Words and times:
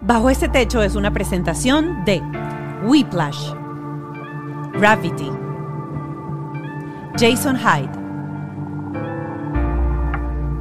Bajo 0.00 0.30
este 0.30 0.48
techo 0.48 0.80
es 0.80 0.94
una 0.94 1.12
presentación 1.12 2.04
de 2.04 2.22
Whiplash, 2.84 3.52
Gravity, 4.74 5.30
Jason 7.18 7.56
Hyde, 7.56 7.90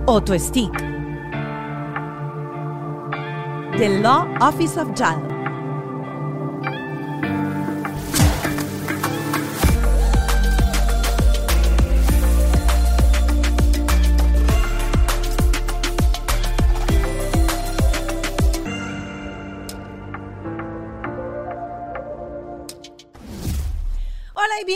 Otto 0.07 0.37
Stick, 0.39 0.75
The 3.77 3.99
Law 4.01 4.27
Office 4.41 4.79
of 4.79 4.89
Jal. 4.97 5.36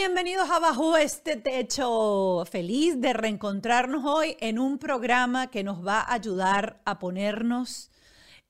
Bienvenidos 0.01 0.49
a 0.49 1.01
este 1.03 1.35
techo. 1.35 2.43
Feliz 2.49 2.99
de 2.99 3.13
reencontrarnos 3.13 4.03
hoy 4.03 4.35
en 4.39 4.57
un 4.57 4.79
programa 4.79 5.51
que 5.51 5.63
nos 5.63 5.85
va 5.85 5.99
a 5.99 6.13
ayudar 6.13 6.81
a 6.85 6.97
ponernos 6.97 7.91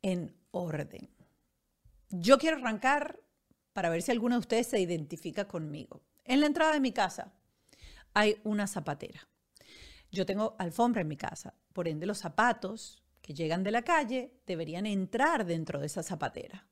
en 0.01 0.33
orden. 0.51 1.09
Yo 2.09 2.37
quiero 2.37 2.55
arrancar 2.55 3.19
para 3.73 3.89
ver 3.89 4.01
si 4.01 4.11
alguno 4.11 4.35
de 4.35 4.39
ustedes 4.39 4.67
se 4.67 4.79
identifica 4.79 5.49
conmigo. 5.49 6.01
En 6.23 6.39
la 6.39 6.45
entrada 6.45 6.71
de 6.71 6.79
mi 6.79 6.93
casa 6.93 7.33
hay 8.13 8.37
una 8.45 8.65
zapatera. 8.65 9.27
Yo 10.09 10.25
tengo 10.25 10.55
alfombra 10.57 11.01
en 11.01 11.09
mi 11.09 11.17
casa, 11.17 11.53
por 11.73 11.89
ende 11.89 12.05
los 12.05 12.19
zapatos 12.19 13.03
que 13.21 13.33
llegan 13.33 13.65
de 13.65 13.71
la 13.71 13.81
calle 13.81 14.39
deberían 14.47 14.85
entrar 14.85 15.45
dentro 15.45 15.81
de 15.81 15.87
esa 15.87 16.01
zapatera. 16.01 16.65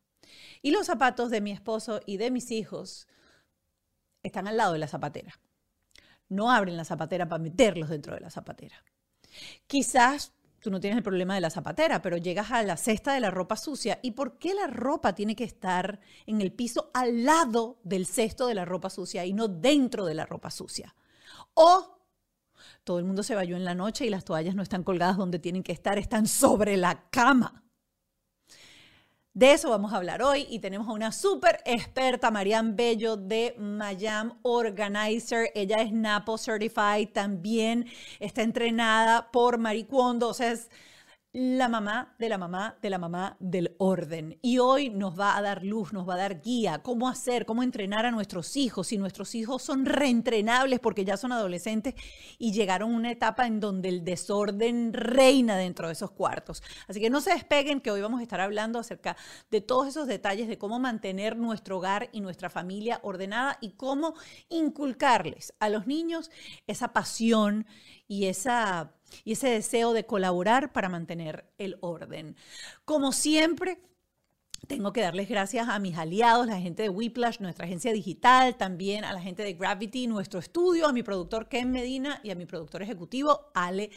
Y 0.61 0.71
los 0.71 0.85
zapatos 0.85 1.31
de 1.31 1.41
mi 1.41 1.52
esposo 1.52 1.99
y 2.05 2.16
de 2.16 2.31
mis 2.31 2.49
hijos 2.49 3.09
están 4.23 4.48
al 4.48 4.58
lado 4.58 4.73
de 4.73 4.80
la 4.80 4.88
zapatera. 4.88 5.39
No 6.28 6.52
abren 6.52 6.78
la 6.78 6.86
zapatera 6.86 7.28
para 7.28 7.42
meterlos 7.42 7.89
dentro 7.89 8.14
de 8.14 8.22
la 8.22 8.30
zapatera. 8.30 8.84
Quizás 9.67 10.34
tú 10.59 10.70
no 10.70 10.80
tienes 10.80 10.98
el 10.98 11.03
problema 11.03 11.36
de 11.36 11.42
la 11.42 11.50
zapatera, 11.50 12.02
pero 12.02 12.17
llegas 12.17 12.52
a 12.52 12.64
la 12.64 12.78
cesta 12.78 13.14
de 13.14 13.20
la 13.20 13.31
ropa 13.31 13.56
sucia. 13.56 14.00
¿Y 14.02 14.12
por 14.12 14.38
qué 14.38 14.53
la 14.53 14.67
ropa 14.67 15.16
tiene 15.16 15.36
que 15.36 15.44
estar 15.44 16.00
en 16.25 16.42
el 16.42 16.52
piso 16.52 16.92
al 16.94 17.23
lado 17.23 17.80
del 17.84 18.06
cesto 18.06 18.47
de 18.47 18.56
la 18.56 18.66
ropa 18.66 18.90
sucia 18.90 19.25
y 19.25 19.34
no 19.34 19.47
dentro 19.47 20.06
de 20.06 20.14
la 20.14 20.25
ropa 20.25 20.52
sucia? 20.52 20.95
O 21.53 22.00
todo 22.84 23.00
el 23.00 23.06
mundo 23.06 23.23
se 23.23 23.36
bañó 23.36 23.56
en 23.56 23.66
la 23.66 23.75
noche 23.75 24.06
y 24.06 24.09
las 24.09 24.25
toallas 24.25 24.56
no 24.56 24.64
están 24.64 24.84
colgadas 24.84 25.17
donde 25.17 25.40
tienen 25.40 25.64
que 25.64 25.72
estar, 25.72 25.97
están 25.97 26.28
sobre 26.28 26.78
la 26.78 27.09
cama. 27.09 27.64
De 29.33 29.53
eso 29.53 29.69
vamos 29.69 29.94
a 29.94 29.97
hablar 29.97 30.23
hoy 30.23 30.47
y 30.49 30.59
tenemos 30.59 30.88
a 30.88 30.91
una 30.91 31.11
súper 31.11 31.61
experta, 31.66 32.31
Marian 32.31 32.75
Bello 32.75 33.16
de 33.16 33.55
Mayam 33.59 34.39
Organizer. 34.41 35.52
Ella 35.53 35.77
es 35.77 35.91
NAPO 35.91 36.38
Certified, 36.38 37.09
también 37.13 37.85
está 38.19 38.41
entrenada 38.41 39.30
por 39.31 39.59
Maricondo, 39.59 40.30
o 40.30 40.44
es 40.44 40.72
la 41.31 41.69
mamá 41.69 42.16
de 42.17 42.27
la 42.27 42.39
mamá 42.39 42.77
de 42.81 42.89
la 42.89 42.97
mamá 42.97 43.38
del 43.39 43.75
orden. 43.77 44.39
Y 44.41 44.58
hoy 44.58 44.89
nos 44.89 45.19
va 45.19 45.38
a 45.38 45.41
dar 45.44 45.63
luz, 45.63 45.94
nos 45.94 46.09
va 46.09 46.16
a 46.16 46.17
dar 46.17 46.41
guía, 46.41 46.81
cómo 46.81 47.08
hacer, 47.08 47.45
cómo 47.45 47.61
entrenar 47.61 48.08
a 48.08 48.11
nuestros 48.11 48.58
hijos. 48.58 48.88
Si 48.88 48.97
nuestros 48.97 49.35
hijos 49.35 49.61
son 49.61 49.85
reentrenables 49.85 50.80
porque 50.80 51.05
ya 51.05 51.17
son 51.17 51.31
adolescentes 51.31 51.94
y 52.39 52.52
llegaron 52.52 52.94
a 52.94 52.95
una 52.95 53.11
etapa 53.11 53.45
en 53.45 53.59
donde 53.59 53.89
el 53.89 54.03
desorden 54.03 54.91
reina 54.91 55.55
dentro 55.55 55.85
de 55.85 55.94
esos 55.94 56.09
cuartos. 56.11 56.63
Así 56.88 57.00
que 57.00 57.11
no 57.11 57.22
se 57.22 57.33
despeguen 57.33 57.80
que 57.80 57.91
hoy 57.91 58.02
vamos 58.02 58.22
a 58.22 58.23
estar 58.23 58.41
hablando 58.41 58.80
acerca 58.80 59.16
de 59.52 59.61
todos 59.61 59.88
esos 59.88 60.07
detalles 60.07 60.47
de 60.47 60.57
cómo 60.57 60.80
mantener 60.80 61.38
nuestro 61.38 61.77
hogar 61.77 62.09
y 62.11 62.22
nuestra 62.22 62.50
familia 62.50 63.00
ordenada 63.03 63.59
y 63.61 63.72
cómo 63.72 64.16
inculcarles 64.50 65.53
a 65.59 65.69
los 65.69 65.85
niños 65.85 66.31
esa 66.66 66.91
pasión 66.91 67.67
y 68.09 68.25
esa 68.25 68.94
y 69.24 69.34
ese 69.34 69.50
deseo 69.50 69.94
de 69.94 70.06
colaborar 70.06 70.74
para 70.74 70.90
mantener 70.90 71.52
el 71.58 71.78
orden. 71.81 72.36
Como 72.86 73.12
siempre, 73.12 73.80
tengo 74.68 74.94
que 74.94 75.02
darles 75.02 75.30
gracias 75.30 75.68
a 75.68 75.80
mis 75.80 75.97
aliados, 75.97 76.47
la 76.47 76.59
gente 76.59 76.84
de 76.84 76.90
Whiplash, 76.90 77.40
nuestra 77.40 77.66
agencia 77.66 77.94
digital, 77.94 78.56
también 78.56 79.03
a 79.03 79.14
la 79.14 79.22
gente 79.22 79.44
de 79.44 79.53
Gravity, 79.53 80.08
nuestro 80.08 80.40
estudio, 80.40 80.88
a 80.88 80.94
mi 80.94 81.02
productor 81.02 81.47
Ken 81.47 81.72
Medina 81.72 82.20
y 82.24 82.31
a 82.31 82.36
mi 82.36 82.46
productor 82.46 82.81
ejecutivo 82.81 83.52
Ale 83.56 83.90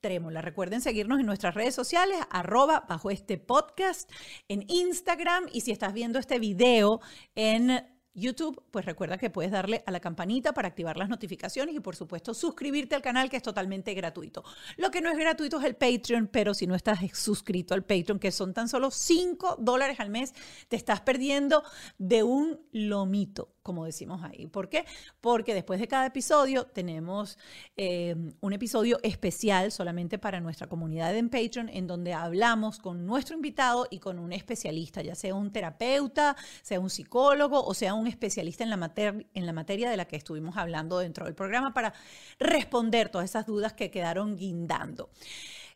Trémola. 0.00 0.42
Recuerden 0.42 0.80
seguirnos 0.80 1.20
en 1.20 1.26
nuestras 1.26 1.54
redes 1.54 1.74
sociales, 1.74 2.18
arroba 2.30 2.84
bajo 2.88 3.10
este 3.10 3.38
podcast, 3.38 4.10
en 4.48 4.64
Instagram 4.68 5.46
y 5.52 5.62
si 5.62 5.72
estás 5.72 5.92
viendo 5.92 6.18
este 6.18 6.38
video 6.38 7.00
en 7.34 7.97
YouTube, 8.14 8.62
pues 8.70 8.84
recuerda 8.84 9.18
que 9.18 9.30
puedes 9.30 9.50
darle 9.50 9.82
a 9.86 9.90
la 9.90 10.00
campanita 10.00 10.52
para 10.52 10.68
activar 10.68 10.96
las 10.96 11.08
notificaciones 11.08 11.74
y 11.74 11.80
por 11.80 11.96
supuesto 11.96 12.34
suscribirte 12.34 12.94
al 12.94 13.02
canal 13.02 13.30
que 13.30 13.36
es 13.36 13.42
totalmente 13.42 13.94
gratuito. 13.94 14.44
Lo 14.76 14.90
que 14.90 15.00
no 15.00 15.10
es 15.10 15.18
gratuito 15.18 15.58
es 15.58 15.64
el 15.64 15.76
Patreon, 15.76 16.28
pero 16.28 16.54
si 16.54 16.66
no 16.66 16.74
estás 16.74 16.98
suscrito 17.12 17.74
al 17.74 17.84
Patreon, 17.84 18.18
que 18.18 18.32
son 18.32 18.54
tan 18.54 18.68
solo 18.68 18.90
5 18.90 19.56
dólares 19.58 20.00
al 20.00 20.10
mes, 20.10 20.34
te 20.68 20.76
estás 20.76 21.00
perdiendo 21.00 21.62
de 21.98 22.22
un 22.22 22.60
lomito 22.72 23.57
como 23.68 23.84
decimos 23.84 24.24
ahí. 24.24 24.46
¿Por 24.46 24.70
qué? 24.70 24.86
Porque 25.20 25.52
después 25.52 25.78
de 25.78 25.86
cada 25.88 26.06
episodio 26.06 26.64
tenemos 26.64 27.36
eh, 27.76 28.16
un 28.40 28.52
episodio 28.54 28.98
especial 29.02 29.70
solamente 29.72 30.18
para 30.18 30.40
nuestra 30.40 30.68
comunidad 30.68 31.14
en 31.14 31.28
Patreon, 31.28 31.68
en 31.68 31.86
donde 31.86 32.14
hablamos 32.14 32.78
con 32.78 33.04
nuestro 33.04 33.36
invitado 33.36 33.86
y 33.90 33.98
con 33.98 34.18
un 34.18 34.32
especialista, 34.32 35.02
ya 35.02 35.14
sea 35.14 35.34
un 35.34 35.52
terapeuta, 35.52 36.34
sea 36.62 36.80
un 36.80 36.88
psicólogo 36.88 37.62
o 37.62 37.74
sea 37.74 37.92
un 37.92 38.06
especialista 38.06 38.64
en 38.64 38.70
la, 38.70 38.92
en 38.96 39.44
la 39.44 39.52
materia 39.52 39.90
de 39.90 39.98
la 39.98 40.06
que 40.06 40.16
estuvimos 40.16 40.56
hablando 40.56 40.98
dentro 41.00 41.26
del 41.26 41.34
programa 41.34 41.74
para 41.74 41.92
responder 42.38 43.10
todas 43.10 43.28
esas 43.28 43.44
dudas 43.44 43.74
que 43.74 43.90
quedaron 43.90 44.34
guindando. 44.38 45.10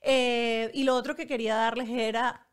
Eh, 0.01 0.71
y 0.73 0.85
lo 0.85 0.97
otro 0.97 1.15
que 1.15 1.27
quería 1.27 1.57
darles 1.57 1.91
era 1.91 2.47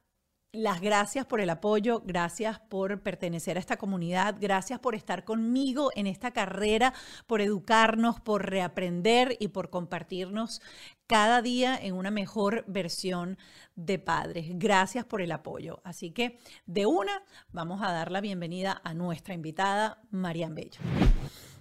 las 0.52 0.82
gracias 0.82 1.26
por 1.26 1.42
el 1.42 1.50
apoyo, 1.50 2.02
gracias 2.06 2.60
por 2.60 3.02
pertenecer 3.02 3.58
a 3.58 3.60
esta 3.60 3.78
comunidad, 3.78 4.36
gracias 4.40 4.80
por 4.80 4.96
estar 4.96 5.24
conmigo 5.24 5.92
en 5.96 6.08
esta 6.08 6.32
carrera, 6.32 6.94
por 7.28 7.42
educarnos, 7.42 8.20
por 8.20 8.50
reaprender 8.50 9.38
y 9.40 9.50
por 9.50 9.70
compartirnos 9.70 10.62
cada 11.06 11.44
día 11.44 11.78
en 11.80 11.94
una 11.94 12.10
mejor 12.10 12.64
versión 12.68 13.38
de 13.76 14.00
padres. 14.00 14.48
Gracias 14.54 15.06
por 15.06 15.22
el 15.22 15.32
apoyo. 15.32 15.82
Así 15.84 16.12
que 16.12 16.40
de 16.66 16.86
una 16.88 17.24
vamos 17.52 17.82
a 17.84 17.92
dar 17.92 18.12
la 18.12 18.22
bienvenida 18.22 18.82
a 18.84 18.94
nuestra 18.96 19.36
invitada, 19.36 20.02
Marian 20.10 20.56
Bello. 20.56 20.80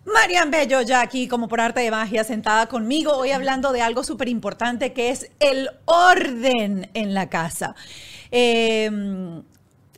Marian 0.07 0.51
Bello 0.51 0.81
ya 0.81 1.03
aquí 1.03 1.29
como 1.29 1.49
por 1.49 1.61
arte 1.61 1.81
de 1.81 1.91
magia 1.91 2.25
sentada 2.25 2.67
conmigo 2.67 3.13
hoy 3.13 3.33
hablando 3.33 3.73
de 3.73 3.83
algo 3.83 4.03
súper 4.03 4.29
importante 4.29 4.95
que 4.95 5.11
es 5.11 5.31
el 5.39 5.69
orden 5.85 6.91
en 6.95 7.13
la 7.13 7.29
casa. 7.29 7.75
Em, 8.31 9.43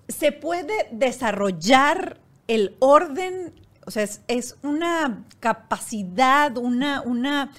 se 0.09 0.33
puede 0.33 0.89
desarrollar 0.91 2.19
el 2.49 2.77
orden, 2.81 3.53
o 3.87 3.91
sea, 3.91 4.03
es, 4.03 4.57
una 4.63 5.25
capacidad, 5.41 6.57
una, 6.57 7.01
una 7.03 7.53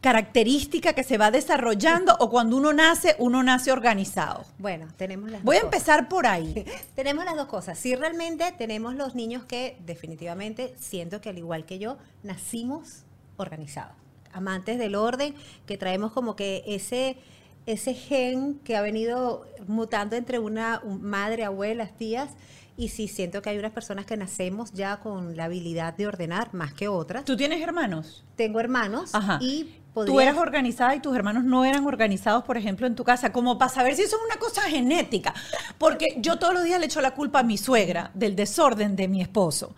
característica 0.00 0.92
que 0.92 1.02
se 1.02 1.18
va 1.18 1.32
desarrollando 1.32 2.16
o 2.20 2.30
cuando 2.30 2.56
uno 2.56 2.72
nace, 2.72 3.16
uno 3.18 3.42
nace 3.42 3.72
organizado? 3.72 4.44
Bueno, 4.58 4.86
tenemos 4.96 5.30
las 5.30 5.42
Voy 5.42 5.56
a 5.56 5.60
empezar 5.60 6.08
por 6.08 6.28
ahí. 6.28 6.64
tenemos 6.94 7.24
las 7.24 7.34
dos 7.34 7.46
cosas. 7.46 7.76
Sí, 7.76 7.96
realmente 7.96 8.54
tenemos 8.56 8.94
los 8.94 9.16
niños 9.16 9.44
que 9.44 9.76
definitivamente 9.84 10.74
siento 10.78 11.20
que 11.20 11.30
al 11.30 11.38
igual 11.38 11.66
que 11.66 11.80
yo, 11.80 11.98
nacimos 12.22 13.02
organizados. 13.36 13.96
Amantes 14.32 14.78
del 14.78 14.94
orden, 14.94 15.34
que 15.66 15.76
traemos 15.76 16.12
como 16.12 16.36
que 16.36 16.62
ese 16.66 17.16
ese 17.66 17.94
gen 17.94 18.60
que 18.64 18.76
ha 18.76 18.82
venido 18.82 19.46
mutando 19.66 20.16
entre 20.16 20.38
una 20.38 20.80
madre, 20.84 21.44
abuelas, 21.44 21.96
tías, 21.96 22.30
y 22.76 22.88
sí 22.88 23.08
siento 23.08 23.42
que 23.42 23.50
hay 23.50 23.58
unas 23.58 23.72
personas 23.72 24.06
que 24.06 24.16
nacemos 24.16 24.72
ya 24.72 24.98
con 24.98 25.36
la 25.36 25.44
habilidad 25.44 25.94
de 25.94 26.06
ordenar 26.06 26.52
más 26.54 26.72
que 26.74 26.88
otras. 26.88 27.24
¿Tú 27.24 27.36
tienes 27.36 27.60
hermanos? 27.62 28.24
Tengo 28.36 28.60
hermanos 28.60 29.14
Ajá. 29.14 29.38
y 29.40 29.74
Tú 30.04 30.20
eras 30.20 30.36
organizada 30.36 30.94
y 30.94 31.00
tus 31.00 31.16
hermanos 31.16 31.44
no 31.44 31.64
eran 31.64 31.86
organizados, 31.86 32.44
por 32.44 32.58
ejemplo, 32.58 32.86
en 32.86 32.94
tu 32.94 33.02
casa, 33.02 33.32
como 33.32 33.56
para 33.56 33.70
saber 33.70 33.94
si 33.94 34.02
eso 34.02 34.16
es 34.16 34.22
una 34.26 34.38
cosa 34.38 34.60
genética. 34.62 35.32
Porque 35.78 36.16
yo 36.18 36.38
todos 36.38 36.52
los 36.52 36.64
días 36.64 36.78
le 36.78 36.84
echo 36.84 37.00
la 37.00 37.14
culpa 37.14 37.38
a 37.38 37.42
mi 37.42 37.56
suegra 37.56 38.10
del 38.12 38.36
desorden 38.36 38.94
de 38.94 39.08
mi 39.08 39.22
esposo. 39.22 39.74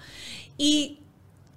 Y 0.57 0.99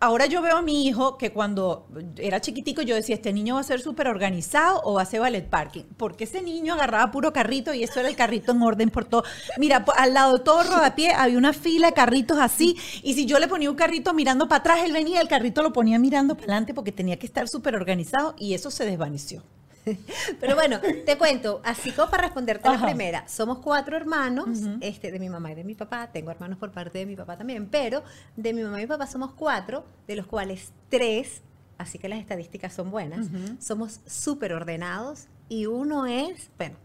ahora 0.02 0.26
yo 0.26 0.42
veo 0.42 0.58
a 0.58 0.62
mi 0.62 0.88
hijo 0.88 1.18
que 1.18 1.32
cuando 1.32 1.88
era 2.18 2.42
chiquitico 2.42 2.82
yo 2.82 2.96
decía, 2.96 3.16
este 3.16 3.32
niño 3.32 3.56
va 3.56 3.62
a 3.62 3.64
ser 3.64 3.82
súper 3.82 4.08
organizado 4.08 4.82
o 4.84 4.96
va 4.96 5.04
a 5.04 5.06
ser 5.06 5.22
ballet 5.22 5.48
parking. 5.48 5.84
Porque 5.96 6.26
ese 6.26 6.42
niño 6.42 6.74
agarraba 6.74 7.12
puro 7.12 7.32
carrito 7.32 7.74
y 7.74 7.84
eso 7.84 8.00
era 8.00 8.10
el 8.10 8.16
carrito 8.16 8.52
en 8.52 8.62
orden 8.62 8.90
por 8.90 9.06
todo. 9.06 9.24
Mira, 9.58 9.86
al 9.96 10.14
lado 10.14 10.40
de 10.40 10.44
todo 10.44 10.64
rodapié 10.64 11.14
había 11.14 11.38
una 11.38 11.54
fila 11.54 11.88
de 11.88 11.94
carritos 11.94 12.40
así. 12.40 12.76
Y 13.04 13.14
si 13.14 13.26
yo 13.26 13.40
le 13.40 13.48
ponía 13.48 13.70
un 13.70 13.76
carrito 13.76 14.14
mirando 14.14 14.48
para 14.48 14.60
atrás, 14.60 14.80
él 14.84 14.92
venía, 14.92 15.22
el 15.22 15.28
carrito 15.28 15.62
lo 15.62 15.72
ponía 15.72 16.00
mirando 16.00 16.34
para 16.36 16.46
adelante 16.46 16.74
porque 16.74 16.92
tenía 16.92 17.18
que 17.18 17.28
estar 17.28 17.48
súper 17.48 17.76
organizado 17.76 18.36
y 18.38 18.56
eso 18.56 18.72
se 18.72 18.86
desvaneció. 18.86 19.44
Pero 20.40 20.56
bueno, 20.56 20.80
te 21.06 21.18
cuento, 21.18 21.62
así 21.64 21.92
como 21.92 22.10
para 22.10 22.24
responderte 22.24 22.68
la 22.70 22.76
Ajá. 22.76 22.86
primera, 22.86 23.28
somos 23.28 23.60
cuatro 23.60 23.98
hermanos, 23.98 24.60
este, 24.82 25.12
de 25.12 25.20
mi 25.20 25.30
mamá 25.30 25.52
y 25.52 25.56
de 25.56 25.64
mi 25.64 25.76
papá, 25.76 26.10
tengo 26.12 26.32
hermanos 26.32 26.58
por 26.58 26.72
parte 26.72 27.00
de 27.00 27.06
mi 27.06 27.16
papá 27.16 27.38
también, 27.38 27.68
pero 27.68 28.04
de 28.36 28.54
mi 28.54 28.64
mamá 28.64 28.80
y 28.80 28.84
mi 28.84 28.88
papá 28.88 29.08
somos 29.08 29.34
cuatro, 29.34 29.86
de 30.08 30.16
los 30.16 30.28
cuales 30.28 30.72
tres, 30.90 31.42
así 31.78 31.98
que 31.98 32.10
las 32.10 32.20
estadísticas 32.20 32.74
son 32.74 32.92
buenas, 32.92 33.28
somos 33.60 34.02
súper 34.06 34.54
ordenados 34.54 35.28
y 35.50 35.66
uno 35.66 36.06
es, 36.06 36.50
bueno, 36.58 36.78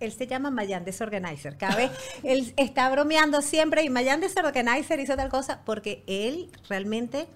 él 0.00 0.12
se 0.12 0.26
llama 0.26 0.50
Mayan 0.50 0.84
Desorganizer. 0.84 1.56
Cada 1.56 1.76
vez 1.76 1.90
él 2.22 2.52
está 2.56 2.90
bromeando 2.90 3.42
siempre 3.42 3.84
y 3.84 3.90
Mayan 3.90 4.20
Desorganizer 4.20 4.98
hizo 4.98 5.14
tal 5.14 5.28
cosa 5.28 5.60
porque 5.64 6.02
él 6.06 6.50
realmente 6.68 7.28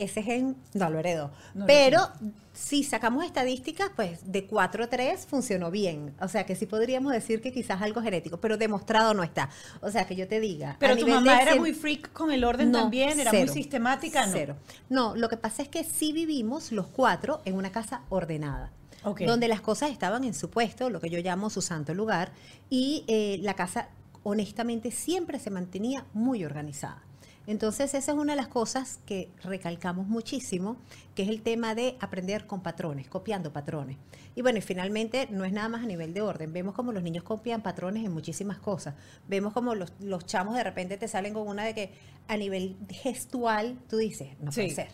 ese 0.00 0.22
gen 0.22 0.56
no 0.74 0.90
lo 0.90 0.98
heredó. 0.98 1.30
No 1.54 1.60
lo 1.60 1.66
Pero 1.66 2.08
si 2.52 2.82
sacamos 2.82 3.24
estadísticas, 3.24 3.90
pues 3.94 4.32
de 4.32 4.46
4 4.46 4.84
a 4.84 4.86
3 4.88 5.26
funcionó 5.26 5.70
bien. 5.70 6.14
O 6.20 6.28
sea 6.28 6.44
que 6.44 6.56
sí 6.56 6.66
podríamos 6.66 7.12
decir 7.12 7.40
que 7.40 7.52
quizás 7.52 7.80
algo 7.82 8.02
genético, 8.02 8.38
pero 8.38 8.56
demostrado 8.56 9.14
no 9.14 9.22
está. 9.22 9.50
O 9.80 9.90
sea 9.90 10.06
que 10.06 10.16
yo 10.16 10.26
te 10.26 10.40
diga. 10.40 10.76
Pero 10.80 10.96
tu 10.96 11.06
mamá 11.06 11.36
de 11.36 11.42
era 11.42 11.56
muy 11.56 11.72
freak 11.72 12.12
con 12.12 12.32
el 12.32 12.44
orden 12.44 12.72
no, 12.72 12.80
también, 12.80 13.20
era 13.20 13.30
cero, 13.30 13.44
muy 13.46 13.54
sistemática, 13.54 14.26
¿no? 14.26 14.32
Cero. 14.32 14.56
No, 14.88 15.14
lo 15.14 15.28
que 15.28 15.36
pasa 15.36 15.62
es 15.62 15.68
que 15.68 15.84
sí 15.84 16.12
vivimos 16.12 16.72
los 16.72 16.86
cuatro 16.86 17.40
en 17.44 17.54
una 17.54 17.70
casa 17.70 18.02
ordenada. 18.08 18.72
Donde 19.02 19.48
las 19.48 19.62
cosas 19.62 19.90
estaban 19.90 20.24
en 20.24 20.34
su 20.34 20.50
puesto, 20.50 20.90
lo 20.90 21.00
que 21.00 21.08
yo 21.08 21.20
llamo 21.20 21.48
su 21.48 21.62
santo 21.62 21.94
lugar, 21.94 22.32
y 22.68 23.04
eh, 23.08 23.38
la 23.40 23.54
casa 23.54 23.88
honestamente 24.22 24.90
siempre 24.90 25.38
se 25.38 25.48
mantenía 25.50 26.04
muy 26.12 26.44
organizada. 26.44 27.02
Entonces 27.46 27.94
esa 27.94 28.12
es 28.12 28.18
una 28.18 28.32
de 28.32 28.36
las 28.36 28.48
cosas 28.48 29.00
que 29.06 29.28
recalcamos 29.42 30.06
muchísimo, 30.06 30.76
que 31.14 31.22
es 31.24 31.28
el 31.28 31.42
tema 31.42 31.74
de 31.74 31.96
aprender 32.00 32.46
con 32.46 32.62
patrones, 32.62 33.08
copiando 33.08 33.52
patrones. 33.52 33.96
Y 34.36 34.42
bueno, 34.42 34.58
y 34.58 34.62
finalmente 34.62 35.26
no 35.30 35.44
es 35.44 35.52
nada 35.52 35.68
más 35.68 35.82
a 35.82 35.86
nivel 35.86 36.14
de 36.14 36.20
orden. 36.22 36.52
Vemos 36.52 36.74
como 36.74 36.92
los 36.92 37.02
niños 37.02 37.24
copian 37.24 37.62
patrones 37.62 38.04
en 38.04 38.12
muchísimas 38.12 38.58
cosas. 38.58 38.94
Vemos 39.28 39.52
como 39.52 39.74
los, 39.74 39.92
los 40.00 40.24
chamos 40.26 40.54
de 40.54 40.62
repente 40.62 40.96
te 40.96 41.08
salen 41.08 41.34
con 41.34 41.48
una 41.48 41.64
de 41.64 41.74
que 41.74 41.92
a 42.28 42.36
nivel 42.36 42.76
gestual 42.88 43.76
tú 43.88 43.96
dices, 43.96 44.28
no 44.40 44.52
puede 44.52 44.68
Sí. 44.68 44.74
ser. 44.76 44.88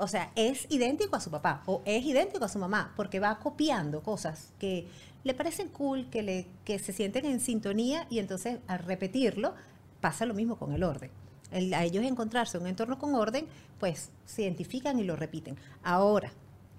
O 0.00 0.06
sea, 0.06 0.30
es 0.36 0.66
idéntico 0.70 1.16
a 1.16 1.20
su 1.20 1.30
papá 1.30 1.62
o 1.66 1.82
es 1.84 2.04
idéntico 2.04 2.44
a 2.44 2.48
su 2.48 2.58
mamá 2.60 2.92
porque 2.96 3.18
va 3.18 3.38
copiando 3.40 4.00
cosas 4.02 4.52
que 4.60 4.86
le 5.24 5.34
parecen 5.34 5.68
cool, 5.68 6.08
que, 6.08 6.22
le, 6.22 6.46
que 6.64 6.78
se 6.78 6.92
sienten 6.92 7.26
en 7.26 7.40
sintonía 7.40 8.06
y 8.08 8.20
entonces 8.20 8.60
al 8.68 8.78
repetirlo 8.78 9.54
pasa 10.00 10.24
lo 10.24 10.34
mismo 10.34 10.56
con 10.56 10.72
el 10.72 10.84
orden. 10.84 11.10
A 11.50 11.84
ellos 11.84 12.04
encontrarse 12.04 12.56
en 12.56 12.64
un 12.64 12.68
entorno 12.68 12.98
con 12.98 13.14
orden, 13.14 13.46
pues 13.78 14.10
se 14.26 14.42
identifican 14.42 14.98
y 14.98 15.04
lo 15.04 15.16
repiten. 15.16 15.56
Ahora, 15.82 16.30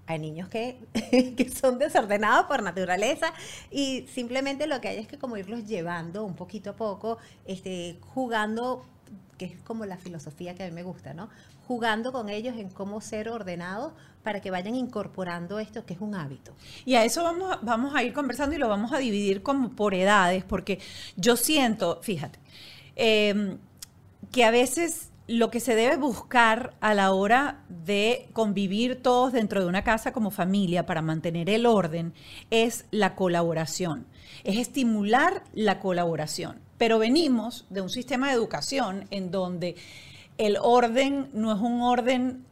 hay 0.10 0.18
niños 0.18 0.50
que, 0.50 0.80
que 1.38 1.50
son 1.50 1.78
desordenados 1.78 2.48
por 2.48 2.64
naturaleza 2.64 3.32
y 3.70 4.08
simplemente 4.12 4.66
lo 4.66 4.82
que 4.82 4.88
hay 4.88 4.98
es 4.98 5.08
que 5.08 5.20
como 5.20 5.38
irlos 5.38 5.68
llevando 5.68 6.26
un 6.26 6.36
poquito 6.36 6.72
a 6.72 6.76
poco, 6.76 7.20
este, 7.46 8.00
jugando, 8.16 8.86
que 9.38 9.46
es 9.46 9.62
como 9.62 9.86
la 9.86 9.98
filosofía 9.98 10.56
que 10.56 10.64
a 10.64 10.66
mí 10.66 10.72
me 10.72 10.82
gusta, 10.82 11.14
¿no? 11.14 11.30
Jugando 11.68 12.12
con 12.12 12.30
ellos 12.30 12.58
en 12.58 12.70
cómo 12.70 13.02
ser 13.02 13.30
ordenados 13.30 13.94
para 14.24 14.42
que 14.42 14.50
vayan 14.50 14.74
incorporando 14.74 15.60
esto 15.60 15.86
que 15.86 15.94
es 15.94 16.02
un 16.02 16.16
hábito. 16.16 16.56
Y 16.86 16.96
a 16.96 17.06
eso 17.06 17.24
vamos, 17.24 17.60
vamos 17.62 17.94
a 17.94 18.02
ir 18.02 18.12
conversando 18.12 18.56
y 18.56 18.58
lo 18.58 18.68
vamos 18.68 18.92
a 18.92 18.98
dividir 18.98 19.44
como 19.44 19.70
por 19.76 19.94
edades, 19.94 20.44
porque 20.44 20.80
yo 21.18 21.38
siento, 21.38 22.00
fíjate, 22.02 22.40
eh, 22.96 23.58
que 24.32 24.44
a 24.44 24.52
veces 24.52 25.10
lo 25.28 25.52
que 25.52 25.60
se 25.60 25.76
debe 25.76 25.96
buscar 25.96 26.74
a 26.82 26.96
la 26.96 27.12
hora 27.12 27.64
de 27.70 28.30
convivir 28.34 29.02
todos 29.02 29.32
dentro 29.32 29.62
de 29.62 29.68
una 29.68 29.84
casa 29.84 30.12
como 30.12 30.32
familia 30.32 30.88
para 30.88 31.04
mantener 31.04 31.50
el 31.52 31.68
orden 31.68 32.14
es 32.50 32.86
la 32.90 33.16
colaboración, 33.16 34.08
es 34.44 34.58
estimular 34.58 35.44
la 35.54 35.80
colaboración. 35.80 36.60
Pero 36.80 36.98
venimos 36.98 37.68
de 37.70 37.82
un 37.82 37.90
sistema 37.90 38.28
de 38.28 38.34
educación 38.34 39.06
en 39.12 39.30
donde 39.30 39.76
el 40.40 40.58
orden 40.60 41.30
no 41.34 41.54
es 41.54 41.60
un 41.60 41.82
orden 41.82 42.46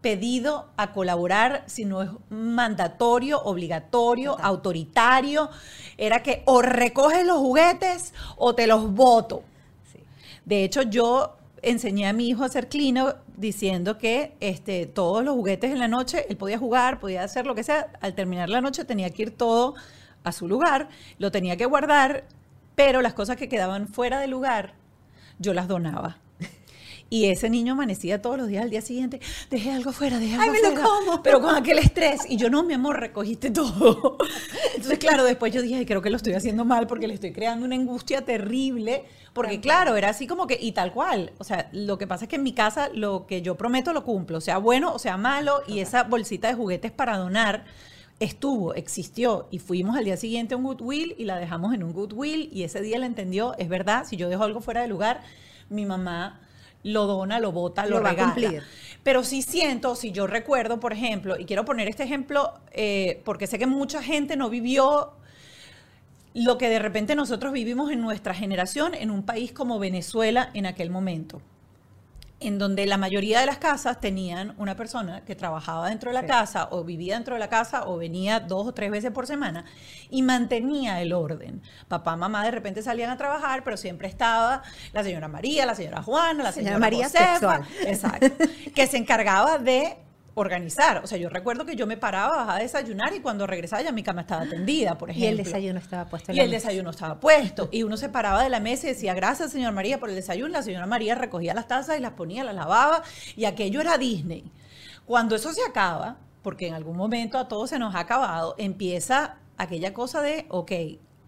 pedido 0.00 0.68
a 0.76 0.92
colaborar, 0.92 1.64
sino 1.66 2.02
es 2.02 2.10
mandatorio, 2.30 3.40
obligatorio, 3.40 4.32
Total. 4.32 4.46
autoritario. 4.46 5.50
Era 5.96 6.22
que 6.22 6.42
o 6.44 6.62
recoges 6.62 7.26
los 7.26 7.38
juguetes 7.38 8.14
o 8.36 8.54
te 8.54 8.66
los 8.66 8.92
voto. 8.92 9.42
De 10.48 10.64
hecho, 10.64 10.80
yo 10.80 11.36
enseñé 11.60 12.08
a 12.08 12.14
mi 12.14 12.26
hijo 12.26 12.42
a 12.42 12.46
hacer 12.46 12.70
clino 12.70 13.16
diciendo 13.36 13.98
que 13.98 14.34
este, 14.40 14.86
todos 14.86 15.22
los 15.22 15.34
juguetes 15.34 15.70
en 15.70 15.78
la 15.78 15.88
noche, 15.88 16.24
él 16.30 16.38
podía 16.38 16.56
jugar, 16.56 17.00
podía 17.00 17.22
hacer 17.22 17.46
lo 17.46 17.54
que 17.54 17.62
sea. 17.62 17.92
Al 18.00 18.14
terminar 18.14 18.48
la 18.48 18.62
noche 18.62 18.86
tenía 18.86 19.10
que 19.10 19.24
ir 19.24 19.30
todo 19.36 19.74
a 20.24 20.32
su 20.32 20.48
lugar, 20.48 20.88
lo 21.18 21.30
tenía 21.30 21.58
que 21.58 21.66
guardar, 21.66 22.24
pero 22.74 23.02
las 23.02 23.12
cosas 23.12 23.36
que 23.36 23.50
quedaban 23.50 23.88
fuera 23.88 24.20
del 24.20 24.30
lugar, 24.30 24.72
yo 25.38 25.52
las 25.52 25.68
donaba. 25.68 26.16
Y 27.10 27.26
ese 27.26 27.48
niño 27.48 27.72
amanecía 27.72 28.20
todos 28.20 28.36
los 28.36 28.48
días 28.48 28.62
al 28.62 28.70
día 28.70 28.82
siguiente, 28.82 29.20
dejé 29.50 29.72
algo 29.72 29.92
fuera, 29.92 30.18
dejé 30.18 30.34
algo 30.34 30.44
Ay, 30.44 30.50
me 30.50 30.60
lo 30.60 30.70
fuera", 30.74 30.82
como. 30.82 31.22
Pero 31.22 31.40
con 31.40 31.54
aquel 31.54 31.78
estrés. 31.78 32.22
Y 32.28 32.36
yo, 32.36 32.50
no, 32.50 32.62
mi 32.62 32.74
amor, 32.74 33.00
recogiste 33.00 33.50
todo. 33.50 34.18
Entonces, 34.74 34.98
claro, 34.98 35.24
después 35.24 35.52
yo 35.52 35.62
dije, 35.62 35.76
"Ay, 35.76 35.86
creo 35.86 36.02
que 36.02 36.10
lo 36.10 36.16
estoy 36.16 36.34
haciendo 36.34 36.64
mal 36.64 36.86
porque 36.86 37.08
le 37.08 37.14
estoy 37.14 37.32
creando 37.32 37.64
una 37.64 37.76
angustia 37.76 38.24
terrible. 38.24 39.04
Porque, 39.32 39.60
claro, 39.60 39.96
era 39.96 40.10
así 40.10 40.26
como 40.26 40.46
que, 40.46 40.58
y 40.60 40.72
tal 40.72 40.92
cual. 40.92 41.32
O 41.38 41.44
sea, 41.44 41.68
lo 41.72 41.96
que 41.96 42.06
pasa 42.06 42.24
es 42.24 42.28
que 42.28 42.36
en 42.36 42.42
mi 42.42 42.52
casa 42.52 42.90
lo 42.92 43.26
que 43.26 43.40
yo 43.40 43.56
prometo 43.56 43.92
lo 43.92 44.04
cumplo, 44.04 44.40
sea 44.40 44.58
bueno 44.58 44.92
o 44.92 44.98
sea 44.98 45.16
malo. 45.16 45.62
Y 45.66 45.78
esa 45.80 46.02
bolsita 46.02 46.48
de 46.48 46.54
juguetes 46.54 46.90
para 46.92 47.16
donar 47.16 47.64
estuvo, 48.20 48.74
existió. 48.74 49.46
Y 49.50 49.60
fuimos 49.60 49.96
al 49.96 50.04
día 50.04 50.16
siguiente 50.16 50.54
a 50.54 50.56
un 50.56 50.64
Goodwill 50.64 51.14
y 51.18 51.24
la 51.24 51.38
dejamos 51.38 51.72
en 51.72 51.84
un 51.84 51.92
Goodwill. 51.92 52.50
Y 52.52 52.64
ese 52.64 52.80
día 52.80 52.98
la 52.98 53.06
entendió, 53.06 53.56
es 53.58 53.68
verdad, 53.68 54.04
si 54.06 54.16
yo 54.16 54.28
dejo 54.28 54.42
algo 54.42 54.60
fuera 54.60 54.82
de 54.82 54.88
lugar, 54.88 55.22
mi 55.70 55.86
mamá 55.86 56.40
lo 56.82 57.06
dona, 57.06 57.40
lo 57.40 57.52
bota, 57.52 57.84
lo, 57.86 57.96
Lo 57.98 58.02
va 58.02 58.10
a 58.10 58.12
regala. 58.12 58.34
cumplir. 58.34 58.62
Pero 59.02 59.24
sí 59.24 59.42
siento, 59.42 59.94
si 59.94 60.12
yo 60.12 60.26
recuerdo, 60.26 60.80
por 60.80 60.92
ejemplo, 60.92 61.38
y 61.38 61.44
quiero 61.44 61.64
poner 61.64 61.88
este 61.88 62.02
ejemplo 62.04 62.54
eh, 62.72 63.20
porque 63.24 63.46
sé 63.46 63.58
que 63.58 63.66
mucha 63.66 64.02
gente 64.02 64.36
no 64.36 64.50
vivió 64.50 65.12
lo 66.34 66.58
que 66.58 66.68
de 66.68 66.78
repente 66.78 67.14
nosotros 67.14 67.52
vivimos 67.52 67.90
en 67.90 68.00
nuestra 68.00 68.34
generación 68.34 68.94
en 68.94 69.10
un 69.10 69.22
país 69.24 69.52
como 69.52 69.78
Venezuela 69.78 70.50
en 70.54 70.66
aquel 70.66 70.90
momento, 70.90 71.40
en 72.40 72.58
donde 72.58 72.86
la 72.86 72.96
mayoría 72.98 73.40
de 73.40 73.46
las 73.46 73.58
casas 73.58 74.00
tenían 74.00 74.54
una 74.58 74.76
persona 74.76 75.24
que 75.24 75.34
trabajaba 75.34 75.88
dentro 75.88 76.10
de 76.10 76.14
la 76.14 76.20
Sí. 76.20 76.26
casa 76.28 76.68
o 76.70 76.84
vivía 76.84 77.14
dentro 77.14 77.34
de 77.34 77.40
la 77.40 77.48
casa 77.48 77.88
o 77.88 77.96
venía 77.96 78.38
dos 78.38 78.68
o 78.68 78.72
tres 78.72 78.90
veces 78.92 79.10
por 79.10 79.26
semana 79.26 79.64
y 80.08 80.22
mantenía 80.22 81.00
el 81.02 81.12
orden. 81.12 81.60
Papá, 81.88 82.14
mamá 82.16 82.44
de 82.44 82.52
repente 82.52 82.80
salían 82.82 83.10
a 83.10 83.16
trabajar, 83.16 83.64
pero 83.64 83.76
siempre 83.76 84.06
estaba 84.06 84.62
la 84.92 85.02
señora 85.02 85.26
María, 85.26 85.66
la 85.66 85.74
señora 85.74 86.00
Juana, 86.02 86.44
la 86.44 86.52
señora, 86.52 86.76
Señora 86.76 86.78
María 86.78 87.04
Josefa, 87.06 87.64
sexual. 87.64 87.64
exacto, 87.86 88.26
que 88.74 88.86
se 88.86 88.96
encargaba 88.98 89.58
de 89.58 89.96
organizar. 90.38 90.98
O 91.04 91.06
sea, 91.06 91.18
yo 91.18 91.28
recuerdo 91.28 91.64
que 91.64 91.76
yo 91.76 91.86
me 91.86 91.96
paraba, 91.96 92.54
a 92.54 92.58
desayunar 92.58 93.12
y 93.14 93.20
cuando 93.20 93.46
regresaba 93.46 93.82
ya 93.82 93.92
mi 93.92 94.02
cama 94.02 94.22
estaba 94.22 94.46
tendida, 94.46 94.96
por 94.98 95.08
Y 95.10 95.12
ejemplo. 95.12 95.30
el 95.30 95.36
desayuno 95.44 95.78
estaba 95.78 96.04
puesto 96.06 96.30
en 96.32 96.36
Y 96.36 96.38
la 96.38 96.44
el 96.44 96.50
mesa. 96.50 96.68
desayuno 96.68 96.90
estaba 96.90 97.20
puesto. 97.20 97.68
Y 97.72 97.82
uno 97.82 97.96
se 97.96 98.08
paraba 98.08 98.42
de 98.42 98.48
la 98.50 98.60
mesa 98.60 98.86
y 98.86 98.90
decía, 98.90 99.14
gracias, 99.14 99.52
señor 99.52 99.72
María, 99.72 99.98
por 99.98 100.08
el 100.08 100.14
desayuno. 100.14 100.48
La 100.48 100.62
señora 100.62 100.86
María 100.86 101.14
recogía 101.14 101.54
las 101.54 101.68
tazas 101.68 101.98
y 101.98 102.00
las 102.00 102.12
ponía, 102.12 102.44
las 102.44 102.54
lavaba. 102.54 103.02
Y 103.36 103.44
aquello 103.44 103.80
era 103.80 103.98
Disney. 103.98 104.50
Cuando 105.04 105.34
eso 105.36 105.52
se 105.52 105.62
acaba, 105.62 106.16
porque 106.42 106.66
en 106.68 106.74
algún 106.74 106.96
momento 106.96 107.38
a 107.38 107.48
todos 107.48 107.70
se 107.70 107.78
nos 107.78 107.94
ha 107.94 108.00
acabado, 108.00 108.54
empieza 108.58 109.36
aquella 109.56 109.92
cosa 109.92 110.22
de, 110.22 110.46
ok, 110.50 110.72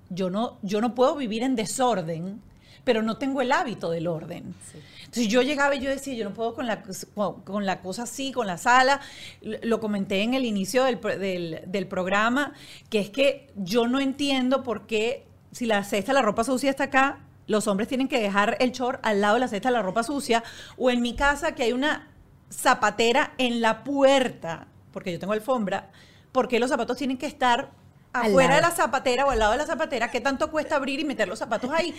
yo 0.08 0.30
no, 0.30 0.58
yo 0.62 0.80
no 0.80 0.94
puedo 0.94 1.14
vivir 1.16 1.42
en 1.42 1.56
desorden, 1.56 2.40
pero 2.84 3.02
no 3.02 3.16
tengo 3.18 3.40
el 3.42 3.52
hábito 3.52 3.90
del 3.90 4.06
orden. 4.06 4.54
Sí. 4.70 4.78
Entonces 5.10 5.26
yo 5.28 5.42
llegaba 5.42 5.74
y 5.74 5.80
yo 5.80 5.90
decía, 5.90 6.14
yo 6.14 6.24
no 6.24 6.32
puedo 6.32 6.54
con 6.54 6.68
la, 6.68 6.84
con, 7.14 7.40
con 7.42 7.66
la 7.66 7.80
cosa 7.80 8.04
así, 8.04 8.30
con 8.30 8.46
la 8.46 8.58
sala. 8.58 9.00
Lo 9.42 9.80
comenté 9.80 10.22
en 10.22 10.34
el 10.34 10.44
inicio 10.44 10.84
del, 10.84 11.00
del- 11.00 11.62
del 11.66 11.88
programa, 11.88 12.52
que 12.90 13.00
es 13.00 13.10
que 13.10 13.48
yo 13.56 13.88
no 13.88 13.98
entiendo 13.98 14.62
por 14.62 14.86
qué 14.86 15.26
si 15.50 15.66
la 15.66 15.82
cesta 15.82 16.12
de 16.12 16.14
la 16.14 16.22
ropa 16.22 16.44
sucia 16.44 16.70
está 16.70 16.84
acá, 16.84 17.18
los 17.48 17.66
hombres 17.66 17.88
tienen 17.88 18.06
que 18.06 18.20
dejar 18.20 18.56
el 18.60 18.70
short 18.70 19.00
al 19.02 19.20
lado 19.20 19.34
de 19.34 19.40
la 19.40 19.48
cesta 19.48 19.70
de 19.70 19.72
la 19.72 19.82
ropa 19.82 20.04
sucia, 20.04 20.44
o 20.76 20.90
en 20.92 21.02
mi 21.02 21.16
casa 21.16 21.56
que 21.56 21.64
hay 21.64 21.72
una 21.72 22.08
zapatera 22.48 23.32
en 23.38 23.60
la 23.60 23.82
puerta, 23.82 24.68
porque 24.92 25.10
yo 25.10 25.18
tengo 25.18 25.32
alfombra, 25.32 25.90
¿por 26.30 26.46
qué 26.46 26.60
los 26.60 26.70
zapatos 26.70 26.96
tienen 26.96 27.18
que 27.18 27.26
estar 27.26 27.72
afuera 28.12 28.54
de 28.56 28.60
la 28.60 28.70
zapatera 28.70 29.26
o 29.26 29.30
al 29.30 29.40
lado 29.40 29.52
de 29.52 29.58
la 29.58 29.66
zapatera? 29.66 30.10
¿Qué 30.12 30.20
tanto 30.20 30.52
cuesta 30.52 30.76
abrir 30.76 31.00
y 31.00 31.04
meter 31.04 31.26
los 31.26 31.40
zapatos 31.40 31.70
ahí? 31.72 31.94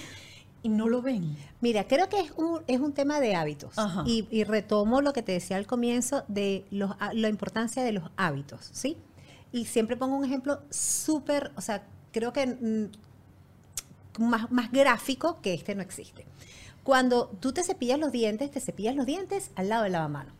Y 0.63 0.70
no 0.70 0.88
lo 0.88 1.01
ven. 1.01 1.36
Mira, 1.60 1.88
creo 1.88 2.08
que 2.08 2.20
es 2.20 2.32
un, 2.32 2.62
es 2.68 2.80
un 2.80 2.94
tema 2.94 3.20
de 3.20 3.36
hábitos. 3.36 3.74
Y, 4.06 4.27
y 4.30 4.44
retomo 4.44 5.01
lo 5.01 5.13
que 5.13 5.24
te 5.24 5.32
decía 5.32 5.58
al 5.58 5.65
comienzo 5.65 6.24
de 6.27 6.65
los, 6.70 6.91
la 7.13 7.30
importancia 7.30 7.84
de 7.84 7.91
los 7.94 8.03
hábitos, 8.15 8.70
¿sí? 8.72 8.98
Y 9.51 9.65
siempre 9.65 9.98
pongo 9.98 10.15
un 10.15 10.25
ejemplo 10.25 10.62
súper, 10.70 11.51
o 11.56 11.62
sea, 11.62 11.84
creo 12.12 12.32
que 12.32 12.48
mm, 12.48 14.24
más, 14.24 14.51
más 14.51 14.72
gráfico 14.72 15.41
que 15.41 15.53
este 15.53 15.75
no 15.75 15.82
existe. 15.82 16.25
Cuando 16.84 17.27
tú 17.39 17.53
te 17.53 17.63
cepillas 17.63 18.00
los 18.00 18.12
dientes, 18.12 18.50
te 18.51 18.60
cepillas 18.60 18.96
los 18.96 19.06
dientes 19.06 19.51
al 19.56 19.70
lado 19.70 19.84
del 19.84 19.94
lavamano. 19.94 20.32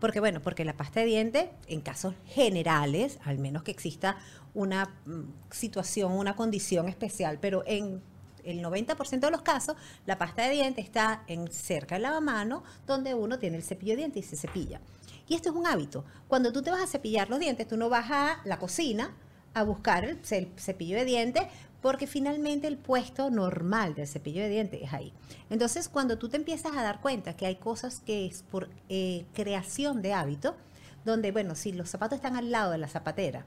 Porque 0.00 0.20
bueno, 0.20 0.42
porque 0.42 0.64
la 0.64 0.76
pasta 0.76 1.00
de 1.00 1.06
dientes, 1.06 1.46
en 1.66 1.80
casos 1.80 2.14
generales, 2.26 3.18
al 3.24 3.38
menos 3.38 3.62
que 3.62 3.70
exista 3.70 4.18
una 4.52 4.94
mm, 5.06 5.22
situación, 5.50 6.12
una 6.12 6.36
condición 6.36 6.88
especial, 6.88 7.38
pero 7.40 7.64
en 7.66 8.02
el 8.44 8.62
90% 8.62 9.20
de 9.20 9.30
los 9.30 9.42
casos, 9.42 9.76
la 10.06 10.18
pasta 10.18 10.42
de 10.42 10.50
dientes 10.50 10.84
está 10.84 11.22
en 11.26 11.50
cerca 11.50 11.94
del 11.96 12.02
lavamano, 12.02 12.62
donde 12.86 13.14
uno 13.14 13.38
tiene 13.38 13.56
el 13.56 13.62
cepillo 13.62 13.92
de 13.92 13.98
dientes 13.98 14.24
y 14.26 14.28
se 14.28 14.36
cepilla. 14.36 14.80
Y 15.28 15.34
esto 15.34 15.48
es 15.50 15.54
un 15.54 15.66
hábito. 15.66 16.04
Cuando 16.28 16.52
tú 16.52 16.62
te 16.62 16.70
vas 16.70 16.82
a 16.82 16.86
cepillar 16.86 17.30
los 17.30 17.38
dientes, 17.38 17.66
tú 17.66 17.76
no 17.76 17.88
vas 17.88 18.10
a 18.10 18.40
la 18.44 18.58
cocina 18.58 19.14
a 19.54 19.62
buscar 19.62 20.04
el, 20.04 20.18
ce- 20.24 20.50
cepillo 20.56 20.96
de 20.96 21.04
dientes 21.04 21.44
porque 21.80 22.06
finalmente 22.06 22.66
el 22.66 22.78
puesto 22.78 23.30
normal 23.30 23.94
del 23.94 24.06
cepillo 24.08 24.42
de 24.42 24.48
dientes 24.48 24.80
es 24.82 24.92
ahí. 24.92 25.12
Entonces, 25.50 25.88
cuando 25.88 26.16
tú 26.18 26.28
te 26.30 26.36
empiezas 26.38 26.76
a 26.76 26.82
dar 26.82 27.00
cuenta 27.02 27.36
que 27.36 27.46
hay 27.46 27.56
cosas 27.56 28.00
que 28.00 28.24
es 28.26 28.42
por 28.42 28.70
eh, 28.88 29.26
creación 29.34 30.00
de 30.02 30.14
hábito, 30.14 30.56
donde, 31.04 31.30
bueno, 31.30 31.54
si 31.54 31.72
los 31.72 31.90
zapatos 31.90 32.16
están 32.16 32.36
al 32.36 32.50
lado 32.50 32.72
de 32.72 32.78
la 32.78 32.88
zapatera, 32.88 33.44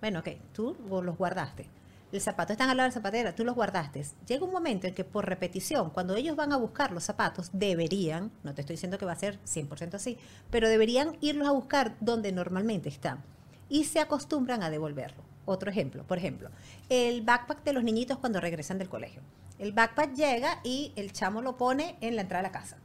bueno, 0.00 0.20
ok, 0.20 0.28
tú 0.52 0.76
los 1.04 1.16
guardaste. 1.16 1.68
El 2.10 2.22
zapato 2.22 2.52
están 2.54 2.70
al 2.70 2.78
lado 2.78 2.88
de 2.88 2.90
la 2.90 2.94
zapatera, 2.94 3.34
tú 3.34 3.44
los 3.44 3.54
guardaste. 3.54 4.02
Llega 4.26 4.44
un 4.44 4.50
momento 4.50 4.86
en 4.86 4.94
que 4.94 5.04
por 5.04 5.28
repetición, 5.28 5.90
cuando 5.90 6.14
ellos 6.14 6.36
van 6.36 6.52
a 6.52 6.56
buscar 6.56 6.90
los 6.90 7.04
zapatos, 7.04 7.50
deberían, 7.52 8.30
no 8.44 8.54
te 8.54 8.62
estoy 8.62 8.74
diciendo 8.74 8.96
que 8.96 9.04
va 9.04 9.12
a 9.12 9.16
ser 9.16 9.38
100% 9.44 9.94
así, 9.94 10.16
pero 10.50 10.70
deberían 10.70 11.18
irlos 11.20 11.46
a 11.46 11.52
buscar 11.52 11.96
donde 12.00 12.32
normalmente 12.32 12.88
están. 12.88 13.22
Y 13.68 13.84
se 13.84 14.00
acostumbran 14.00 14.62
a 14.62 14.70
devolverlo. 14.70 15.22
Otro 15.44 15.70
ejemplo, 15.70 16.02
por 16.04 16.16
ejemplo, 16.16 16.50
el 16.88 17.20
backpack 17.22 17.62
de 17.62 17.74
los 17.74 17.84
niñitos 17.84 18.16
cuando 18.18 18.40
regresan 18.40 18.78
del 18.78 18.88
colegio. 18.88 19.20
El 19.58 19.72
backpack 19.72 20.14
llega 20.14 20.60
y 20.64 20.92
el 20.96 21.12
chamo 21.12 21.42
lo 21.42 21.58
pone 21.58 21.96
en 22.00 22.16
la 22.16 22.22
entrada 22.22 22.42
de 22.42 22.48
la 22.48 22.52
casa. 22.52 22.78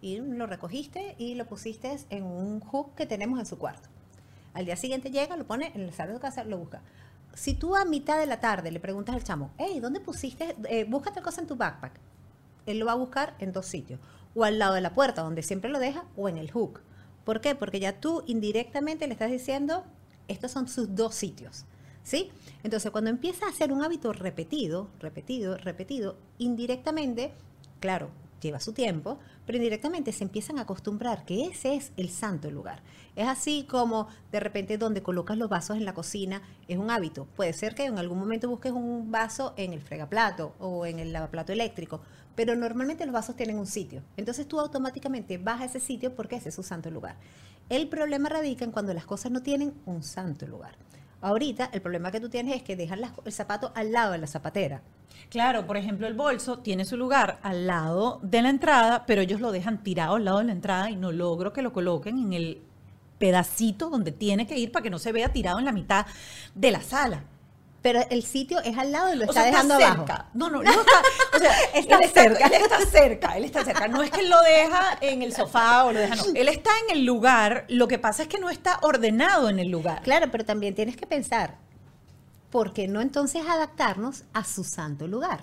Y 0.00 0.18
lo 0.18 0.46
recogiste 0.46 1.14
y 1.18 1.34
lo 1.34 1.46
pusiste 1.46 1.94
en 2.08 2.24
un 2.24 2.60
hook 2.60 2.94
que 2.94 3.04
tenemos 3.04 3.38
en 3.38 3.44
su 3.44 3.58
cuarto. 3.58 3.90
Al 4.54 4.64
día 4.64 4.76
siguiente 4.76 5.10
llega, 5.10 5.36
lo 5.36 5.46
pone 5.46 5.72
en 5.74 5.86
la 5.86 5.92
sala 5.92 6.12
de 6.12 6.20
casa, 6.20 6.44
lo 6.44 6.58
busca. 6.58 6.82
Si 7.34 7.54
tú 7.54 7.76
a 7.76 7.84
mitad 7.84 8.18
de 8.18 8.26
la 8.26 8.40
tarde 8.40 8.70
le 8.70 8.80
preguntas 8.80 9.14
al 9.14 9.24
chamo, 9.24 9.52
hey, 9.58 9.80
¿dónde 9.80 10.00
pusiste? 10.00 10.54
Eh, 10.68 10.84
busca 10.84 11.12
tal 11.12 11.22
cosa 11.22 11.40
en 11.40 11.46
tu 11.46 11.56
backpack. 11.56 11.98
Él 12.66 12.78
lo 12.78 12.86
va 12.86 12.92
a 12.92 12.96
buscar 12.96 13.34
en 13.38 13.52
dos 13.52 13.66
sitios. 13.66 14.00
O 14.34 14.44
al 14.44 14.58
lado 14.58 14.74
de 14.74 14.80
la 14.80 14.94
puerta, 14.94 15.22
donde 15.22 15.42
siempre 15.42 15.70
lo 15.70 15.78
deja, 15.78 16.04
o 16.16 16.28
en 16.28 16.36
el 16.36 16.50
hook. 16.50 16.80
¿Por 17.24 17.40
qué? 17.40 17.54
Porque 17.54 17.80
ya 17.80 18.00
tú 18.00 18.22
indirectamente 18.26 19.06
le 19.06 19.14
estás 19.14 19.30
diciendo, 19.30 19.84
estos 20.28 20.50
son 20.50 20.68
sus 20.68 20.94
dos 20.94 21.14
sitios. 21.14 21.64
¿Sí? 22.02 22.30
Entonces, 22.64 22.90
cuando 22.90 23.10
empieza 23.10 23.46
a 23.46 23.50
hacer 23.50 23.72
un 23.72 23.82
hábito 23.82 24.12
repetido, 24.12 24.88
repetido, 24.98 25.56
repetido, 25.56 26.16
indirectamente, 26.38 27.32
claro, 27.78 28.10
lleva 28.42 28.60
su 28.60 28.72
tiempo, 28.72 29.18
pero 29.46 29.56
indirectamente 29.56 30.12
se 30.12 30.24
empiezan 30.24 30.58
a 30.58 30.62
acostumbrar 30.62 31.24
que 31.24 31.46
ese 31.46 31.74
es 31.74 31.92
el 31.96 32.10
santo 32.10 32.50
lugar. 32.50 32.82
Es 33.16 33.28
así 33.28 33.66
como 33.68 34.08
de 34.30 34.40
repente 34.40 34.78
donde 34.78 35.02
colocas 35.02 35.38
los 35.38 35.48
vasos 35.48 35.76
en 35.76 35.84
la 35.84 35.94
cocina 35.94 36.42
es 36.68 36.78
un 36.78 36.90
hábito. 36.90 37.26
Puede 37.36 37.52
ser 37.52 37.74
que 37.74 37.84
en 37.84 37.98
algún 37.98 38.18
momento 38.18 38.48
busques 38.48 38.72
un 38.72 39.10
vaso 39.10 39.54
en 39.56 39.72
el 39.72 39.80
fregaplato 39.80 40.54
o 40.58 40.86
en 40.86 40.98
el 40.98 41.12
lavaplato 41.12 41.52
eléctrico, 41.52 42.00
pero 42.34 42.56
normalmente 42.56 43.04
los 43.06 43.12
vasos 43.12 43.36
tienen 43.36 43.58
un 43.58 43.66
sitio. 43.66 44.02
Entonces 44.16 44.46
tú 44.48 44.58
automáticamente 44.60 45.38
vas 45.38 45.60
a 45.60 45.64
ese 45.66 45.80
sitio 45.80 46.14
porque 46.14 46.36
ese 46.36 46.48
es 46.48 46.54
su 46.54 46.62
santo 46.62 46.90
lugar. 46.90 47.16
El 47.68 47.88
problema 47.88 48.28
radica 48.28 48.64
en 48.64 48.72
cuando 48.72 48.92
las 48.94 49.06
cosas 49.06 49.30
no 49.32 49.42
tienen 49.42 49.74
un 49.86 50.02
santo 50.02 50.46
lugar. 50.46 50.74
Ahorita 51.20 51.70
el 51.72 51.80
problema 51.80 52.10
que 52.10 52.20
tú 52.20 52.28
tienes 52.28 52.56
es 52.56 52.62
que 52.62 52.74
dejan 52.76 53.00
las- 53.00 53.12
el 53.24 53.32
zapato 53.32 53.70
al 53.74 53.92
lado 53.92 54.12
de 54.12 54.18
la 54.18 54.26
zapatera. 54.26 54.82
Claro, 55.30 55.66
por 55.66 55.76
ejemplo, 55.76 56.06
el 56.06 56.14
bolso 56.14 56.58
tiene 56.58 56.84
su 56.84 56.96
lugar 56.96 57.38
al 57.42 57.66
lado 57.66 58.20
de 58.22 58.42
la 58.42 58.50
entrada, 58.50 59.04
pero 59.06 59.22
ellos 59.22 59.40
lo 59.40 59.50
dejan 59.50 59.82
tirado 59.82 60.16
al 60.16 60.24
lado 60.26 60.38
de 60.38 60.44
la 60.44 60.52
entrada 60.52 60.90
y 60.90 60.96
no 60.96 61.10
logro 61.10 61.52
que 61.52 61.62
lo 61.62 61.72
coloquen 61.72 62.18
en 62.18 62.32
el 62.34 62.60
pedacito 63.18 63.88
donde 63.88 64.12
tiene 64.12 64.46
que 64.46 64.58
ir 64.58 64.72
para 64.72 64.82
que 64.82 64.90
no 64.90 64.98
se 64.98 65.12
vea 65.12 65.32
tirado 65.32 65.58
en 65.58 65.64
la 65.64 65.72
mitad 65.72 66.06
de 66.54 66.70
la 66.70 66.82
sala. 66.82 67.24
Pero 67.80 68.00
el 68.10 68.22
sitio 68.22 68.60
es 68.60 68.78
al 68.78 68.92
lado 68.92 69.12
y 69.12 69.16
lo 69.16 69.22
O 69.24 69.28
está 69.28 69.42
sea, 69.42 69.50
dejando 69.50 69.74
está 69.74 69.86
abajo. 69.88 70.06
cerca. 70.06 70.26
No, 70.34 70.50
no, 70.50 70.62
no 70.62 70.70
está, 70.70 70.92
o 71.34 71.38
sea, 71.38 71.52
Está 71.74 71.98
él 71.98 72.10
cerca. 72.10 72.46
Él 72.46 72.52
está 72.62 72.80
cerca, 72.86 73.36
él 73.36 73.44
está 73.44 73.64
cerca. 73.64 73.88
No 73.88 74.02
es 74.02 74.10
que 74.10 74.20
él 74.20 74.30
lo 74.30 74.40
deja 74.42 74.98
en 75.00 75.22
el 75.22 75.32
sofá 75.32 75.84
o 75.86 75.92
lo 75.92 75.98
deja, 75.98 76.14
no. 76.14 76.22
Él 76.34 76.48
está 76.48 76.70
en 76.88 76.96
el 76.98 77.04
lugar, 77.04 77.64
lo 77.68 77.88
que 77.88 77.98
pasa 77.98 78.22
es 78.22 78.28
que 78.28 78.38
no 78.38 78.50
está 78.50 78.78
ordenado 78.82 79.48
en 79.48 79.58
el 79.58 79.68
lugar. 79.68 80.02
Claro, 80.02 80.26
pero 80.30 80.44
también 80.44 80.74
tienes 80.76 80.96
que 80.96 81.06
pensar, 81.08 81.56
¿por 82.52 82.72
qué 82.72 82.86
no 82.86 83.00
entonces 83.00 83.42
adaptarnos 83.48 84.22
a 84.32 84.44
su 84.44 84.62
santo 84.62 85.08
lugar? 85.08 85.40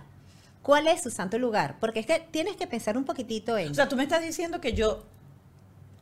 ¿Cuál 0.62 0.88
es 0.88 1.02
su 1.04 1.10
santo 1.10 1.38
lugar? 1.38 1.76
Porque 1.82 2.00
es 2.00 2.06
que 2.06 2.20
tienes 2.32 2.56
que 2.56 2.68
pensar 2.68 2.96
un 2.98 3.04
poquitito 3.04 3.58
en... 3.58 3.72
O 3.72 3.74
sea, 3.74 3.90
tú 3.90 3.96
me 3.98 4.04
estás 4.04 4.22
diciendo 4.22 4.62
que 4.62 4.74
yo 4.74 5.04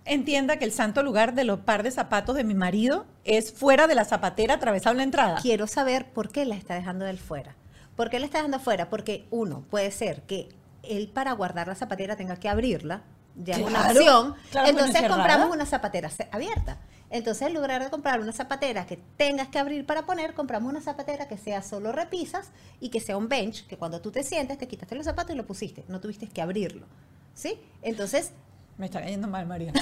entienda 0.05 0.57
que 0.57 0.65
el 0.65 0.71
santo 0.71 1.03
lugar 1.03 1.33
de 1.33 1.43
los 1.45 1.59
par 1.61 1.83
de 1.83 1.91
zapatos 1.91 2.35
de 2.35 2.43
mi 2.43 2.53
marido 2.53 3.05
es 3.23 3.51
fuera 3.53 3.87
de 3.87 3.95
la 3.95 4.05
zapatera 4.05 4.55
atravesado 4.55 4.95
la 4.95 5.03
entrada. 5.03 5.39
quiero 5.41 5.67
saber 5.67 6.05
por 6.11 6.29
qué 6.29 6.45
la 6.45 6.55
está 6.55 6.75
dejando 6.75 7.05
del 7.05 7.17
fuera. 7.17 7.55
¿Por 7.95 8.09
qué 8.09 8.19
la 8.19 8.25
está 8.25 8.37
dejando 8.39 8.57
afuera? 8.57 8.89
Porque 8.89 9.25
uno, 9.31 9.63
puede 9.69 9.91
ser 9.91 10.21
que 10.23 10.49
él 10.83 11.09
para 11.13 11.31
guardar 11.33 11.67
la 11.67 11.75
zapatera 11.75 12.15
tenga 12.15 12.35
que 12.37 12.47
abrirla, 12.49 13.01
ya 13.35 13.55
es 13.55 13.61
una 13.61 13.69
Claro, 13.69 13.99
opción. 13.99 14.35
claro, 14.51 14.67
Entonces 14.69 15.01
compramos 15.09 15.51
una 15.51 15.65
zapatera 15.65 16.09
abierta. 16.31 16.77
Entonces 17.09 17.47
en 17.47 17.53
lugar 17.53 17.83
de 17.83 17.89
comprar 17.89 18.19
una 18.19 18.33
zapatera 18.33 18.85
que 18.85 18.97
tengas 19.17 19.47
que 19.47 19.59
abrir 19.59 19.85
para 19.85 20.05
poner, 20.05 20.33
compramos 20.33 20.69
una 20.69 20.81
zapatera 20.81 21.27
que 21.27 21.37
sea 21.37 21.61
solo 21.61 21.91
repisas 21.91 22.49
y 22.79 22.89
que 22.89 22.99
sea 22.99 23.15
un 23.17 23.29
bench, 23.29 23.65
que 23.67 23.77
cuando 23.77 24.01
tú 24.01 24.11
te 24.11 24.23
sientes 24.23 24.57
te 24.57 24.67
quitaste 24.67 24.95
los 24.95 25.05
zapatos 25.05 25.33
y 25.33 25.37
lo 25.37 25.45
pusiste, 25.45 25.85
no 25.87 25.99
tuviste 26.01 26.27
que 26.27 26.41
abrirlo. 26.41 26.85
¿Sí? 27.33 27.59
Entonces, 27.81 28.31
Me 28.77 28.85
está 28.87 28.99
cayendo 29.01 29.27
mal, 29.27 29.45
María. 29.47 29.73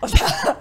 O 0.00 0.08
sea, 0.08 0.51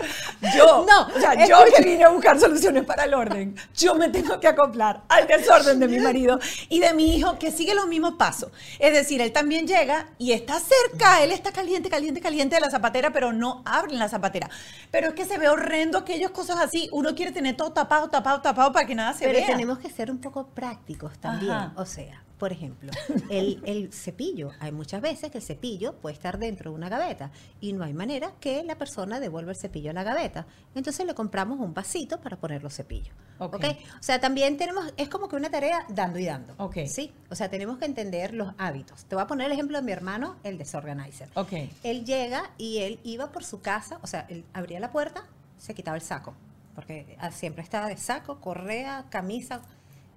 yo, 0.56 0.86
No, 0.88 1.08
o 1.08 1.20
sea, 1.20 1.46
yo 1.46 1.58
que 1.76 1.84
vine 1.84 2.04
a 2.04 2.10
buscar 2.10 2.40
soluciones 2.40 2.84
para 2.86 3.06
el 3.06 3.14
orden, 3.14 3.56
yo 3.76 3.96
me 3.96 4.10
tengo 4.10 4.40
que 4.40 4.48
acoplar 4.48 5.04
al 5.10 5.28
desorden 5.28 5.80
de 5.80 5.88
mi 5.88 6.00
marido 6.00 6.40
y 6.70 6.80
de 6.80 6.94
mi 6.94 7.16
hijo 7.16 7.38
que 7.40 7.52
sigue 7.52 7.74
los 7.74 7.88
mismos 7.88 8.16
pasos. 8.16 8.52
Es 8.80 8.94
decir, 8.94 9.22
él 9.22 9.32
también 9.32 9.68
llega 9.68 10.10
y 10.18 10.32
está 10.34 10.60
cerca, 10.60 11.24
él 11.24 11.32
está 11.32 11.52
caliente, 11.52 11.90
caliente, 11.90 12.22
caliente 12.22 12.56
de 12.56 12.62
la 12.62 12.70
zapatera, 12.70 13.12
pero 13.12 13.34
no 13.34 13.62
abren 13.66 14.00
la 14.00 14.10
zapatera. 14.10 14.50
Pero 14.92 15.10
es 15.10 15.14
que 15.14 15.26
se 15.26 15.38
ve 15.38 15.50
horrendo 15.50 15.98
aquellas 15.98 16.32
cosas 16.32 16.58
así. 16.60 16.90
Uno 16.92 17.16
quiere 17.16 17.32
tener 17.32 17.56
todo 17.56 17.72
tapado, 17.72 18.10
tapado, 18.10 18.42
tapado 18.42 18.72
para 18.72 18.86
que 18.86 18.96
nada 18.96 19.14
se 19.14 19.26
pero 19.26 19.38
vea. 19.40 19.48
tenemos 19.48 19.80
que 19.80 19.90
ser 19.90 20.12
un 20.12 20.20
poco 20.20 20.48
prácticos 20.48 21.18
también. 21.20 21.52
Ajá. 21.52 21.74
O 21.76 21.86
sea, 21.86 22.24
por 22.42 22.52
ejemplo, 22.52 22.92
el, 23.30 23.62
el 23.68 23.94
cepillo. 23.94 24.50
Hay 24.60 24.72
muchas 24.72 25.00
veces 25.00 25.30
que 25.30 25.38
el 25.38 25.44
cepillo 25.44 25.94
puede 25.98 26.16
estar 26.16 26.40
dentro 26.40 26.72
de 26.72 26.76
una 26.76 26.90
gaveta 26.90 27.30
y 27.60 27.72
no 27.74 27.84
hay 27.84 27.94
manera 27.94 28.34
que 28.40 28.64
la 28.64 28.80
persona 28.80 29.20
devuelva 29.20 29.52
el 29.52 29.56
cepillo 29.56 29.92
a 29.92 29.94
la 29.94 30.02
gaveta. 30.02 30.48
Entonces 30.74 31.06
le 31.06 31.14
compramos 31.14 31.60
un 31.60 31.76
vasito 31.76 32.20
para 32.20 32.38
poner 32.38 32.64
los 32.64 32.74
cepillos. 32.74 33.14
Ok. 33.38 33.58
¿ok? 33.58 33.66
O 34.00 34.02
sea, 34.04 34.20
también 34.20 34.58
tenemos, 34.58 34.92
es 34.98 35.08
como 35.08 35.30
que 35.30 35.36
una 35.36 35.52
tarea 35.52 35.86
dando 35.90 36.18
y 36.18 36.26
dando. 36.26 36.56
Ok. 36.58 36.78
¿sí? 36.88 37.14
O 37.30 37.36
sea, 37.36 37.48
tenemos 37.48 37.78
que 37.78 37.86
entender 37.86 38.34
los 38.34 38.56
hábitos. 38.58 39.06
Te 39.06 39.14
voy 39.14 39.24
a 39.24 39.28
poner 39.28 39.46
el 39.46 39.52
ejemplo 39.52 39.78
de 39.78 39.84
mi 39.84 39.92
hermano, 39.92 40.38
el 40.44 40.58
desorganizer. 40.58 41.30
Ok. 41.36 41.54
Él 41.84 42.06
llega 42.06 42.50
y 42.58 42.80
él 42.80 43.00
iba 43.04 43.32
por 43.32 43.44
su 43.44 43.62
casa, 43.62 44.00
o 44.02 44.08
sea, 44.08 44.26
él 44.30 44.46
abría 44.54 44.80
la 44.80 44.92
puerta, 44.92 45.28
se 45.60 45.76
quitaba 45.76 45.96
el 45.96 46.02
saco, 46.02 46.34
porque 46.74 47.18
ah, 47.20 47.30
siempre 47.30 47.62
estaba 47.62 47.88
de 47.88 47.98
saco, 47.98 48.42
correa, 48.42 49.06
camisa, 49.12 49.62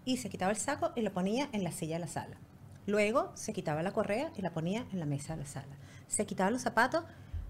y 0.05 0.19
se 0.19 0.29
quitaba 0.29 0.51
el 0.53 0.59
saco 0.59 0.93
y 0.95 1.03
lo 1.03 1.13
ponía 1.13 1.49
en 1.53 1.65
la 1.65 1.73
silla 1.73 1.97
de 1.97 2.01
la 2.01 2.09
sala. 2.09 2.37
Luego 2.87 3.33
se 3.35 3.53
quitaba 3.53 3.83
la 3.83 3.93
correa 3.93 4.31
y 4.37 4.43
la 4.43 4.53
ponía 4.53 4.87
en 4.93 5.01
la 5.01 5.07
mesa 5.07 5.35
de 5.35 5.43
la 5.43 5.47
sala. 5.47 5.77
Se 6.07 6.27
quitaba 6.27 6.51
los 6.51 6.63
zapatos, 6.63 7.05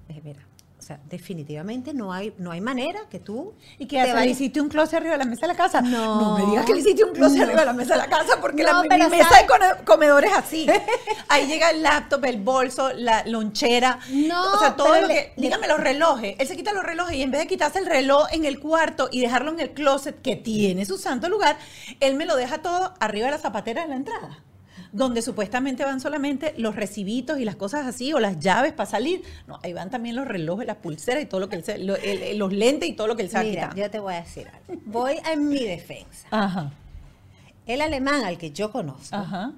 dije, 0.08 0.20
mira, 0.22 0.40
sea, 0.86 1.00
definitivamente 1.08 1.92
no 1.94 2.12
hay, 2.12 2.34
no 2.38 2.50
hay 2.52 2.60
manera 2.60 3.00
que 3.10 3.18
tú... 3.18 3.54
¿Y 3.78 3.86
qué 3.86 4.02
te? 4.04 4.14
¿Le 4.14 4.26
hiciste 4.26 4.60
un 4.60 4.68
closet 4.68 4.94
arriba 4.98 5.12
de 5.12 5.18
la 5.18 5.24
mesa 5.24 5.42
de 5.42 5.48
la 5.48 5.56
casa? 5.56 5.80
No. 5.80 6.38
me 6.38 6.46
digas 6.46 6.64
que 6.66 6.74
le 6.74 6.80
hiciste 6.80 7.04
un 7.04 7.12
closet 7.12 7.38
No. 7.38 7.44
arriba 7.44 7.60
de 7.60 7.66
la 7.66 7.72
mesa 7.72 7.94
de 7.94 8.00
la 8.00 8.06
casa 8.08 8.40
porque 8.40 8.62
la 8.62 8.72
No, 8.74 8.82
mi 8.82 8.88
mesa 8.88 9.28
¿sabes? 9.28 9.40
de 9.42 9.46
come- 9.46 9.84
comedor 9.84 10.24
es 10.24 10.32
así. 10.32 10.66
Ahí 11.28 11.46
llega 11.46 11.70
el 11.70 11.82
laptop, 11.82 12.24
el 12.26 12.36
bolso, 12.40 12.92
la 12.92 13.24
lonchera. 13.26 13.98
No, 14.10 14.52
o 14.54 14.58
sea, 14.58 14.76
todo 14.76 15.00
lo 15.00 15.08
que. 15.08 15.14
le- 15.14 15.32
dígame 15.36 15.66
los 15.68 15.80
relojes. 15.80 16.36
Él 16.38 16.46
se 16.46 16.56
quita 16.56 16.72
los 16.72 16.84
relojes 16.84 17.16
y 17.16 17.22
en 17.22 17.30
vez 17.30 17.40
de 17.40 17.46
quitarse 17.46 17.78
el 17.78 17.86
reloj 17.86 18.26
en 18.32 18.44
el 18.44 18.60
cuarto 18.60 19.08
y 19.10 19.20
dejarlo 19.20 19.50
en 19.52 19.60
el 19.60 19.70
closet 19.70 20.20
que 20.22 20.36
tiene 20.36 20.84
su 20.84 20.98
santo 20.98 21.28
lugar, 21.28 21.56
él 22.00 22.14
me 22.14 22.26
lo 22.26 22.36
deja 22.36 22.58
todo 22.62 22.94
arriba 23.00 23.26
de 23.26 23.32
la 23.32 23.38
zapatera 23.38 23.82
de 23.82 23.88
la 23.88 23.96
entrada. 23.96 24.38
Donde 24.96 25.22
supuestamente 25.22 25.84
van 25.84 26.00
solamente 26.00 26.54
los 26.56 26.76
recibitos 26.76 27.40
y 27.40 27.44
las 27.44 27.56
cosas 27.56 27.84
así, 27.86 28.12
o 28.12 28.20
las 28.20 28.38
llaves 28.38 28.72
para 28.72 28.88
salir. 28.88 29.22
No, 29.48 29.58
ahí 29.64 29.72
van 29.72 29.90
también 29.90 30.14
los 30.14 30.26
relojes, 30.26 30.66
las 30.66 30.76
pulseras 30.76 31.22
y 31.22 31.26
todo 31.26 31.40
lo 31.40 31.48
que 31.48 31.56
él 31.56 31.64
se, 31.64 31.78
lo- 31.78 31.96
el- 31.96 32.38
los 32.38 32.52
lentes 32.52 32.88
y 32.88 32.92
todo 32.92 33.08
lo 33.08 33.16
que 33.16 33.22
él 33.22 33.28
se 33.30 33.42
Mira, 33.42 33.74
yo 33.74 33.90
te 33.90 33.98
voy 33.98 34.14
a 34.14 34.20
decir 34.22 34.46
algo. 34.48 34.80
Voy 34.86 35.16
a 35.24 35.34
mi 35.36 35.64
defensa. 35.64 36.28
Ajá, 36.30 36.70
El 37.66 37.80
alemán 37.80 38.24
al 38.24 38.38
que 38.38 38.52
yo 38.52 38.70
conozco, 38.70 39.16
ajá. 39.16 39.52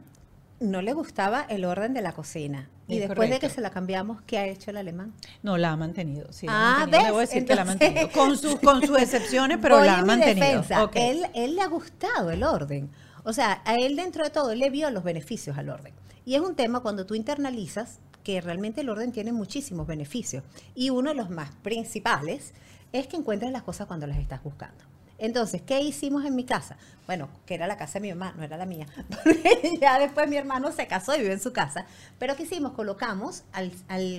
no 0.60 0.80
le 0.80 0.92
gustaba 0.94 1.44
el 1.50 1.64
orden 1.66 1.92
de 1.92 2.00
la 2.00 2.12
cocina. 2.12 2.70
Y 2.88 2.94
Es 2.98 3.08
después 3.08 3.28
de 3.28 3.38
que 3.40 3.50
se 3.50 3.60
la 3.60 3.70
cambiamos, 3.70 4.22
¿qué 4.22 4.38
ha 4.38 4.46
hecho 4.46 4.70
el 4.70 4.76
alemán? 4.78 5.12
No, 5.42 5.58
la 5.58 5.72
ha 5.72 5.76
mantenido, 5.76 6.32
sí. 6.32 6.46
Ah, 6.48 6.76
mantenido. 6.80 6.98
¿ves? 6.98 7.06
Debo 7.08 7.18
decir 7.18 7.44
que 7.44 7.54
la 7.56 7.62
ha 7.62 7.64
mantenido. 7.66 8.10
Con, 8.12 8.38
sus 8.38 8.54
con 8.60 8.80
sus 8.86 8.96
excepciones, 9.02 9.58
pero 9.60 9.82
la 9.82 9.98
ha 9.98 10.04
mantenido. 10.04 10.46
defensa. 10.46 10.84
Ok. 10.84 10.92
Él, 10.94 11.26
él 11.34 11.56
le 11.56 11.62
ha 11.62 11.66
gustado 11.66 12.30
el 12.30 12.42
orden. 12.44 12.88
O 13.26 13.32
sea, 13.32 13.60
a 13.64 13.74
él 13.74 13.96
dentro 13.96 14.22
de 14.22 14.30
todo, 14.30 14.54
le 14.54 14.70
vio 14.70 14.88
los 14.90 15.02
beneficios 15.02 15.58
al 15.58 15.68
orden. 15.68 15.92
Y 16.24 16.36
es 16.36 16.40
un 16.40 16.54
tema 16.54 16.78
cuando 16.78 17.06
tú 17.06 17.16
internalizas 17.16 17.98
que 18.22 18.40
realmente 18.40 18.82
el 18.82 18.88
orden 18.88 19.10
tiene 19.10 19.32
muchísimos 19.32 19.88
beneficios. 19.88 20.44
Y 20.76 20.90
uno 20.90 21.10
de 21.10 21.16
los 21.16 21.28
más 21.28 21.50
principales 21.56 22.54
es 22.92 23.08
que 23.08 23.16
encuentres 23.16 23.50
las 23.50 23.64
cosas 23.64 23.88
cuando 23.88 24.06
las 24.06 24.18
estás 24.18 24.44
buscando. 24.44 24.84
Entonces, 25.18 25.60
¿qué 25.60 25.80
hicimos 25.80 26.24
en 26.24 26.36
mi 26.36 26.44
casa? 26.44 26.76
Bueno, 27.06 27.28
que 27.46 27.54
era 27.54 27.66
la 27.66 27.76
casa 27.76 27.94
de 27.94 28.00
mi 28.00 28.14
mamá, 28.14 28.32
no 28.36 28.44
era 28.44 28.56
la 28.56 28.66
mía, 28.66 28.86
ya 29.80 29.98
después 29.98 30.28
mi 30.28 30.36
hermano 30.36 30.70
se 30.70 30.86
casó 30.86 31.16
y 31.16 31.22
vive 31.22 31.32
en 31.32 31.40
su 31.40 31.52
casa. 31.52 31.86
Pero 32.20 32.36
¿qué 32.36 32.44
hicimos? 32.44 32.72
Colocamos, 32.72 33.42
al, 33.52 33.72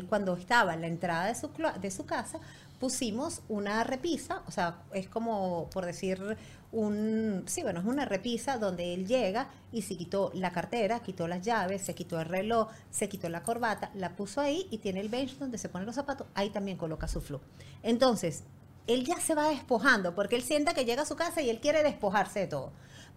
cuando 0.10 0.36
estaba 0.36 0.74
en 0.74 0.82
la 0.82 0.88
entrada 0.88 1.28
de 1.28 1.36
su, 1.36 1.50
de 1.80 1.92
su 1.92 2.06
casa, 2.06 2.40
pusimos 2.80 3.42
una 3.48 3.84
repisa, 3.84 4.42
o 4.48 4.52
sea, 4.52 4.78
es 4.94 5.08
como 5.08 5.70
por 5.72 5.86
decir 5.86 6.38
un, 6.72 7.44
sí, 7.48 7.64
bueno, 7.64 7.80
es 7.80 7.86
una 7.86 8.06
repisa 8.06 8.58
donde 8.58 8.94
él 8.94 9.08
llega 9.08 9.50
y 9.72 9.84
se 9.84 9.96
quitó 9.96 10.32
la 10.34 10.52
cartera, 10.52 11.00
quitó 11.00 11.28
las 11.28 11.42
llaves, 11.42 11.82
se 11.82 11.96
quitó 11.96 12.20
el 12.20 12.26
reloj, 12.26 12.70
se 12.92 13.08
quitó 13.08 13.30
la 13.30 13.44
corbata, 13.44 13.90
la 13.96 14.16
puso 14.16 14.42
ahí 14.42 14.68
y 14.70 14.80
tiene 14.80 15.00
el 15.00 15.10
bench 15.10 15.38
donde 15.38 15.58
se 15.58 15.70
ponen 15.70 15.86
los 15.86 15.96
zapatos, 15.96 16.28
ahí 16.34 16.50
también 16.50 16.78
coloca 16.78 17.08
su 17.08 17.22
flu. 17.22 17.40
Entonces, 17.84 18.44
él 18.88 19.06
ya 19.06 19.20
se 19.20 19.36
va 19.36 19.50
despojando, 19.50 20.16
porque 20.16 20.36
él 20.36 20.44
sienta 20.44 20.74
que 20.74 20.86
llega 20.86 21.04
a 21.04 21.06
su 21.06 21.16
casa 21.16 21.42
y 21.42 21.50
él 21.50 21.60
quiere 21.60 21.84
despojarse 21.84 22.40
de 22.40 22.48
todo, 22.48 22.72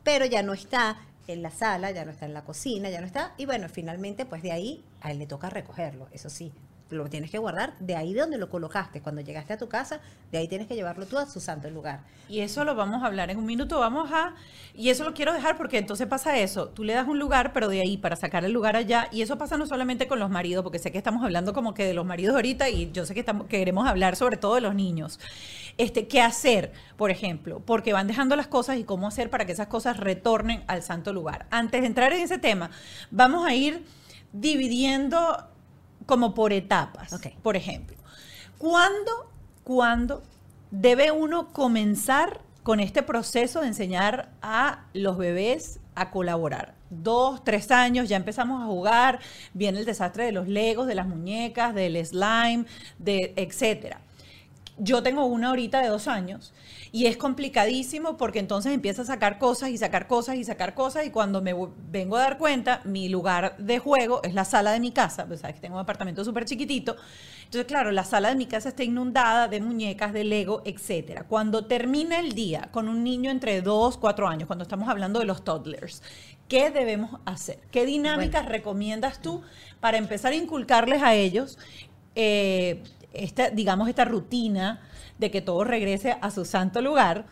pero 0.04 0.26
ya 0.26 0.42
no 0.42 0.52
está 0.52 0.98
en 1.26 1.42
la 1.42 1.50
sala, 1.50 1.90
ya 1.90 2.04
no 2.04 2.10
está 2.10 2.26
en 2.26 2.34
la 2.34 2.44
cocina, 2.44 2.90
ya 2.90 3.00
no 3.00 3.06
está, 3.06 3.34
y 3.36 3.46
bueno, 3.46 3.68
finalmente 3.68 4.26
pues 4.26 4.42
de 4.42 4.52
ahí 4.52 4.84
a 5.00 5.10
él 5.10 5.18
le 5.18 5.26
toca 5.26 5.50
recogerlo, 5.50 6.08
eso 6.12 6.30
sí, 6.30 6.52
lo 6.90 7.08
tienes 7.08 7.30
que 7.30 7.38
guardar 7.38 7.74
de 7.78 7.96
ahí 7.96 8.12
de 8.12 8.20
donde 8.20 8.38
lo 8.38 8.48
colocaste. 8.48 9.00
Cuando 9.00 9.20
llegaste 9.20 9.52
a 9.52 9.58
tu 9.58 9.68
casa, 9.68 10.00
de 10.32 10.38
ahí 10.38 10.48
tienes 10.48 10.66
que 10.66 10.74
llevarlo 10.74 11.06
tú 11.06 11.18
a 11.18 11.26
su 11.26 11.40
santo 11.40 11.70
lugar. 11.70 12.00
Y 12.28 12.40
eso 12.40 12.64
lo 12.64 12.74
vamos 12.74 13.02
a 13.02 13.06
hablar 13.06 13.30
en 13.30 13.38
un 13.38 13.46
minuto. 13.46 13.80
Vamos 13.80 14.10
a. 14.12 14.34
Y 14.74 14.90
eso 14.90 15.04
lo 15.04 15.14
quiero 15.14 15.32
dejar 15.32 15.56
porque 15.56 15.78
entonces 15.78 16.06
pasa 16.06 16.38
eso. 16.38 16.68
Tú 16.68 16.84
le 16.84 16.92
das 16.92 17.08
un 17.08 17.18
lugar, 17.18 17.52
pero 17.52 17.68
de 17.68 17.80
ahí 17.80 17.96
para 17.96 18.16
sacar 18.16 18.44
el 18.44 18.52
lugar 18.52 18.76
allá. 18.76 19.08
Y 19.10 19.22
eso 19.22 19.38
pasa 19.38 19.56
no 19.56 19.66
solamente 19.66 20.06
con 20.06 20.18
los 20.18 20.30
maridos, 20.30 20.62
porque 20.62 20.78
sé 20.78 20.92
que 20.92 20.98
estamos 20.98 21.24
hablando 21.24 21.52
como 21.52 21.74
que 21.74 21.84
de 21.84 21.94
los 21.94 22.06
maridos 22.06 22.34
ahorita 22.34 22.68
y 22.68 22.90
yo 22.92 23.06
sé 23.06 23.14
que, 23.14 23.20
estamos, 23.20 23.46
queremos 23.46 23.88
hablar 23.88 24.16
sobre 24.16 24.36
todo 24.36 24.54
de 24.54 24.60
los 24.60 24.74
niños. 24.74 25.18
Este, 25.78 26.06
¿Qué 26.08 26.20
hacer, 26.20 26.72
por 26.96 27.10
ejemplo? 27.10 27.60
Porque 27.64 27.92
van 27.92 28.06
dejando 28.06 28.36
las 28.36 28.46
cosas 28.46 28.78
y 28.78 28.84
cómo 28.84 29.08
hacer 29.08 29.30
para 29.30 29.44
que 29.46 29.52
esas 29.52 29.68
cosas 29.68 29.96
retornen 29.96 30.62
al 30.66 30.82
santo 30.82 31.12
lugar. 31.12 31.46
Antes 31.50 31.80
de 31.80 31.86
entrar 31.86 32.12
en 32.12 32.20
ese 32.20 32.38
tema, 32.38 32.70
vamos 33.10 33.46
a 33.46 33.54
ir 33.54 33.84
dividiendo 34.32 35.49
como 36.10 36.34
por 36.34 36.52
etapas. 36.52 37.14
Por 37.40 37.56
ejemplo, 37.56 37.96
¿cuándo, 38.58 39.30
¿cuándo 39.62 40.24
debe 40.72 41.12
uno 41.12 41.52
comenzar 41.52 42.40
con 42.64 42.80
este 42.80 43.04
proceso 43.04 43.60
de 43.60 43.68
enseñar 43.68 44.28
a 44.42 44.86
los 44.92 45.16
bebés 45.16 45.78
a 45.94 46.10
colaborar? 46.10 46.74
Dos, 46.90 47.44
tres 47.44 47.70
años, 47.70 48.08
ya 48.08 48.16
empezamos 48.16 48.60
a 48.60 48.66
jugar, 48.66 49.20
viene 49.54 49.78
el 49.78 49.84
desastre 49.84 50.24
de 50.24 50.32
los 50.32 50.48
legos, 50.48 50.88
de 50.88 50.96
las 50.96 51.06
muñecas, 51.06 51.76
del 51.76 52.04
slime, 52.04 52.64
de 52.98 53.32
etcétera. 53.36 54.00
Yo 54.82 55.02
tengo 55.02 55.26
una 55.26 55.50
ahorita 55.50 55.82
de 55.82 55.88
dos 55.88 56.08
años 56.08 56.54
y 56.90 57.04
es 57.04 57.18
complicadísimo 57.18 58.16
porque 58.16 58.38
entonces 58.38 58.72
empieza 58.72 59.02
a 59.02 59.04
sacar 59.04 59.38
cosas 59.38 59.68
y 59.68 59.76
sacar 59.76 60.06
cosas 60.06 60.36
y 60.36 60.44
sacar 60.44 60.72
cosas 60.74 61.04
y 61.04 61.10
cuando 61.10 61.42
me 61.42 61.54
vengo 61.90 62.16
a 62.16 62.20
dar 62.20 62.38
cuenta, 62.38 62.80
mi 62.84 63.10
lugar 63.10 63.58
de 63.58 63.78
juego 63.78 64.22
es 64.22 64.32
la 64.32 64.46
sala 64.46 64.72
de 64.72 64.80
mi 64.80 64.90
casa, 64.90 65.26
pues 65.26 65.40
sabes 65.40 65.56
que 65.56 65.60
tengo 65.60 65.74
un 65.74 65.82
apartamento 65.82 66.24
súper 66.24 66.46
chiquitito. 66.46 66.96
Entonces, 67.44 67.66
claro, 67.66 67.90
la 67.92 68.04
sala 68.04 68.30
de 68.30 68.36
mi 68.36 68.46
casa 68.46 68.70
está 68.70 68.82
inundada 68.82 69.48
de 69.48 69.60
muñecas, 69.60 70.14
de 70.14 70.24
Lego, 70.24 70.62
etcétera. 70.64 71.24
Cuando 71.24 71.66
termina 71.66 72.18
el 72.18 72.32
día 72.32 72.70
con 72.72 72.88
un 72.88 73.04
niño 73.04 73.30
entre 73.30 73.60
2, 73.60 73.98
4 73.98 74.28
años, 74.28 74.46
cuando 74.46 74.62
estamos 74.62 74.88
hablando 74.88 75.18
de 75.18 75.26
los 75.26 75.44
toddlers, 75.44 76.02
¿qué 76.48 76.70
debemos 76.70 77.20
hacer? 77.26 77.58
¿Qué 77.70 77.84
dinámicas 77.84 78.46
recomiendas 78.46 79.20
tú 79.20 79.42
para 79.80 79.98
empezar 79.98 80.32
a 80.32 80.36
inculcarles 80.36 81.02
a 81.02 81.14
ellos 81.14 81.58
eh, 82.14 82.82
esta, 83.12 83.50
digamos, 83.50 83.88
esta 83.88 84.04
rutina 84.04 84.80
de 85.18 85.30
que 85.30 85.40
todo 85.40 85.64
regrese 85.64 86.16
a 86.20 86.30
su 86.30 86.44
santo 86.44 86.80
lugar 86.80 87.26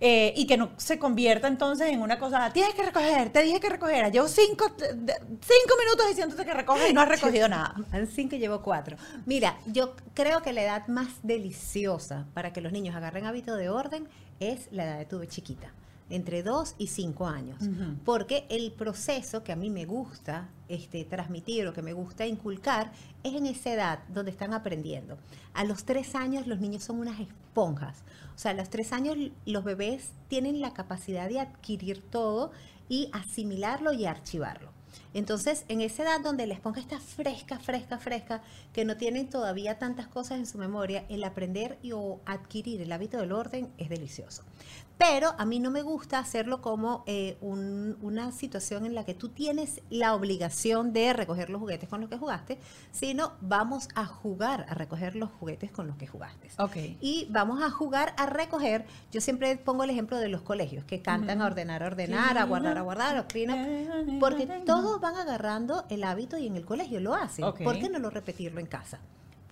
eh, 0.00 0.32
y 0.36 0.46
que 0.46 0.56
no 0.56 0.70
se 0.76 0.98
convierta 0.98 1.46
entonces 1.46 1.88
en 1.88 2.00
una 2.00 2.18
cosa, 2.18 2.52
tienes 2.52 2.74
que 2.74 2.82
recoger, 2.82 3.30
te 3.30 3.42
dije 3.42 3.60
que 3.60 3.68
recoger, 3.68 4.10
llevo 4.10 4.28
cinco, 4.28 4.66
cinco 4.76 5.74
minutos 5.78 6.08
diciéndote 6.08 6.44
que 6.44 6.54
recoges 6.54 6.90
y 6.90 6.92
no 6.92 7.02
has 7.02 7.08
recogido 7.08 7.48
nada. 7.48 7.74
En 7.92 8.06
cinco 8.06 8.36
llevo 8.36 8.62
cuatro. 8.62 8.96
Mira, 9.26 9.58
yo 9.66 9.94
creo 10.14 10.42
que 10.42 10.52
la 10.52 10.62
edad 10.62 10.86
más 10.88 11.08
deliciosa 11.22 12.26
para 12.34 12.52
que 12.52 12.60
los 12.60 12.72
niños 12.72 12.96
agarren 12.96 13.26
hábito 13.26 13.56
de 13.56 13.68
orden 13.68 14.08
es 14.40 14.68
la 14.72 14.84
edad 14.84 14.98
de 14.98 15.04
tu 15.04 15.24
chiquita 15.26 15.72
entre 16.10 16.42
2 16.42 16.74
y 16.78 16.88
5 16.88 17.26
años. 17.26 17.58
Porque 18.04 18.46
el 18.50 18.72
proceso 18.72 19.42
que 19.42 19.52
a 19.52 19.56
mí 19.56 19.70
me 19.70 19.86
gusta 19.86 20.48
este, 20.68 21.04
transmitir 21.04 21.66
o 21.66 21.72
que 21.72 21.82
me 21.82 21.92
gusta 21.92 22.26
inculcar 22.26 22.92
es 23.22 23.34
en 23.34 23.46
esa 23.46 23.72
edad 23.72 23.98
donde 24.08 24.30
están 24.30 24.52
aprendiendo. 24.52 25.16
A 25.54 25.64
los 25.64 25.84
3 25.84 26.14
años 26.14 26.46
los 26.46 26.60
niños 26.60 26.84
son 26.84 26.98
unas 26.98 27.20
esponjas. 27.20 28.02
O 28.34 28.38
sea, 28.38 28.50
a 28.50 28.54
los 28.54 28.70
3 28.70 28.92
años 28.92 29.16
los 29.46 29.64
bebés 29.64 30.12
tienen 30.28 30.60
la 30.60 30.74
capacidad 30.74 31.28
de 31.28 31.40
adquirir 31.40 32.02
todo 32.02 32.52
y 32.88 33.08
asimilarlo 33.12 33.92
y 33.92 34.04
archivarlo. 34.04 34.74
Entonces, 35.12 35.64
en 35.68 35.80
esa 35.80 36.02
edad 36.02 36.20
donde 36.20 36.46
la 36.46 36.54
esponja 36.54 36.80
está 36.80 36.98
fresca, 36.98 37.58
fresca, 37.58 37.98
fresca, 37.98 38.42
que 38.72 38.84
no 38.84 38.96
tienen 38.96 39.28
todavía 39.28 39.78
tantas 39.78 40.08
cosas 40.08 40.38
en 40.38 40.46
su 40.46 40.58
memoria, 40.58 41.04
el 41.08 41.24
aprender 41.24 41.78
y 41.82 41.92
o 41.92 42.20
adquirir 42.26 42.80
el 42.80 42.92
hábito 42.92 43.18
del 43.18 43.32
orden 43.32 43.70
es 43.78 43.88
delicioso. 43.88 44.42
Pero 44.98 45.34
a 45.38 45.44
mí 45.44 45.58
no 45.58 45.70
me 45.70 45.82
gusta 45.82 46.18
hacerlo 46.18 46.60
como 46.60 47.02
eh, 47.06 47.36
una 47.40 48.32
situación 48.32 48.86
en 48.86 48.94
la 48.94 49.04
que 49.04 49.14
tú 49.14 49.28
tienes 49.28 49.82
la 49.90 50.14
obligación 50.14 50.92
de 50.92 51.12
recoger 51.12 51.50
los 51.50 51.60
juguetes 51.60 51.88
con 51.88 52.00
los 52.00 52.08
que 52.08 52.16
jugaste, 52.16 52.58
sino 52.92 53.32
vamos 53.40 53.88
a 53.94 54.06
jugar 54.06 54.66
a 54.68 54.74
recoger 54.74 55.16
los 55.16 55.30
juguetes 55.32 55.72
con 55.72 55.88
los 55.88 55.96
que 55.96 56.06
jugaste. 56.06 56.50
Okay. 56.58 56.96
Y 57.00 57.26
vamos 57.30 57.62
a 57.62 57.70
jugar 57.70 58.14
a 58.16 58.26
recoger, 58.26 58.86
yo 59.10 59.20
siempre 59.20 59.56
pongo 59.56 59.84
el 59.84 59.90
ejemplo 59.90 60.18
de 60.18 60.28
los 60.28 60.42
colegios, 60.42 60.84
que 60.84 61.02
cantan 61.02 61.42
a 61.42 61.46
ordenar, 61.46 61.82
a 61.82 61.86
ordenar, 61.86 62.38
a 62.38 62.44
guardar, 62.44 62.78
a 62.78 62.82
guardar, 62.82 63.16
a 63.16 63.26
porque 64.20 64.46
todos 64.64 65.00
van 65.00 65.16
agarrando 65.16 65.84
el 65.88 66.04
hábito 66.04 66.38
y 66.38 66.46
en 66.46 66.56
el 66.56 66.64
colegio 66.64 67.00
lo 67.00 67.14
hacen. 67.14 67.44
¿Por 67.44 67.78
qué 67.78 67.88
no 67.88 67.98
lo 67.98 68.10
repetirlo 68.10 68.60
en 68.60 68.66
casa? 68.66 69.00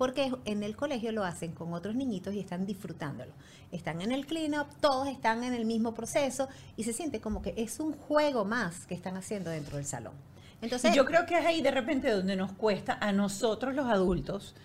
Porque 0.02 0.32
en 0.46 0.64
el 0.64 0.74
colegio 0.74 1.12
lo 1.12 1.22
hacen 1.22 1.52
con 1.52 1.72
otros 1.74 1.94
niñitos 1.94 2.34
y 2.34 2.40
están 2.40 2.66
disfrutándolo. 2.66 3.30
Están 3.70 4.02
en 4.02 4.10
el 4.10 4.26
clean-up, 4.26 4.66
todos 4.80 5.06
están 5.06 5.44
en 5.44 5.54
el 5.54 5.64
mismo 5.64 5.94
proceso 5.94 6.48
y 6.76 6.82
se 6.82 6.92
siente 6.92 7.20
como 7.20 7.40
que 7.40 7.54
es 7.56 7.78
un 7.78 7.92
juego 7.92 8.44
más 8.44 8.84
que 8.86 8.96
están 8.96 9.16
haciendo 9.16 9.50
dentro 9.50 9.76
del 9.76 9.86
salón. 9.86 10.14
Entonces, 10.60 10.92
yo 10.92 11.04
creo 11.04 11.24
que 11.24 11.38
es 11.38 11.46
ahí 11.46 11.62
de 11.62 11.70
repente 11.70 12.10
donde 12.10 12.34
nos 12.34 12.50
cuesta 12.50 12.98
a 13.00 13.12
nosotros 13.12 13.76
los 13.76 13.86
adultos 13.86 14.56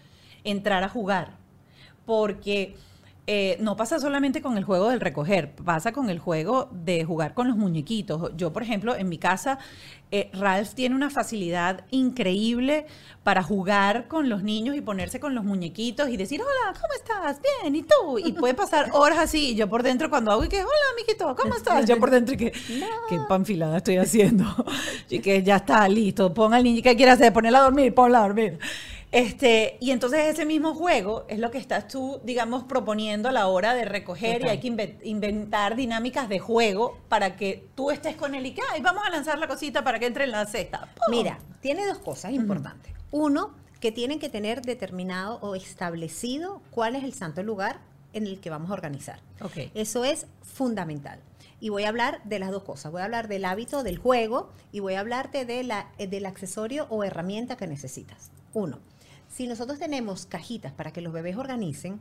entrar 0.43 0.83
a 0.83 0.89
jugar, 0.89 1.35
porque 2.07 2.75
eh, 3.29 3.57
no 3.59 3.75
pasa 3.75 3.99
solamente 3.99 4.41
con 4.41 4.57
el 4.57 4.63
juego 4.63 4.87
del 4.87 5.01
recoger, 5.01 5.51
pasa 5.51 5.91
con 5.91 6.09
el 6.09 6.17
juego 6.17 6.69
de 6.71 7.03
jugar 7.03 7.33
con 7.33 7.49
los 7.49 7.57
muñequitos. 7.57 8.31
Yo, 8.37 8.53
por 8.53 8.63
ejemplo, 8.63 8.95
en 8.95 9.09
mi 9.09 9.17
casa, 9.17 9.59
eh, 10.11 10.29
Ralph 10.31 10.73
tiene 10.75 10.95
una 10.95 11.09
facilidad 11.09 11.83
increíble 11.91 12.85
para 13.23 13.43
jugar 13.43 14.07
con 14.07 14.29
los 14.29 14.43
niños 14.43 14.77
y 14.77 14.81
ponerse 14.81 15.19
con 15.19 15.35
los 15.35 15.43
muñequitos 15.43 16.07
y 16.07 16.15
decir, 16.15 16.39
hola, 16.39 16.79
¿cómo 16.79 16.93
estás? 16.93 17.41
Bien, 17.41 17.75
¿y 17.75 17.83
tú? 17.83 18.17
Y 18.17 18.31
puede 18.31 18.53
pasar 18.53 18.91
horas 18.93 19.19
así, 19.19 19.49
y 19.49 19.55
yo 19.55 19.67
por 19.67 19.83
dentro 19.83 20.09
cuando 20.09 20.31
hago 20.31 20.45
y 20.45 20.47
que, 20.47 20.61
hola, 20.61 20.71
amiguito, 20.93 21.35
¿cómo 21.35 21.53
estás? 21.53 21.85
Yo 21.85 21.99
por 21.99 22.11
dentro 22.11 22.33
y 22.33 22.37
que, 22.37 22.53
qué 23.09 23.19
panfilada 23.27 23.75
estoy 23.75 23.97
haciendo. 23.97 24.45
y 25.09 25.19
que 25.19 25.43
ya 25.43 25.57
está, 25.57 25.85
listo, 25.89 26.33
ponga 26.33 26.55
al 26.55 26.63
niño, 26.63 26.81
¿qué 26.81 26.95
quiere 26.95 27.11
hacer? 27.11 27.33
Ponerla 27.33 27.59
a 27.59 27.63
dormir, 27.63 27.93
ponla 27.93 28.19
a 28.19 28.21
dormir. 28.21 28.57
Este, 29.11 29.77
y 29.79 29.91
entonces 29.91 30.25
ese 30.25 30.45
mismo 30.45 30.73
juego 30.75 31.25
es 31.29 31.39
lo 31.39 31.49
que 31.49 31.57
estás 31.57 31.87
tú, 31.87 32.19
digamos, 32.23 32.63
proponiendo 32.63 33.29
a 33.29 33.31
la 33.31 33.47
hora 33.47 33.73
de 33.73 33.85
recoger 33.85 34.41
y 34.45 34.49
hay 34.49 34.59
que 34.59 34.67
inventar 35.03 35.75
dinámicas 35.75 36.27
de 36.27 36.39
juego 36.39 36.97
para 37.07 37.37
que 37.37 37.65
tú 37.75 37.89
estés 37.89 38.17
con 38.17 38.35
él 38.35 38.45
y 38.45 38.51
que, 38.51 38.61
ay, 38.73 38.81
vamos 38.81 39.03
a 39.05 39.09
lanzar 39.09 39.39
la 39.39 39.47
cosita 39.47 39.83
para 39.83 39.99
que 39.99 40.07
entre 40.07 40.25
en 40.25 40.31
la 40.31 40.45
cesta. 40.45 40.89
Mira, 41.09 41.39
tiene 41.61 41.85
dos 41.85 41.99
cosas 41.99 42.33
importantes. 42.33 42.91
Uno, 43.11 43.53
que 43.79 43.91
tienen 43.91 44.19
que 44.19 44.29
tener 44.29 44.61
determinado 44.61 45.39
o 45.41 45.55
establecido 45.55 46.61
cuál 46.71 46.95
es 46.95 47.03
el 47.03 47.13
santo 47.13 47.43
lugar 47.43 47.79
en 48.13 48.25
el 48.25 48.39
que 48.39 48.49
vamos 48.49 48.71
a 48.71 48.73
organizar. 48.73 49.19
Okay. 49.39 49.71
Eso 49.73 50.03
es 50.03 50.25
fundamental. 50.41 51.19
Y 51.59 51.69
voy 51.69 51.83
a 51.83 51.89
hablar 51.89 52.21
de 52.23 52.39
las 52.39 52.51
dos 52.51 52.63
cosas. 52.63 52.91
Voy 52.91 53.01
a 53.01 53.05
hablar 53.05 53.27
del 53.27 53.45
hábito 53.45 53.83
del 53.83 53.97
juego 53.97 54.49
y 54.71 54.79
voy 54.79 54.95
a 54.95 54.99
hablarte 54.99 55.45
de 55.45 55.63
la, 55.63 55.89
del 55.97 56.25
accesorio 56.25 56.87
o 56.89 57.03
herramienta 57.03 57.57
que 57.57 57.67
necesitas. 57.67 58.31
Uno, 58.53 58.79
si 59.27 59.47
nosotros 59.47 59.79
tenemos 59.79 60.25
cajitas 60.25 60.71
para 60.73 60.91
que 60.91 61.01
los 61.01 61.13
bebés 61.13 61.37
organicen, 61.37 61.99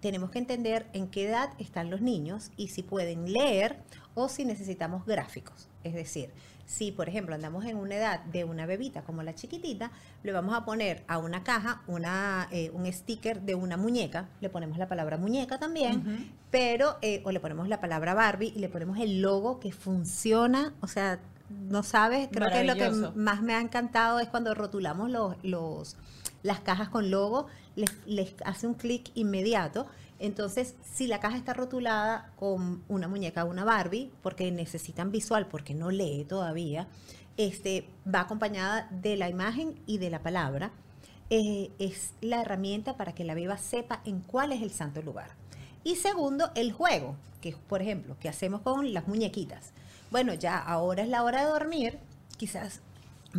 tenemos 0.00 0.30
que 0.30 0.38
entender 0.38 0.86
en 0.92 1.08
qué 1.08 1.28
edad 1.28 1.50
están 1.58 1.90
los 1.90 2.00
niños 2.00 2.50
y 2.56 2.68
si 2.68 2.82
pueden 2.82 3.32
leer 3.32 3.78
o 4.14 4.28
si 4.28 4.44
necesitamos 4.44 5.06
gráficos. 5.06 5.68
Es 5.84 5.94
decir, 5.94 6.30
si 6.66 6.92
por 6.92 7.08
ejemplo 7.08 7.34
andamos 7.34 7.64
en 7.64 7.76
una 7.76 7.96
edad 7.96 8.20
de 8.26 8.44
una 8.44 8.64
bebita 8.64 9.02
como 9.02 9.22
la 9.22 9.34
chiquitita, 9.34 9.90
le 10.22 10.30
vamos 10.32 10.54
a 10.54 10.64
poner 10.64 11.02
a 11.08 11.18
una 11.18 11.42
caja 11.42 11.82
una, 11.88 12.46
eh, 12.52 12.70
un 12.72 12.90
sticker 12.92 13.40
de 13.42 13.56
una 13.56 13.76
muñeca, 13.76 14.28
le 14.40 14.50
ponemos 14.50 14.78
la 14.78 14.86
palabra 14.86 15.16
muñeca 15.16 15.58
también, 15.58 16.30
pero, 16.50 16.96
eh, 17.02 17.22
o 17.24 17.32
le 17.32 17.40
ponemos 17.40 17.66
la 17.66 17.80
palabra 17.80 18.14
Barbie 18.14 18.52
y 18.54 18.60
le 18.60 18.68
ponemos 18.68 18.98
el 18.98 19.20
logo 19.20 19.58
que 19.58 19.72
funciona, 19.72 20.74
o 20.80 20.86
sea, 20.86 21.18
no 21.48 21.82
sabes, 21.82 22.28
creo 22.30 22.48
que 22.50 22.62
lo 22.62 22.74
que 22.74 22.90
más 23.16 23.42
me 23.42 23.54
ha 23.54 23.60
encantado 23.60 24.20
es 24.20 24.28
cuando 24.28 24.54
rotulamos 24.54 25.10
los, 25.10 25.36
los, 25.42 25.96
las 26.42 26.60
cajas 26.60 26.88
con 26.88 27.10
logo, 27.10 27.46
les, 27.76 28.34
hace 28.44 28.66
un 28.66 28.74
clic 28.74 29.10
inmediato. 29.14 29.86
Entonces, 30.18 30.74
si 30.84 31.06
la 31.06 31.20
caja 31.20 31.36
está 31.36 31.54
rotulada 31.54 32.32
con 32.36 32.82
una 32.88 33.08
muñeca 33.08 33.44
o 33.44 33.50
una 33.50 33.64
Barbie, 33.64 34.10
porque 34.22 34.50
necesitan 34.50 35.10
visual, 35.10 35.46
porque 35.46 35.74
no 35.74 35.90
lee 35.90 36.24
todavía, 36.28 36.88
este, 37.36 37.88
va 38.12 38.20
acompañada 38.20 38.88
de 38.90 39.16
la 39.16 39.28
imagen 39.28 39.80
y 39.86 39.98
de 39.98 40.10
la 40.10 40.22
palabra. 40.22 40.72
eh, 41.32 41.70
es 41.78 42.12
la 42.20 42.42
herramienta 42.42 42.96
para 42.96 43.14
que 43.14 43.22
la 43.24 43.34
beba 43.34 43.56
sepa 43.56 44.00
en 44.04 44.20
cuál 44.20 44.52
es 44.52 44.62
el 44.62 44.72
santo 44.72 45.00
lugar. 45.00 45.30
Y 45.84 45.96
segundo, 45.96 46.50
el 46.56 46.72
juego, 46.72 47.16
que 47.40 47.56
por 47.68 47.80
ejemplo, 47.82 48.16
que 48.20 48.28
hacemos 48.28 48.62
con 48.62 48.92
las 48.92 49.08
muñequitas. 49.08 49.72
Bueno, 50.10 50.34
ya 50.34 50.58
ahora 50.58 51.02
es 51.02 51.08
la 51.08 51.22
hora 51.22 51.44
de 51.44 51.50
dormir, 51.50 51.98
quizás, 52.36 52.80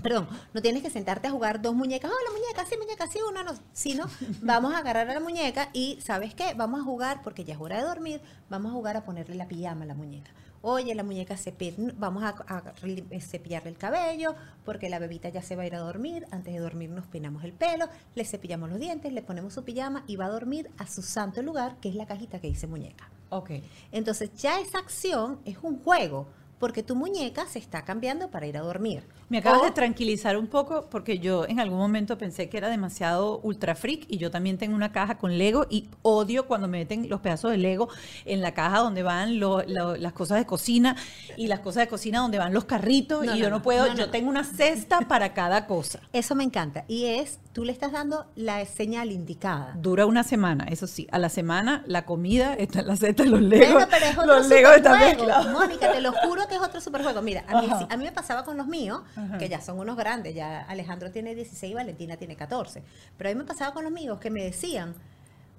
perdón, 0.01 0.27
no 0.53 0.61
tienes 0.61 0.83
que 0.83 0.89
sentarte 0.89 1.27
a 1.27 1.31
jugar 1.31 1.61
dos 1.61 1.75
muñecas, 1.75 2.09
oh, 2.11 2.31
la 2.31 2.39
muñeca, 2.39 2.65
sí, 2.65 2.75
muñeca, 2.77 3.07
sí, 3.07 3.19
una 3.29 3.43
no, 3.43 3.51
sino 3.73 4.05
vamos 4.41 4.73
a 4.73 4.79
agarrar 4.79 5.09
a 5.09 5.13
la 5.13 5.19
muñeca 5.19 5.69
y, 5.73 5.99
¿sabes 6.01 6.33
qué? 6.33 6.53
Vamos 6.53 6.79
a 6.81 6.83
jugar, 6.83 7.21
porque 7.23 7.43
ya 7.43 7.53
es 7.55 7.59
hora 7.59 7.77
de 7.77 7.83
dormir, 7.83 8.21
vamos 8.49 8.71
a 8.71 8.73
jugar 8.75 8.97
a 8.97 9.03
ponerle 9.03 9.35
la 9.35 9.47
pijama 9.47 9.83
a 9.83 9.87
la 9.87 9.95
muñeca. 9.95 10.31
Oye, 10.63 10.93
la 10.93 11.01
muñeca 11.03 11.37
se 11.37 11.55
vamos 11.97 12.21
a, 12.23 12.27
a 12.29 12.75
ri- 12.83 13.19
cepillarle 13.19 13.71
el 13.71 13.77
cabello, 13.77 14.35
porque 14.63 14.89
la 14.89 14.99
bebita 14.99 15.27
ya 15.29 15.41
se 15.41 15.55
va 15.55 15.63
a 15.63 15.65
ir 15.65 15.73
a 15.73 15.79
dormir, 15.79 16.27
antes 16.29 16.53
de 16.53 16.59
dormir 16.59 16.91
nos 16.91 17.07
peinamos 17.07 17.43
el 17.43 17.51
pelo, 17.51 17.87
le 18.13 18.25
cepillamos 18.25 18.69
los 18.69 18.79
dientes, 18.79 19.11
le 19.11 19.23
ponemos 19.23 19.55
su 19.55 19.63
pijama 19.63 20.03
y 20.05 20.17
va 20.17 20.25
a 20.25 20.29
dormir 20.29 20.69
a 20.77 20.85
su 20.85 21.01
santo 21.01 21.41
lugar, 21.41 21.77
que 21.81 21.89
es 21.89 21.95
la 21.95 22.05
cajita 22.05 22.39
que 22.39 22.47
dice 22.47 22.67
muñeca. 22.67 23.09
Ok. 23.29 23.49
Entonces 23.91 24.31
ya 24.35 24.59
esa 24.59 24.77
acción 24.77 25.39
es 25.45 25.57
un 25.63 25.81
juego, 25.83 26.27
porque 26.61 26.81
tu 26.83 26.95
muñeca 26.95 27.45
se 27.47 27.59
está 27.59 27.81
cambiando 27.83 28.29
para 28.29 28.45
ir 28.47 28.55
a 28.55 28.61
dormir. 28.61 29.03
Me 29.29 29.39
acabas 29.39 29.61
O- 29.61 29.65
de 29.65 29.71
tranquilizar 29.71 30.37
un 30.37 30.47
poco 30.47 30.87
porque 30.89 31.17
yo 31.19 31.45
en 31.47 31.59
algún 31.59 31.79
momento 31.79 32.17
pensé 32.17 32.47
que 32.49 32.57
era 32.57 32.69
demasiado 32.69 33.39
ultra 33.43 33.75
freak 33.75 34.05
y 34.09 34.17
yo 34.17 34.29
también 34.29 34.57
tengo 34.57 34.75
una 34.75 34.91
caja 34.91 35.17
con 35.17 35.37
Lego 35.37 35.65
y 35.69 35.87
odio 36.03 36.45
cuando 36.45 36.67
me 36.67 36.77
meten 36.79 37.09
los 37.09 37.19
pedazos 37.21 37.51
de 37.51 37.57
Lego 37.57 37.89
en 38.25 38.41
la 38.41 38.53
caja 38.53 38.79
donde 38.79 39.03
van 39.03 39.39
lo- 39.39 39.63
lo- 39.63 39.95
las 39.97 40.13
cosas 40.13 40.37
de 40.37 40.45
cocina 40.45 40.95
y 41.35 41.47
las 41.47 41.61
cosas 41.61 41.81
de 41.83 41.87
cocina 41.87 42.19
donde 42.19 42.37
van 42.37 42.53
los 42.53 42.65
carritos 42.65 43.25
No, 43.25 43.31
y 43.35 43.39
no, 43.39 43.43
yo 43.43 43.49
no, 43.49 43.61
puedo, 43.61 43.87
no, 43.87 43.95
yo 43.95 44.09
tengo 44.11 44.29
una 44.29 44.43
cesta 44.43 44.99
para 45.01 45.33
cada 45.33 45.65
cosa. 45.65 45.99
Eso 46.13 46.35
me 46.35 46.43
encanta. 46.43 46.85
Y 46.87 47.05
es, 47.05 47.39
tú 47.53 47.65
le 47.65 47.71
estás 47.71 47.91
dando 47.91 48.27
la 48.35 48.63
señal 48.65 49.11
indicada. 49.11 49.73
Dura 49.81 50.05
una 50.05 50.23
semana, 50.23 50.65
eso 50.69 50.85
sí. 50.87 51.07
A 51.11 51.17
la 51.19 51.29
semana 51.29 51.83
la 51.87 52.05
comida 52.05 52.53
está 52.53 52.81
en 52.81 52.87
la 52.87 52.95
cesta 52.95 53.23
los 53.25 53.41
Legos. 53.41 53.71
Bueno, 53.73 53.87
pero 53.89 54.05
es 54.05 54.15
los 54.27 54.47
Legos 54.47 54.75
están 54.75 54.99
mezclados. 54.99 55.51
Mónica, 55.51 55.91
te 55.91 56.01
lo 56.01 56.11
juro 56.11 56.47
que 56.51 56.57
es 56.57 56.61
otro 56.61 56.81
superjuego. 56.81 57.21
Mira, 57.21 57.43
a 57.47 57.61
mí, 57.61 57.67
Ajá. 57.67 57.79
sí- 57.79 57.85
a 57.89 57.97
mí 57.97 58.03
me 58.03 58.11
pasaba 58.11 58.43
con 58.43 58.57
los 58.57 58.67
míos, 58.67 59.01
Ajá. 59.15 59.37
que 59.37 59.47
ya 59.49 59.61
son 59.61 59.79
unos 59.79 59.95
grandes, 59.95 60.35
ya 60.35 60.61
Alejandro 60.63 61.09
tiene 61.11 61.33
16 61.33 61.71
y 61.71 61.73
Valentina 61.75 62.17
tiene 62.17 62.35
14. 62.35 62.83
Pero 63.17 63.29
a 63.29 63.33
mí 63.33 63.39
me 63.39 63.45
pasaba 63.45 63.73
con 63.73 63.83
los 63.85 63.93
míos 63.93 64.19
que 64.19 64.29
me 64.29 64.43
decían, 64.43 64.93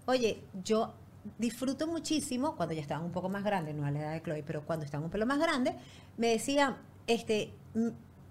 oye, 0.07 0.43
yo 0.63 0.93
disfruto 1.39 1.87
muchísimo, 1.87 2.57
cuando 2.57 2.75
ya 2.75 2.83
estaban 2.83 3.05
un 3.05 3.13
poco 3.13 3.29
más 3.31 3.43
grandes, 3.43 3.75
no 3.75 3.87
a 3.87 3.91
la 3.91 4.01
edad 4.01 4.13
de 4.13 4.23
Chloe, 4.23 4.43
pero 4.47 4.67
cuando 4.67 4.85
estaban 4.85 5.05
un 5.05 5.11
pelo 5.11 5.25
más 5.25 5.39
grandes, 5.39 5.75
me 6.19 6.27
decían, 6.29 6.77
este, 7.07 7.55
mm, 7.75 7.89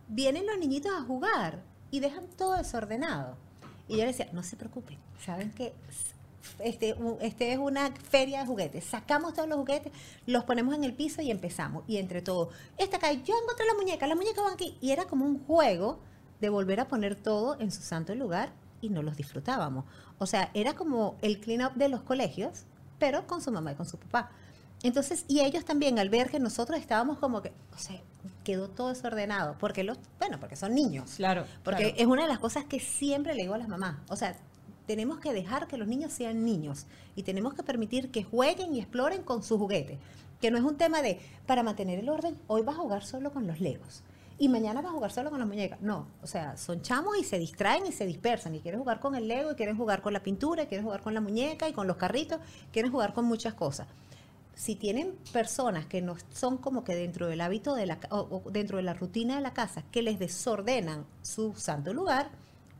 vienen 0.07 0.45
los 0.45 0.57
niñitos 0.59 0.91
a 0.93 1.01
jugar 1.01 1.59
y 1.89 1.99
dejan 1.99 2.27
todo 2.37 2.55
desordenado. 2.57 3.37
Y 3.87 3.97
yo 3.97 4.05
les 4.05 4.17
decía, 4.17 4.31
no 4.33 4.43
se 4.43 4.55
preocupen, 4.55 4.97
saben 5.25 5.51
que 5.51 5.73
este, 6.59 6.95
este 7.21 7.51
es 7.53 7.57
una 7.57 7.91
feria 7.91 8.41
de 8.41 8.45
juguetes. 8.45 8.83
Sacamos 8.85 9.33
todos 9.33 9.47
los 9.47 9.57
juguetes, 9.57 9.91
los 10.25 10.43
ponemos 10.43 10.75
en 10.75 10.83
el 10.83 10.93
piso 10.93 11.21
y 11.21 11.31
empezamos. 11.31 11.83
Y 11.87 11.97
entre 11.97 12.21
todos, 12.21 12.49
esta 12.77 12.97
acá, 12.97 13.11
yo 13.11 13.35
encontré 13.41 13.65
la 13.65 13.75
muñeca, 13.75 14.07
la 14.07 14.15
muñeca 14.15 14.41
van 14.41 14.53
aquí. 14.53 14.77
Y 14.81 14.91
era 14.91 15.05
como 15.05 15.25
un 15.25 15.43
juego 15.45 15.99
de 16.39 16.49
volver 16.49 16.79
a 16.79 16.87
poner 16.87 17.15
todo 17.15 17.59
en 17.59 17.71
su 17.71 17.81
santo 17.81 18.15
lugar 18.15 18.51
y 18.81 18.89
no 18.89 19.03
los 19.03 19.15
disfrutábamos. 19.15 19.85
O 20.17 20.25
sea, 20.25 20.51
era 20.53 20.73
como 20.73 21.15
el 21.21 21.39
clean 21.39 21.65
up 21.65 21.73
de 21.75 21.89
los 21.89 22.01
colegios, 22.01 22.65
pero 22.99 23.27
con 23.27 23.41
su 23.41 23.51
mamá 23.51 23.71
y 23.71 23.75
con 23.75 23.85
su 23.85 23.97
papá. 23.97 24.31
Entonces, 24.83 25.25
y 25.27 25.41
ellos 25.41 25.63
también, 25.63 25.99
al 25.99 26.09
ver 26.09 26.29
que 26.29 26.39
nosotros 26.39 26.79
estábamos 26.79 27.19
como 27.19 27.41
que, 27.41 27.53
o 27.73 27.77
sea, 27.77 27.99
quedó 28.43 28.67
todo 28.67 28.89
desordenado, 28.89 29.55
porque 29.59 29.83
los, 29.83 29.99
bueno, 30.17 30.39
porque 30.39 30.55
son 30.55 30.73
niños. 30.73 31.11
Claro, 31.17 31.45
Porque 31.63 31.93
claro. 31.93 31.97
es 31.97 32.05
una 32.07 32.23
de 32.23 32.27
las 32.27 32.39
cosas 32.39 32.65
que 32.65 32.79
siempre 32.79 33.35
le 33.35 33.43
digo 33.43 33.53
a 33.53 33.59
las 33.59 33.67
mamás. 33.67 33.97
O 34.09 34.15
sea, 34.15 34.35
tenemos 34.91 35.19
que 35.19 35.31
dejar 35.31 35.67
que 35.67 35.77
los 35.77 35.87
niños 35.87 36.11
sean 36.11 36.43
niños 36.43 36.85
y 37.15 37.23
tenemos 37.23 37.53
que 37.53 37.63
permitir 37.63 38.11
que 38.11 38.25
jueguen 38.25 38.75
y 38.75 38.79
exploren 38.81 39.23
con 39.23 39.41
su 39.41 39.57
juguete. 39.57 39.97
Que 40.41 40.51
no 40.51 40.57
es 40.57 40.65
un 40.65 40.75
tema 40.75 41.01
de, 41.01 41.17
para 41.45 41.63
mantener 41.63 41.99
el 41.99 42.09
orden, 42.09 42.37
hoy 42.47 42.61
vas 42.61 42.75
a 42.75 42.79
jugar 42.79 43.05
solo 43.05 43.31
con 43.31 43.47
los 43.47 43.61
legos 43.61 44.03
y 44.37 44.49
mañana 44.49 44.81
vas 44.81 44.91
a 44.91 44.93
jugar 44.93 45.13
solo 45.13 45.29
con 45.29 45.39
las 45.39 45.47
muñecas. 45.47 45.79
No, 45.79 46.07
o 46.21 46.27
sea, 46.27 46.57
son 46.57 46.81
chamos 46.81 47.17
y 47.17 47.23
se 47.23 47.39
distraen 47.39 47.85
y 47.87 47.93
se 47.93 48.05
dispersan 48.05 48.53
y 48.53 48.59
quieren 48.59 48.81
jugar 48.81 48.99
con 48.99 49.15
el 49.15 49.29
lego 49.29 49.53
y 49.53 49.55
quieren 49.55 49.77
jugar 49.77 50.01
con 50.01 50.11
la 50.11 50.23
pintura, 50.23 50.63
y 50.63 50.67
quieren 50.67 50.83
jugar 50.83 50.99
con 50.99 51.13
la 51.13 51.21
muñeca 51.21 51.69
y 51.69 51.71
con 51.71 51.87
los 51.87 51.95
carritos, 51.95 52.41
quieren 52.73 52.91
jugar 52.91 53.13
con 53.13 53.23
muchas 53.23 53.53
cosas 53.53 53.87
si 54.53 54.75
tienen 54.75 55.15
personas 55.31 55.85
que 55.85 56.01
no 56.01 56.17
son 56.33 56.57
como 56.57 56.83
que 56.83 56.93
dentro 56.93 57.27
del 57.27 57.39
hábito 57.39 57.73
de 57.73 57.85
la 57.85 57.97
o, 58.09 58.41
o 58.45 58.51
dentro 58.51 58.75
de 58.77 58.83
la 58.83 58.93
rutina 58.93 59.37
de 59.37 59.41
la 59.41 59.53
casa 59.53 59.83
que 59.89 60.01
les 60.01 60.19
desordenan 60.19 61.05
su 61.21 61.55
santo 61.55 61.93
lugar, 61.93 62.29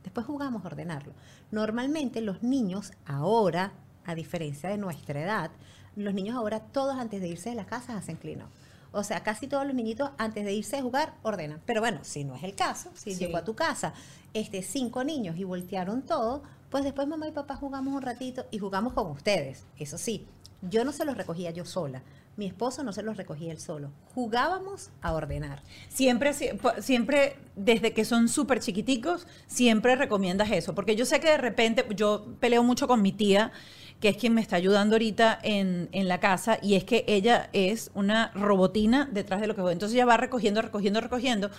después 0.02 0.26
jugamos 0.26 0.64
a 0.64 0.68
ordenarlo. 0.68 1.12
Normalmente 1.50 2.20
los 2.20 2.42
niños 2.42 2.92
ahora, 3.06 3.72
a 4.04 4.14
diferencia 4.14 4.68
de 4.68 4.78
nuestra 4.78 5.20
edad, 5.22 5.50
los 5.96 6.14
niños 6.14 6.36
ahora 6.36 6.60
todos 6.60 6.96
antes 6.96 7.20
de 7.20 7.28
irse 7.28 7.50
de 7.50 7.56
la 7.56 7.66
casa 7.66 7.96
hacen 7.96 8.16
clean 8.16 8.42
up. 8.42 8.48
O 8.94 9.04
sea, 9.04 9.22
casi 9.22 9.46
todos 9.46 9.64
los 9.66 9.74
niñitos 9.74 10.10
antes 10.18 10.44
de 10.44 10.52
irse 10.52 10.76
a 10.76 10.82
jugar 10.82 11.14
ordenan. 11.22 11.60
Pero 11.64 11.80
bueno, 11.80 12.00
si 12.02 12.24
no 12.24 12.34
es 12.34 12.42
el 12.42 12.54
caso, 12.54 12.90
si 12.94 13.14
Sí. 13.14 13.18
llegó 13.24 13.38
a 13.38 13.44
tu 13.44 13.54
casa 13.54 13.94
este, 14.34 14.62
cinco 14.62 15.02
niños 15.04 15.36
y 15.38 15.44
voltearon 15.44 16.02
todo, 16.02 16.42
pues 16.70 16.84
después 16.84 17.06
mamá 17.08 17.26
y 17.28 17.32
papá 17.32 17.56
jugamos 17.56 17.94
un 17.94 18.02
ratito 18.02 18.44
y 18.50 18.58
jugamos 18.58 18.92
con 18.92 19.06
ustedes. 19.10 19.64
Eso 19.78 19.96
sí, 19.98 20.26
yo 20.62 20.84
no 20.84 20.92
se 20.92 21.04
los 21.04 21.16
recogía 21.16 21.50
yo 21.50 21.64
sola. 21.64 22.02
Mi 22.36 22.46
esposo 22.46 22.82
no 22.82 22.92
se 22.94 23.02
los 23.02 23.18
recogía 23.18 23.52
él 23.52 23.60
solo. 23.60 23.90
Jugábamos 24.14 24.90
a 25.02 25.12
ordenar. 25.12 25.62
Siempre, 25.88 26.32
siempre, 26.80 27.36
desde 27.56 27.92
que 27.92 28.06
son 28.06 28.28
súper 28.28 28.60
chiquiticos, 28.60 29.26
siempre 29.46 29.96
recomiendas 29.96 30.50
eso. 30.50 30.74
Porque 30.74 30.96
yo 30.96 31.04
sé 31.04 31.20
que 31.20 31.28
de 31.28 31.36
repente, 31.36 31.84
yo 31.94 32.24
peleo 32.40 32.62
mucho 32.62 32.88
con 32.88 33.02
mi 33.02 33.12
tía, 33.12 33.52
que 34.00 34.08
es 34.08 34.16
quien 34.16 34.32
me 34.32 34.40
está 34.40 34.56
ayudando 34.56 34.94
ahorita 34.94 35.38
en, 35.42 35.90
en 35.92 36.08
la 36.08 36.20
casa, 36.20 36.58
y 36.60 36.74
es 36.74 36.84
que 36.84 37.04
ella 37.06 37.50
es 37.52 37.90
una 37.94 38.32
robotina 38.34 39.08
detrás 39.12 39.40
de 39.42 39.46
lo 39.46 39.54
que 39.54 39.60
juega. 39.60 39.74
Entonces 39.74 39.94
ella 39.94 40.06
va 40.06 40.16
recogiendo, 40.16 40.62
recogiendo, 40.62 41.00
recogiendo. 41.02 41.50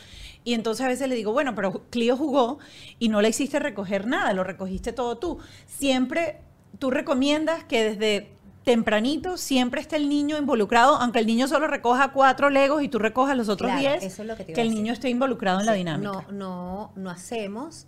Y 0.44 0.56
entonces 0.56 0.84
a 0.84 0.90
veces 0.90 1.08
le 1.08 1.16
digo, 1.16 1.32
bueno, 1.34 1.54
pero 1.56 1.86
Clio 1.92 2.18
jugó 2.18 2.58
y 2.98 3.10
no 3.10 3.22
le 3.22 3.30
hiciste 3.30 3.60
recoger 3.60 4.08
nada, 4.08 4.34
lo 4.34 4.44
recogiste 4.44 4.92
todo 4.92 5.20
tú. 5.20 5.38
Siempre 5.68 6.42
tú 6.80 6.90
recomiendas 6.92 7.64
que 7.64 7.84
desde 7.84 8.32
tempranito 8.63 9.38
siempre 9.38 9.82
esté 9.82 9.95
el 9.97 10.10
niño 10.10 10.38
involucrado, 10.38 10.95
aunque 10.95 11.19
el 11.19 11.28
niño 11.28 11.47
solo 11.47 11.67
recoja 11.67 12.12
cuatro 12.12 12.49
legos 12.49 12.82
y 12.84 12.88
tú 12.89 12.99
recojas 12.99 13.36
los 13.38 13.49
otros 13.49 13.71
Claro, 13.71 13.82
10, 13.99 14.04
eso 14.04 14.21
es 14.21 14.28
lo 14.28 14.36
que 14.36 14.45
te 14.45 14.52
el 14.54 14.67
decir. 14.69 14.73
niño 14.73 14.93
esté 14.93 15.10
involucrado 15.10 15.60
en 15.60 15.65
la 15.65 15.73
dinámica. 15.73 16.12
No, 16.12 16.32
no, 16.32 16.91
no 16.95 17.10
hacemos 17.10 17.88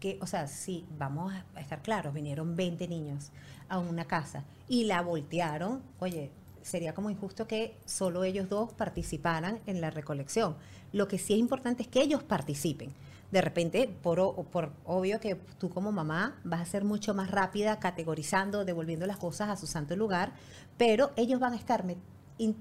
que, 0.00 0.18
o 0.20 0.26
sea, 0.26 0.46
sí, 0.46 0.84
vamos 0.98 1.32
a 1.54 1.60
estar 1.60 1.80
claros, 1.82 2.12
vinieron 2.12 2.54
20 2.56 2.86
niños 2.88 3.30
a 3.68 3.78
una 3.78 4.04
casa 4.04 4.44
y 4.68 4.84
la 4.84 5.00
voltearon, 5.02 5.82
oye, 6.00 6.30
sería 6.62 6.94
como 6.94 7.10
injusto 7.10 7.46
que 7.46 7.76
solo 7.84 8.24
ellos 8.24 8.48
dos 8.48 8.72
participaran 8.72 9.60
en 9.66 9.80
la 9.80 9.90
recolección. 9.90 10.56
Lo 10.92 11.08
que 11.08 11.18
sí 11.18 11.34
es 11.34 11.38
importante 11.38 11.82
es 11.82 11.88
que 11.88 12.02
ellos 12.02 12.22
participen. 12.22 12.90
De 13.30 13.40
repente, 13.40 13.88
por, 14.02 14.46
por 14.46 14.72
obvio 14.84 15.18
que 15.20 15.34
tú 15.58 15.68
como 15.68 15.92
mamá 15.92 16.38
vas 16.44 16.60
a 16.60 16.64
ser 16.64 16.84
mucho 16.84 17.14
más 17.14 17.30
rápida 17.30 17.80
categorizando, 17.80 18.64
devolviendo 18.64 19.06
las 19.06 19.16
cosas 19.16 19.48
a 19.48 19.56
su 19.56 19.66
santo 19.66 19.96
lugar, 19.96 20.32
pero 20.76 21.10
ellos 21.16 21.40
van 21.40 21.52
a 21.52 21.56
estar, 21.56 21.84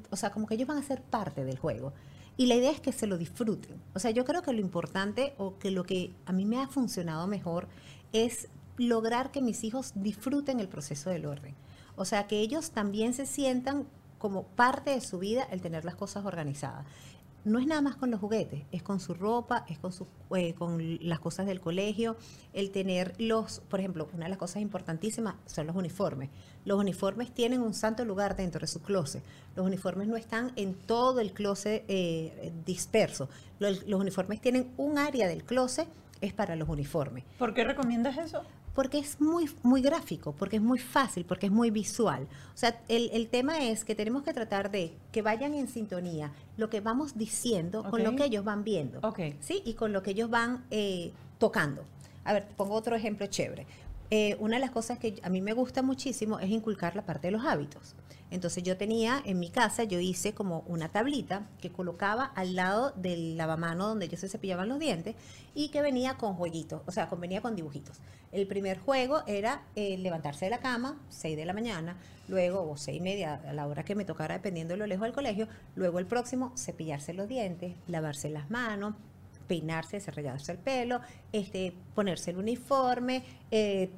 o 0.10 0.16
sea, 0.16 0.32
como 0.32 0.48
que 0.48 0.56
ellos 0.56 0.68
van 0.68 0.78
a 0.78 0.84
ser 0.84 1.02
parte 1.02 1.46
del 1.46 1.60
juego. 1.60 1.94
Y 2.38 2.48
la 2.48 2.56
idea 2.56 2.72
es 2.72 2.82
que 2.82 2.92
se 2.92 3.08
lo 3.08 3.18
disfruten. 3.18 3.82
O 3.94 4.00
sea, 4.00 4.12
yo 4.12 4.26
creo 4.26 4.42
que 4.42 4.52
lo 4.52 4.60
importante 4.60 5.34
o 5.38 5.58
que 5.58 5.72
lo 5.72 5.84
que 5.86 6.14
a 6.26 6.34
mí 6.34 6.46
me 6.46 6.62
ha 6.62 6.68
funcionado 6.68 7.28
mejor 7.28 7.68
es 8.12 8.50
lograr 8.78 9.32
que 9.32 9.42
mis 9.42 9.64
hijos 9.64 9.94
disfruten 9.96 10.60
el 10.60 10.68
proceso 10.68 11.10
del 11.10 11.26
orden. 11.26 11.56
O 11.96 12.04
sea, 12.04 12.28
que 12.28 12.40
ellos 12.40 12.72
también 12.72 13.14
se 13.14 13.26
sientan 13.26 13.88
como 14.18 14.44
parte 14.44 14.92
de 14.92 15.02
su 15.02 15.20
vida 15.20 15.44
el 15.52 15.62
tener 15.62 15.86
las 15.86 15.96
cosas 15.96 16.26
organizadas. 16.26 16.86
No 17.46 17.60
es 17.60 17.68
nada 17.68 17.80
más 17.82 17.96
con 17.96 18.10
los 18.10 18.20
juguetes, 18.20 18.64
es 18.72 18.82
con 18.82 19.00
su 19.00 19.14
ropa, 19.14 19.66
es 19.70 19.78
con, 19.78 19.94
su, 19.94 20.08
eh, 20.36 20.56
con 20.56 20.98
las 21.08 21.20
cosas 21.20 21.46
del 21.46 21.62
colegio, 21.62 22.18
el 22.54 22.72
tener 22.72 23.14
los, 23.20 23.60
por 23.70 23.80
ejemplo, 23.80 24.10
una 24.14 24.26
de 24.26 24.30
las 24.30 24.40
cosas 24.40 24.64
importantísimas 24.64 25.36
son 25.46 25.68
los 25.68 25.76
uniformes. 25.76 26.32
Los 26.66 26.80
uniformes 26.80 27.32
tienen 27.32 27.62
un 27.62 27.76
santo 27.76 28.04
lugar 28.04 28.36
dentro 28.36 28.62
de 28.62 28.68
su 28.68 28.82
closet. 28.82 29.24
Los 29.56 29.64
uniformes 29.64 30.08
no 30.08 30.18
están 30.18 30.54
en 30.56 30.74
todo 30.74 31.20
el 31.20 31.34
closet 31.34 31.86
eh, 31.88 32.52
disperso. 32.66 33.30
Los, 33.60 33.88
los 33.88 34.02
uniformes 34.02 34.42
tienen 34.42 34.72
un 34.78 34.98
área 34.98 35.28
del 35.28 35.44
closet, 35.44 35.88
es 36.22 36.34
para 36.34 36.56
los 36.56 36.68
uniformes. 36.68 37.24
¿Por 37.38 37.54
qué 37.54 37.64
recomiendas 37.64 38.18
eso? 38.18 38.42
Porque 38.76 39.00
es 39.00 39.20
muy, 39.22 39.50
muy 39.64 39.82
gráfico, 39.82 40.34
porque 40.34 40.58
es 40.58 40.62
muy 40.62 40.78
fácil, 40.78 41.26
porque 41.26 41.48
es 41.48 41.52
muy 41.52 41.72
visual. 41.72 42.28
O 42.54 42.58
sea, 42.58 42.80
el, 42.90 43.10
el 43.14 43.30
tema 43.30 43.64
es 43.64 43.86
que 43.86 43.96
tenemos 43.96 44.24
que 44.24 44.34
tratar 44.34 44.70
de 44.70 44.94
que 45.12 45.22
vayan 45.22 45.54
en 45.54 45.68
sintonía 45.68 46.32
lo 46.58 46.70
que 46.70 46.82
vamos 46.82 47.18
diciendo 47.18 47.84
con 47.90 48.04
lo 48.04 48.16
que 48.16 48.26
ellos 48.26 48.44
van 48.44 48.64
viendo. 48.64 49.00
Ok. 49.02 49.20
¿sí? 49.40 49.62
Y 49.66 49.74
con 49.74 49.94
lo 49.94 50.04
que 50.04 50.12
ellos 50.12 50.30
van 50.30 50.66
eh, 50.72 51.12
tocando. 51.40 51.84
A 52.26 52.34
ver, 52.34 52.48
pongo 52.58 52.76
otro 52.76 52.96
ejemplo 52.96 53.28
chévere. 53.28 53.66
Eh, 54.12 54.36
una 54.40 54.58
de 54.58 54.62
las 54.62 54.72
cosas 54.72 55.00
que 55.00 55.20
a 55.24 55.30
mí 55.30 55.42
me 55.42 55.54
gusta 55.54 55.82
muchísimo 55.82 56.40
es 56.40 56.50
inculcar 56.50 56.96
la 56.96 57.06
parte 57.06 57.28
de 57.28 57.32
los 57.32 57.46
hábitos. 57.46 57.96
Entonces 58.32 58.64
yo 58.64 58.76
tenía 58.76 59.22
en 59.26 59.40
mi 59.40 59.50
casa, 59.50 59.84
yo 59.84 60.00
hice 60.00 60.34
como 60.34 60.64
una 60.68 60.90
tablita 60.90 61.48
que 61.62 61.72
colocaba 61.72 62.26
al 62.26 62.56
lado 62.56 62.92
del 62.96 63.38
lavamano 63.38 63.88
donde 63.88 64.06
ellos 64.06 64.20
se 64.20 64.30
cepillaban 64.30 64.68
los 64.68 64.80
dientes 64.80 65.16
y 65.54 65.70
que 65.70 65.82
venía 65.82 66.18
con 66.18 66.34
jueguitos, 66.34 66.82
o 66.86 66.92
sea, 66.92 67.06
venía 67.06 67.42
con 67.42 67.56
dibujitos. 67.56 68.00
El 68.32 68.48
primer 68.48 68.80
juego 68.80 69.22
era 69.28 69.64
eh, 69.76 69.98
levantarse 69.98 70.46
de 70.46 70.52
la 70.52 70.60
cama, 70.60 71.00
6 71.10 71.38
de 71.38 71.46
la 71.46 71.54
mañana, 71.54 71.98
luego, 72.28 72.70
o 72.70 72.76
seis 72.78 72.98
y 72.98 73.02
media, 73.02 73.36
a 73.48 73.54
la 73.54 73.68
hora 73.68 73.86
que 73.86 73.96
me 73.96 74.06
tocara, 74.06 74.36
dependiendo 74.36 74.74
de 74.74 74.80
lo 74.80 74.88
lejos 74.88 75.04
del 75.04 75.14
colegio, 75.14 75.48
luego 75.76 76.00
el 76.00 76.06
próximo, 76.06 76.52
cepillarse 76.58 77.14
los 77.14 77.28
dientes, 77.28 77.76
lavarse 77.88 78.30
las 78.30 78.50
manos, 78.50 78.96
peinarse, 79.48 79.98
desarrollarse 79.98 80.52
el 80.52 80.58
pelo, 80.58 81.02
este, 81.32 81.74
ponerse 81.94 82.32
el 82.32 82.38
uniforme, 82.38 83.24
eh, 83.52 83.90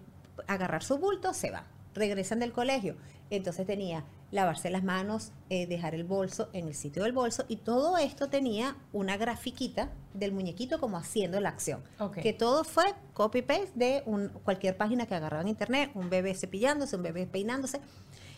agarrar 0.47 0.83
su 0.83 0.97
bulto, 0.97 1.33
se 1.33 1.51
va. 1.51 1.65
Regresan 1.95 2.39
del 2.39 2.51
colegio. 2.53 2.95
Entonces 3.29 3.65
tenía 3.65 4.05
lavarse 4.31 4.69
las 4.69 4.83
manos, 4.83 5.31
eh, 5.49 5.67
dejar 5.67 5.95
el 5.95 6.03
bolso 6.03 6.49
en 6.53 6.67
el 6.67 6.75
sitio 6.75 7.03
del 7.03 7.13
bolso 7.13 7.45
y 7.47 7.57
todo 7.57 7.97
esto 7.97 8.29
tenía 8.29 8.75
una 8.93 9.15
grafiquita 9.17 9.89
del 10.13 10.31
muñequito 10.33 10.79
como 10.79 10.97
haciendo 10.97 11.39
la 11.39 11.49
acción. 11.49 11.81
Que 12.21 12.33
todo 12.33 12.63
fue 12.65 12.93
copy-paste 13.13 13.71
de 13.75 14.03
un- 14.05 14.29
cualquier 14.43 14.75
página 14.77 15.05
que 15.07 15.15
agarraba 15.15 15.41
en 15.43 15.47
internet, 15.49 15.91
un 15.93 16.09
bebé 16.09 16.33
cepillándose, 16.35 16.95
un 16.97 17.03
bebé 17.03 17.25
peinándose. 17.25 17.79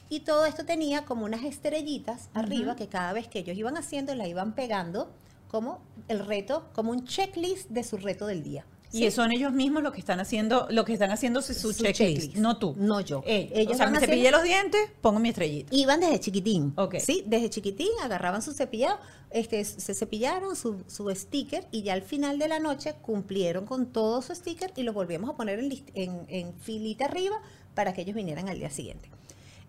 Y 0.10 0.22
todo 0.22 0.46
esto 0.46 0.66
tenía 0.66 1.06
como 1.06 1.26
unas 1.26 1.44
estrellitas 1.44 2.30
arriba 2.34 2.76
que 2.76 2.88
cada 2.88 3.14
vez 3.14 3.28
que 3.28 3.40
ellos 3.40 3.58
iban 3.58 3.78
haciendo 3.78 4.14
la 4.16 4.28
iban 4.28 4.54
pegando 4.54 5.12
como 5.50 5.82
el 6.08 6.26
reto, 6.26 6.70
como 6.74 6.92
un 6.92 7.06
checklist 7.06 7.70
de 7.70 7.84
su 7.84 7.98
reto 7.98 8.26
del 8.26 8.44
día. 8.44 8.66
Y 8.92 9.12
son 9.12 9.32
ellos 9.32 9.54
mismos 9.54 9.84
los 9.84 9.94
que 9.94 10.00
están 10.00 10.20
haciendo, 10.20 10.66
lo 10.72 10.84
que 10.84 10.94
están 10.94 11.12
haciendo 11.12 11.44
su, 11.44 11.54
Su 11.54 11.74
checklist, 11.74 11.98
checklist. 11.98 12.36
no 12.38 12.58
tú. 12.58 12.74
No 12.76 13.02
yo. 13.02 13.22
Ellos. 13.26 13.52
Ellos 13.54 13.74
o 13.74 13.78
sea, 13.78 13.88
me 13.88 14.00
cepillé 14.00 14.32
los 14.32 14.42
dientes, 14.42 14.82
pongo 15.02 15.20
mi 15.20 15.30
estrellita. 15.30 15.76
Iban 15.76 16.00
desde 16.00 16.20
chiquitín. 16.20 16.74
Sí, 17.00 17.24
desde 17.28 17.52
chiquitín 17.52 17.90
agarraban 18.02 18.42
su 18.42 18.52
cepillado, 18.52 18.98
este, 19.30 19.64
se 19.64 19.94
cepillaron 19.94 20.56
su, 20.56 20.84
su 20.88 21.08
sticker 21.14 21.68
y 21.72 21.84
ya 21.84 21.94
al 21.94 22.02
final 22.02 22.40
de 22.40 22.48
la 22.48 22.60
noche 22.60 22.96
cumplieron 23.02 23.68
con 23.68 23.86
todo 23.92 24.24
su 24.24 24.34
sticker 24.34 24.72
y 24.76 24.82
los 24.82 24.96
volvíamos 24.96 25.30
a 25.30 25.36
poner 25.36 25.60
en, 25.60 25.72
en, 25.94 26.26
en 26.28 26.54
filita 26.56 27.06
arriba 27.06 27.40
para 27.76 27.94
que 27.94 28.02
ellos 28.02 28.16
vinieran 28.16 28.50
al 28.50 28.58
día 28.58 28.72
siguiente. 28.72 29.12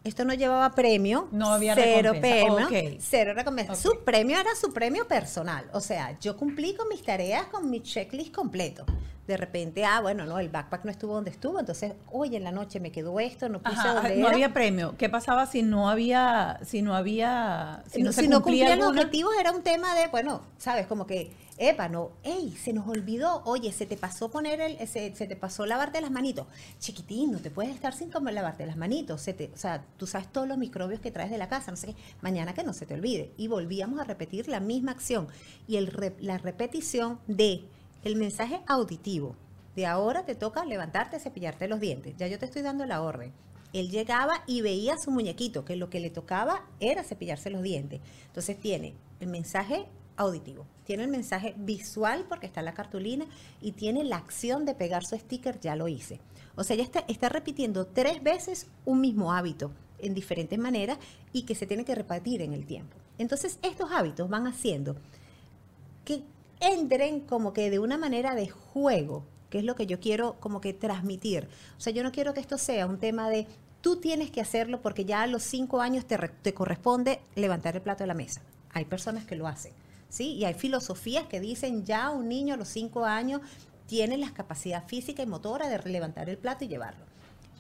Esto 0.03 0.25
no 0.25 0.33
llevaba 0.33 0.71
premio, 0.73 1.29
No 1.31 1.53
había 1.53 1.75
cero 1.75 2.13
premio, 2.21 2.69
cero 3.01 3.33
recompensa. 3.35 3.75
Su 3.75 4.03
premio 4.03 4.39
era 4.39 4.55
su 4.55 4.73
premio 4.73 5.07
personal, 5.07 5.67
o 5.73 5.81
sea, 5.81 6.19
yo 6.21 6.37
cumplí 6.37 6.75
con 6.75 6.89
mis 6.89 7.03
tareas, 7.03 7.47
con 7.47 7.69
mi 7.69 7.83
checklist 7.83 8.35
completo. 8.35 8.85
De 9.27 9.37
repente, 9.37 9.85
ah, 9.85 10.01
bueno, 10.01 10.25
no, 10.25 10.39
el 10.41 10.49
backpack 10.49 10.85
no 10.85 10.91
estuvo 10.91 11.15
donde 11.15 11.31
estuvo, 11.31 11.61
entonces, 11.61 11.93
oye, 12.11 12.39
en 12.39 12.45
la 12.45 12.51
noche 12.51 12.81
me 12.81 12.91
quedó 12.91 13.21
esto, 13.21 13.49
no 13.49 13.61
puse 13.61 13.77
Ajá, 13.79 13.95
donde 13.95 14.17
no 14.17 14.27
era. 14.27 14.31
había 14.35 14.53
premio. 14.53 14.95
¿Qué 14.97 15.09
pasaba 15.09 15.47
si 15.47 15.63
no 15.63 15.89
había, 15.89 16.59
si 16.65 16.83
no 16.83 16.97
había, 16.97 17.85
si 17.93 18.03
no, 18.03 18.11
se 18.13 18.23
si 18.23 18.29
no 18.29 18.43
cumplía 18.43 18.67
cumplían 18.67 18.79
los 18.81 18.89
objetivos 18.89 19.33
era 19.39 19.53
un 19.53 19.63
tema 19.63 19.95
de, 19.95 20.09
bueno, 20.09 20.41
sabes, 20.57 20.87
como 20.87 21.07
que, 21.07 21.31
epa, 21.61 21.91
no, 21.91 22.13
ey, 22.23 22.53
se 22.53 22.73
nos 22.73 22.89
olvidó, 22.89 23.43
oye, 23.45 23.71
se 23.71 23.85
te 23.85 23.99
pasó 23.99 24.31
poner 24.31 24.63
el, 24.63 24.89
se, 24.89 25.15
se 25.15 25.27
te 25.27 25.37
pasó 25.37 25.67
lavarte 25.67 26.01
las 26.01 26.11
manitos. 26.11 26.47
Chiquitín, 26.79 27.33
no 27.33 27.39
te 27.39 27.51
puedes 27.51 27.75
estar 27.75 27.93
sin 27.93 28.11
comer 28.11 28.33
lavarte 28.33 28.65
las 28.65 28.79
manitos. 28.79 29.21
Se 29.21 29.35
te, 29.35 29.51
o 29.53 29.57
sea, 29.59 29.85
tú 29.99 30.07
sabes 30.07 30.33
todos 30.33 30.49
los 30.49 30.57
microbios 30.57 31.01
que 31.01 31.11
traes 31.11 31.31
de 31.31 31.37
la 31.37 31.51
casa, 31.51 31.71
no 31.71 31.77
sé 31.77 31.89
qué, 31.89 31.97
mañana 32.23 32.55
que 32.55 32.65
no 32.65 32.73
se 32.73 32.87
te 32.87 32.95
olvide. 32.95 33.33
Y 33.37 33.49
volvíamos 33.49 34.01
a 34.01 34.05
repetir 34.05 34.49
la 34.49 34.59
misma 34.59 34.93
acción. 34.93 35.29
Y 35.69 35.79
la 36.21 36.39
repetición 36.39 37.21
de 37.27 37.65
el 38.05 38.17
mensaje 38.17 38.63
auditivo, 38.67 39.37
de 39.77 39.85
ahora 39.85 40.25
te 40.25 40.35
toca 40.35 40.65
levantarte, 40.65 41.21
cepillarte 41.21 41.69
los 41.69 41.79
dientes. 41.79 42.15
Ya 42.17 42.27
yo 42.27 42.39
te 42.39 42.47
estoy 42.47 42.63
dando 42.63 42.87
la 42.87 43.03
orden. 43.03 43.35
Él 43.75 43.91
llegaba 43.91 44.43
y 44.47 44.63
veía 44.63 44.95
a 44.95 44.99
su 44.99 45.11
muñequito, 45.11 45.67
que 45.67 45.77
lo 45.77 45.91
que 45.91 46.01
le 46.01 46.09
tocaba 46.09 46.65
era 46.81 47.05
cepillarse 47.05 47.51
los 47.51 47.63
dientes. 47.63 48.01
Entonces 48.29 48.59
tiene 48.59 48.95
el 49.21 49.29
mensaje 49.29 49.87
auditivo, 50.21 50.67
tiene 50.85 51.05
el 51.05 51.09
mensaje 51.09 51.55
visual 51.57 52.27
porque 52.29 52.47
está 52.47 52.63
la 52.63 52.75
cartulina 52.75 53.27
y 53.61 53.73
tiene 53.73 54.05
la 54.05 54.17
acción 54.17 54.65
de 54.65 54.75
pegar 54.75 55.05
su 55.05 55.17
sticker, 55.17 55.59
ya 55.61 55.77
lo 55.77 55.89
hice. 55.89 56.21
O 56.57 56.65
sea, 56.65 56.77
ya 56.77 56.83
está, 56.83 57.05
está 57.09 57.29
repitiendo 57.29 57.87
tres 57.87 58.23
veces 58.23 58.67
un 58.85 59.01
mismo 59.01 59.33
hábito 59.33 59.73
en 59.99 60.15
diferentes 60.15 60.59
maneras 60.59 60.99
y 61.33 61.43
que 61.43 61.55
se 61.55 61.67
tiene 61.67 61.85
que 61.85 61.95
repartir 61.95 62.43
en 62.43 62.53
el 62.53 62.67
tiempo. 62.67 62.97
Entonces, 63.19 63.59
estos 63.63 63.91
hábitos 63.93 64.29
van 64.29 64.47
haciendo 64.47 64.97
que 66.05 66.23
entren 66.61 67.21
como 67.21 67.53
que 67.53 67.71
de 67.71 67.79
una 67.79 67.97
manera 67.97 68.35
de 68.35 68.49
juego, 68.49 69.25
que 69.49 69.59
es 69.59 69.65
lo 69.65 69.75
que 69.75 69.87
yo 69.87 70.01
quiero 70.01 70.37
como 70.41 70.61
que 70.61 70.75
transmitir. 70.75 71.49
O 71.79 71.81
sea, 71.81 71.93
yo 71.93 72.03
no 72.03 72.13
quiero 72.13 72.35
que 72.35 72.41
esto 72.41 72.59
sea 72.59 72.87
un 72.87 72.99
tema 72.99 73.31
de 73.31 73.47
tú 73.81 73.97
tienes 73.97 74.31
que 74.31 74.41
hacerlo 74.41 74.83
porque 74.83 75.05
ya 75.05 75.23
a 75.23 75.27
los 75.27 75.43
cinco 75.43 75.81
años 75.81 76.05
te 76.05 76.55
corresponde 76.55 77.21
levantar 77.35 77.77
el 77.77 77.83
plato 77.83 78.05
de 78.05 78.09
la 78.09 78.15
mesa. 78.15 78.43
Hay 78.73 78.85
personas 78.85 79.25
que 79.25 79.37
lo 79.37 79.47
hacen, 79.47 79.73
¿sí? 80.11 80.35
Y 80.35 80.45
hay 80.45 80.53
filosofías 80.53 81.27
que 81.27 81.41
dicen 81.41 81.87
ya 81.87 82.11
un 82.11 82.29
niño 82.29 82.55
a 82.55 82.57
los 82.59 82.69
cinco 82.69 83.07
años 83.07 83.41
tiene 83.87 84.19
la 84.19 84.33
capacidad 84.33 84.87
física 84.87 85.23
y 85.23 85.27
motora 85.27 85.69
de 85.69 85.79
levantar 85.91 86.29
el 86.29 86.37
plato 86.37 86.65
y 86.65 86.69
llevarlo. 86.69 87.05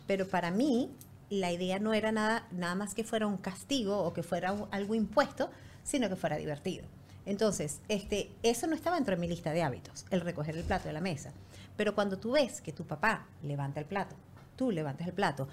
Pero 0.06 0.28
para 0.28 0.50
mí, 0.50 0.90
la 1.30 1.50
idea 1.50 1.78
no 1.78 1.94
era 1.94 2.12
nada, 2.12 2.46
nada 2.50 2.74
más 2.74 2.94
que 2.94 3.04
fuera 3.04 3.26
un 3.26 3.36
castigo 3.36 3.98
o 3.98 4.12
que 4.12 4.22
fuera 4.22 4.54
algo 4.70 4.94
impuesto, 4.94 5.50
sino 5.82 6.08
que 6.08 6.16
fuera 6.16 6.36
divertido. 6.36 6.84
Entonces, 7.26 7.80
este, 7.88 8.30
eso 8.42 8.66
no 8.66 8.74
estaba 8.74 8.96
dentro 8.96 9.14
de 9.14 9.20
mi 9.20 9.28
lista 9.28 9.52
de 9.52 9.62
hábitos, 9.62 10.04
el 10.10 10.20
recoger 10.20 10.56
el 10.56 10.64
plato 10.64 10.88
de 10.88 10.94
la 10.94 11.00
mesa. 11.00 11.32
Pero 11.76 11.94
cuando 11.94 12.18
tú 12.18 12.32
ves 12.32 12.60
que 12.60 12.72
tu 12.72 12.84
papá 12.84 13.26
levanta 13.42 13.80
el 13.80 13.86
plato, 13.86 14.16
tú 14.56 14.70
levantas 14.70 15.06
el 15.06 15.14
plato, 15.14 15.48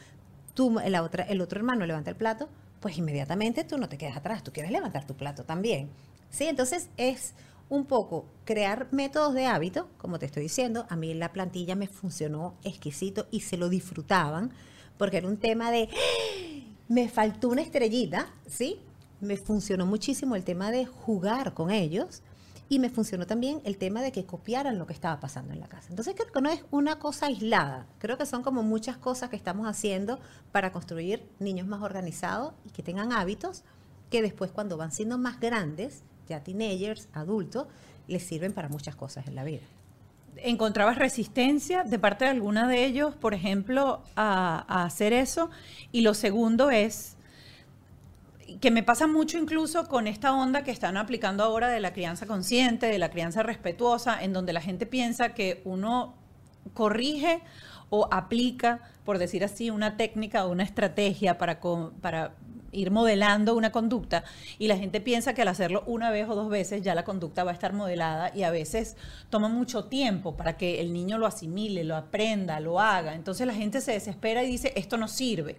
tú, 0.54 0.76
la 0.86 1.04
otra, 1.04 1.24
el 1.24 1.42
otro 1.42 1.60
hermano 1.60 1.86
levanta 1.86 2.10
el 2.10 2.16
plato, 2.16 2.50
pues 2.80 2.98
inmediatamente 2.98 3.64
tú 3.64 3.78
no 3.78 3.90
te 3.90 3.98
quedas 3.98 4.18
atrás, 4.18 4.44
tú 4.44 4.52
quieres 4.52 4.72
levantar 4.72 5.06
tu 5.06 5.16
plato 5.16 5.44
también. 5.44 5.90
¿Sí? 6.30 6.46
Entonces 6.46 6.90
es 6.98 7.34
un 7.70 7.86
poco 7.86 8.26
crear 8.46 8.88
métodos 8.92 9.34
de 9.34 9.46
hábito, 9.46 9.90
como 9.98 10.20
te 10.20 10.26
estoy 10.26 10.44
diciendo, 10.44 10.86
a 10.90 10.96
mí 10.96 11.14
la 11.14 11.34
plantilla 11.34 11.76
me 11.76 11.88
funcionó 11.88 12.56
exquisito 12.64 13.28
y 13.32 13.42
se 13.42 13.58
lo 13.58 13.70
disfrutaban, 13.70 14.52
porque 14.98 15.18
era 15.18 15.28
un 15.28 15.38
tema 15.38 15.72
de, 15.72 15.90
¡Ah! 15.92 16.76
me 16.88 17.10
faltó 17.10 17.50
una 17.50 17.62
estrellita, 17.62 18.28
¿sí? 18.46 18.80
Me 19.20 19.38
funcionó 19.38 19.86
muchísimo 19.86 20.36
el 20.36 20.44
tema 20.44 20.72
de 20.72 20.86
jugar 20.86 21.54
con 21.54 21.72
ellos 21.72 22.22
y 22.70 22.80
me 22.80 22.90
funcionó 22.90 23.26
también 23.26 23.62
el 23.64 23.78
tema 23.78 24.02
de 24.02 24.12
que 24.12 24.26
copiaran 24.26 24.78
lo 24.78 24.88
que 24.88 24.94
estaba 24.94 25.20
pasando 25.20 25.54
en 25.54 25.60
la 25.60 25.68
casa. 25.68 25.88
Entonces 25.90 26.16
creo 26.16 26.32
que 26.32 26.42
no 26.42 26.50
es 26.50 26.64
una 26.72 27.00
cosa 27.00 27.28
aislada, 27.28 27.88
creo 28.00 28.18
que 28.18 28.26
son 28.26 28.44
como 28.44 28.64
muchas 28.64 28.98
cosas 28.98 29.30
que 29.30 29.36
estamos 29.36 29.68
haciendo 29.68 30.20
para 30.52 30.72
construir 30.72 31.28
niños 31.40 31.68
más 31.68 31.82
organizados 31.82 32.54
y 32.66 32.70
que 32.70 32.84
tengan 32.84 33.12
hábitos 33.12 33.64
que 34.10 34.22
después 34.22 34.52
cuando 34.52 34.78
van 34.78 34.92
siendo 34.92 35.18
más 35.18 35.40
grandes, 35.40 36.04
ya 36.28 36.44
teenagers, 36.44 37.08
adultos, 37.14 37.68
les 38.08 38.24
sirven 38.24 38.54
para 38.54 38.70
muchas 38.70 38.96
cosas 38.96 39.28
en 39.28 39.36
la 39.36 39.44
vida. 39.44 39.62
¿Encontrabas 40.38 40.98
resistencia 40.98 41.84
de 41.84 41.98
parte 41.98 42.26
de 42.26 42.32
alguna 42.32 42.68
de 42.68 42.86
ellos, 42.86 43.16
por 43.16 43.34
ejemplo, 43.34 44.04
a, 44.16 44.84
hacer 44.86 45.14
eso? 45.14 45.50
Y 45.92 46.02
lo 46.02 46.14
segundo 46.14 46.70
es 46.70 47.16
que 48.62 48.72
me 48.72 48.84
pasa 48.84 49.08
mucho 49.08 49.38
incluso 49.38 49.88
con 49.88 50.08
esta 50.08 50.34
onda 50.34 50.64
que 50.64 50.72
están 50.72 50.96
aplicando 50.96 51.44
ahora 51.44 51.70
de 51.70 51.80
la 51.80 51.92
crianza 51.92 52.28
consciente, 52.28 52.86
de 52.86 53.00
la 53.00 53.10
crianza 53.10 53.44
respetuosa, 53.44 54.24
en 54.24 54.32
donde 54.32 54.54
la 54.54 54.62
gente 54.62 54.86
piensa 54.86 55.34
que 55.34 55.62
uno 55.66 56.14
corrige 56.74 57.42
o 57.90 58.08
aplica, 58.12 58.82
por 59.06 59.18
decir 59.18 59.44
así, 59.44 59.70
una 59.70 59.98
técnica 59.98 60.46
o 60.46 60.52
una 60.52 60.64
estrategia 60.64 61.38
para 61.38 61.60
ir 62.72 62.92
modelando 62.92 63.56
una 63.56 63.72
conducta 63.72 64.24
y 64.60 64.68
la 64.68 64.78
gente 64.78 65.02
piensa 65.02 65.34
que 65.34 65.42
al 65.42 65.48
hacerlo 65.48 65.84
una 65.88 66.12
vez 66.12 66.28
o 66.30 66.36
dos 66.36 66.50
veces 66.50 66.82
ya 66.82 66.96
la 66.96 67.04
conducta 67.04 67.44
va 67.44 67.52
a 67.52 67.54
estar 67.54 67.74
modelada 67.74 68.32
y 68.36 68.44
a 68.44 68.52
veces 68.52 68.98
toma 69.30 69.48
mucho 69.48 69.86
tiempo 69.86 70.36
para 70.36 70.58
que 70.58 70.82
el 70.82 70.92
niño 70.94 71.18
lo 71.18 71.26
asimile, 71.28 71.84
lo 71.84 71.96
aprenda, 71.96 72.60
lo 72.60 72.80
haga. 72.80 73.16
Entonces 73.16 73.48
la 73.48 73.54
gente 73.54 73.82
se 73.82 73.94
desespera 73.94 74.44
y 74.44 74.48
dice, 74.48 74.74
esto 74.76 74.98
no 74.98 75.08
sirve. 75.08 75.58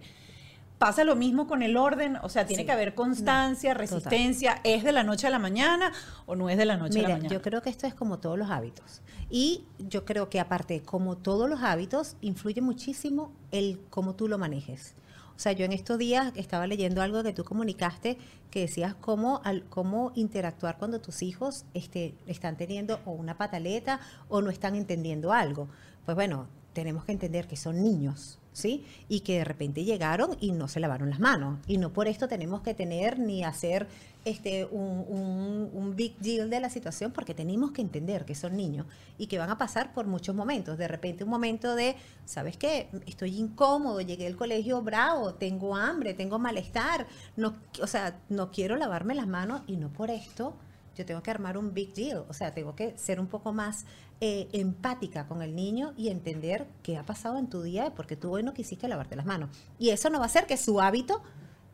Pasa 0.77 1.03
lo 1.03 1.17
mismo 1.17 1.45
con 1.45 1.61
el 1.61 1.75
orden, 1.75 2.15
o 2.23 2.29
sea, 2.29 2.45
tiene 2.45 2.61
Sí. 2.63 2.65
que 2.65 2.71
haber 2.71 2.95
constancia, 2.95 3.73
No, 3.73 3.79
resistencia, 3.81 4.61
¿es 4.63 4.85
de 4.85 4.93
la 4.93 5.03
noche 5.03 5.27
a 5.27 5.29
la 5.29 5.37
mañana 5.39 5.91
o 6.25 6.35
no 6.37 6.49
es 6.49 6.57
de 6.57 6.63
la 6.65 6.77
noche 6.77 6.99
a 6.99 7.01
la 7.01 7.09
mañana? 7.09 7.27
yo 7.27 7.41
creo 7.41 7.61
que 7.61 7.69
esto 7.69 7.85
es 7.85 7.93
como 7.93 8.19
todos 8.19 8.37
los 8.37 8.49
hábitos. 8.49 9.01
Y 9.29 9.65
yo 9.77 10.05
creo 10.05 10.29
que 10.29 10.39
aparte, 10.39 10.81
como 10.81 11.17
todos 11.17 11.49
los 11.49 11.63
hábitos, 11.63 12.15
influye 12.21 12.61
muchísimo 12.61 13.33
el 13.51 13.81
cómo 13.89 14.15
tú 14.15 14.29
lo 14.29 14.37
manejes. 14.37 14.95
O 15.39 15.41
sea, 15.41 15.53
yo 15.53 15.63
en 15.63 15.71
estos 15.71 15.97
días 15.97 16.33
estaba 16.35 16.67
leyendo 16.67 17.01
algo 17.01 17.23
que 17.23 17.31
tú 17.31 17.45
comunicaste 17.45 18.17
que 18.51 18.59
decías 18.59 18.93
cómo, 18.93 19.39
al, 19.45 19.63
cómo 19.69 20.11
interactuar 20.13 20.77
cuando 20.77 20.99
tus 20.99 21.21
hijos 21.21 21.63
este, 21.73 22.13
están 22.27 22.57
teniendo 22.57 22.99
o 23.05 23.11
una 23.11 23.37
pataleta 23.37 24.01
o 24.27 24.41
no 24.41 24.49
están 24.49 24.75
entendiendo 24.75 25.31
algo. 25.31 25.69
Pues 26.03 26.15
bueno, 26.15 26.47
tenemos 26.73 27.05
que 27.05 27.13
entender 27.13 27.47
que 27.47 27.55
son 27.55 27.81
niños, 27.81 28.37
¿sí? 28.53 28.85
Y 29.07 29.21
que 29.21 29.39
de 29.39 29.43
repente 29.43 29.83
llegaron 29.83 30.37
y 30.39 30.51
no 30.51 30.67
se 30.67 30.79
lavaron 30.79 31.09
las 31.09 31.19
manos. 31.19 31.59
Y 31.67 31.77
no 31.77 31.93
por 31.93 32.07
esto 32.07 32.27
tenemos 32.27 32.61
que 32.61 32.73
tener 32.73 33.19
ni 33.19 33.43
hacer 33.43 33.87
este, 34.25 34.65
un, 34.65 35.93
big 35.95 36.17
deal 36.19 36.49
de 36.49 36.59
la 36.59 36.69
situación, 36.69 37.11
porque 37.11 37.33
tenemos 37.33 37.71
que 37.71 37.81
entender 37.81 38.25
que 38.25 38.35
son 38.35 38.55
niños 38.55 38.85
y 39.17 39.27
que 39.27 39.37
van 39.37 39.49
a 39.49 39.57
pasar 39.57 39.93
por 39.93 40.07
muchos 40.07 40.35
momentos. 40.35 40.77
De 40.77 40.87
repente 40.87 41.23
un 41.23 41.29
momento 41.29 41.75
de, 41.75 41.95
¿sabes 42.25 42.55
qué? 42.57 42.89
Estoy 43.05 43.37
incómodo, 43.37 44.01
llegué 44.01 44.27
al 44.27 44.35
colegio 44.35 44.81
bravo, 44.81 45.33
tengo 45.33 45.75
hambre, 45.75 46.13
tengo 46.13 46.39
malestar, 46.39 47.07
no, 47.35 47.55
o 47.81 47.87
sea, 47.87 48.19
no 48.29 48.51
quiero 48.51 48.75
lavarme 48.75 49.15
las 49.15 49.27
manos 49.27 49.61
y 49.67 49.77
no 49.77 49.91
por 49.91 50.09
esto 50.09 50.55
yo 50.99 51.05
tengo 51.05 51.23
que 51.23 51.31
armar 51.31 51.57
un 51.57 51.73
big 51.73 51.93
deal, 51.93 52.25
o 52.27 52.33
sea, 52.33 52.53
tengo 52.53 52.75
que 52.75 52.97
ser 52.97 53.21
un 53.21 53.27
poco 53.27 53.53
más 53.53 53.85
eh, 54.19 54.49
empática 54.51 55.27
con 55.27 55.41
el 55.41 55.55
niño 55.55 55.93
y 55.95 56.09
entender 56.09 56.67
qué 56.83 56.97
ha 56.97 57.05
pasado 57.05 57.37
en 57.37 57.47
tu 57.47 57.61
día 57.61 57.93
porque 57.95 58.17
tú 58.17 58.33
hoy 58.33 58.43
no 58.43 58.53
quisiste 58.53 58.89
lavarte 58.89 59.15
las 59.15 59.25
manos. 59.25 59.49
Y 59.79 59.91
eso 59.91 60.09
no 60.09 60.17
va 60.17 60.25
a 60.25 60.27
hacer 60.27 60.45
que 60.45 60.57
su 60.57 60.81
hábito 60.81 61.21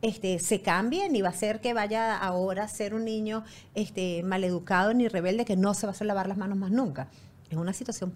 este, 0.00 0.38
se 0.38 0.62
cambie, 0.62 1.08
ni 1.08 1.22
va 1.22 1.30
a 1.30 1.32
ser 1.32 1.60
que 1.60 1.74
vaya 1.74 2.16
ahora 2.16 2.62
a 2.62 2.68
ser 2.68 2.94
un 2.94 3.04
niño 3.04 3.42
este, 3.74 4.22
maleducado 4.22 4.94
ni 4.94 5.08
rebelde 5.08 5.44
que 5.44 5.56
no 5.56 5.74
se 5.74 5.88
va 5.88 5.90
a 5.90 5.94
hacer 5.94 6.06
lavar 6.06 6.28
las 6.28 6.38
manos 6.38 6.56
más 6.56 6.70
nunca. 6.70 7.08
Es 7.50 7.56
una 7.56 7.72
situación 7.72 8.12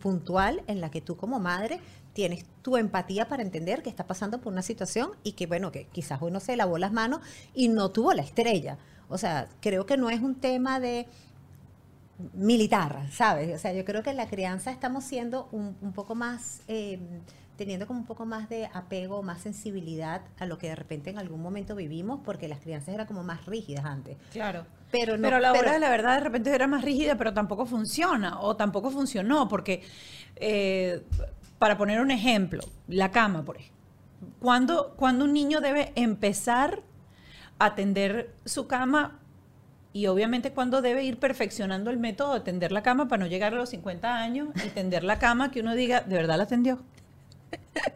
puntual 0.00 0.62
en 0.66 0.80
la 0.80 0.90
que 0.90 1.00
tú 1.00 1.16
como 1.16 1.38
madre 1.38 1.78
tienes 2.18 2.44
tu 2.62 2.76
empatía 2.76 3.28
para 3.28 3.44
entender 3.44 3.80
que 3.80 3.88
está 3.88 4.04
pasando 4.08 4.40
por 4.40 4.52
una 4.52 4.62
situación 4.62 5.12
y 5.22 5.34
que, 5.34 5.46
bueno, 5.46 5.70
que 5.70 5.86
quizás 5.86 6.20
hoy 6.20 6.32
no 6.32 6.40
se 6.40 6.56
lavó 6.56 6.76
las 6.76 6.90
manos 6.90 7.20
y 7.54 7.68
no 7.68 7.92
tuvo 7.92 8.12
la 8.12 8.22
estrella. 8.22 8.76
O 9.08 9.18
sea, 9.18 9.46
creo 9.60 9.86
que 9.86 9.96
no 9.96 10.10
es 10.10 10.20
un 10.20 10.34
tema 10.34 10.80
de 10.80 11.06
militar, 12.32 13.06
¿sabes? 13.12 13.54
O 13.54 13.58
sea, 13.60 13.72
yo 13.72 13.84
creo 13.84 14.02
que 14.02 14.10
en 14.10 14.16
la 14.16 14.26
crianza 14.26 14.72
estamos 14.72 15.04
siendo 15.04 15.48
un, 15.52 15.76
un 15.80 15.92
poco 15.92 16.16
más, 16.16 16.62
eh, 16.66 16.98
teniendo 17.56 17.86
como 17.86 18.00
un 18.00 18.06
poco 18.06 18.26
más 18.26 18.48
de 18.48 18.68
apego, 18.74 19.22
más 19.22 19.40
sensibilidad 19.40 20.22
a 20.40 20.46
lo 20.46 20.58
que 20.58 20.66
de 20.70 20.74
repente 20.74 21.10
en 21.10 21.18
algún 21.18 21.40
momento 21.40 21.76
vivimos, 21.76 22.18
porque 22.24 22.48
las 22.48 22.58
crianzas 22.58 22.94
eran 22.94 23.06
como 23.06 23.22
más 23.22 23.46
rígidas 23.46 23.84
antes. 23.84 24.16
Claro. 24.32 24.66
Pero, 24.90 25.16
no, 25.16 25.22
pero 25.22 25.38
la 25.38 25.52
hora 25.52 25.60
pero- 25.60 25.72
de 25.74 25.78
la 25.78 25.90
verdad 25.90 26.14
de 26.14 26.20
repente 26.24 26.52
era 26.52 26.66
más 26.66 26.82
rígida, 26.82 27.16
pero 27.16 27.32
tampoco 27.32 27.64
funciona 27.64 28.40
o 28.40 28.56
tampoco 28.56 28.90
funcionó, 28.90 29.46
porque 29.46 29.82
eh, 30.34 31.04
para 31.58 31.76
poner 31.76 32.00
un 32.00 32.10
ejemplo, 32.10 32.62
la 32.86 33.10
cama, 33.10 33.44
por 33.44 33.56
ejemplo. 33.56 33.76
¿Cuándo, 34.40 34.94
cuándo 34.96 35.24
un 35.24 35.32
niño 35.32 35.60
debe 35.60 35.92
empezar 35.94 36.82
a 37.58 37.74
tender 37.74 38.34
su 38.44 38.66
cama? 38.66 39.20
Y 39.92 40.06
obviamente 40.06 40.52
cuando 40.52 40.82
debe 40.82 41.04
ir 41.04 41.18
perfeccionando 41.18 41.90
el 41.90 41.98
método 41.98 42.34
de 42.34 42.40
tender 42.40 42.72
la 42.72 42.82
cama 42.82 43.08
para 43.08 43.24
no 43.24 43.26
llegar 43.26 43.54
a 43.54 43.56
los 43.56 43.70
50 43.70 44.16
años 44.16 44.48
y 44.64 44.68
tender 44.70 45.02
la 45.02 45.18
cama 45.18 45.50
que 45.50 45.60
uno 45.60 45.74
diga, 45.74 46.02
¿de 46.02 46.14
verdad 46.14 46.38
la 46.38 46.46
tendió? 46.46 46.78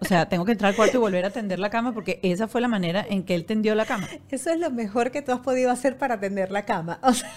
O 0.00 0.04
sea, 0.04 0.28
tengo 0.28 0.44
que 0.44 0.52
entrar 0.52 0.70
al 0.70 0.76
cuarto 0.76 0.96
y 0.96 1.00
volver 1.00 1.24
a 1.24 1.30
tender 1.30 1.58
la 1.58 1.70
cama 1.70 1.92
porque 1.92 2.18
esa 2.22 2.48
fue 2.48 2.60
la 2.60 2.68
manera 2.68 3.04
en 3.08 3.24
que 3.24 3.34
él 3.34 3.44
tendió 3.44 3.74
la 3.74 3.84
cama. 3.84 4.08
Eso 4.30 4.50
es 4.50 4.58
lo 4.58 4.70
mejor 4.70 5.10
que 5.10 5.22
tú 5.22 5.32
has 5.32 5.40
podido 5.40 5.70
hacer 5.70 5.98
para 5.98 6.18
tender 6.18 6.50
la 6.50 6.64
cama. 6.64 6.98
O 7.02 7.12
sea, 7.12 7.28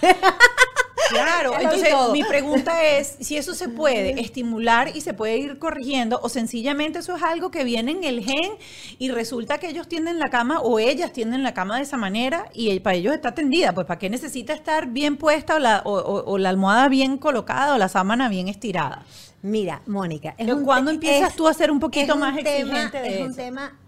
Claro, 1.08 1.52
entonces 1.60 1.94
mi 2.12 2.24
pregunta 2.24 2.82
es 2.84 3.16
si 3.20 3.36
eso 3.36 3.54
se 3.54 3.68
puede 3.68 4.20
estimular 4.20 4.94
y 4.96 5.00
se 5.00 5.14
puede 5.14 5.36
ir 5.38 5.58
corrigiendo 5.58 6.18
o 6.22 6.28
sencillamente 6.28 6.98
eso 6.98 7.14
es 7.16 7.22
algo 7.22 7.50
que 7.50 7.64
viene 7.64 7.92
en 7.92 8.04
el 8.04 8.24
gen 8.24 8.52
y 8.98 9.10
resulta 9.10 9.58
que 9.58 9.68
ellos 9.68 9.88
tienden 9.88 10.18
la 10.18 10.28
cama 10.30 10.60
o 10.60 10.78
ellas 10.78 11.12
tienden 11.12 11.42
la 11.42 11.54
cama 11.54 11.76
de 11.76 11.82
esa 11.82 11.96
manera 11.96 12.46
y 12.52 12.70
el- 12.70 12.82
para 12.82 12.96
ellos 12.96 13.14
está 13.14 13.34
tendida, 13.34 13.72
pues 13.72 13.86
¿para 13.86 13.98
qué 13.98 14.10
necesita 14.10 14.52
estar 14.52 14.88
bien 14.88 15.16
puesta 15.16 15.56
o 15.56 15.58
la, 15.58 15.82
o- 15.84 15.92
o- 15.98 16.24
o 16.32 16.38
la 16.38 16.48
almohada 16.48 16.88
bien 16.88 17.18
colocada 17.18 17.74
o 17.74 17.78
la 17.78 17.88
sábana 17.88 18.28
bien 18.28 18.48
estirada? 18.48 19.04
mira, 19.42 19.82
Mónica, 19.86 20.34
es 20.38 20.52
¿cuándo 20.64 20.90
empiezas 20.90 21.30
es- 21.30 21.36
tú 21.36 21.46
a 21.46 21.54
ser 21.54 21.70
un 21.70 21.78
poquito 21.78 22.14
un 22.14 22.20
más 22.20 22.36
tema- 22.42 22.80
exigente 22.80 23.00
de 23.00 23.20
Es 23.20 23.28
un 23.28 23.36
tema, 23.36 23.78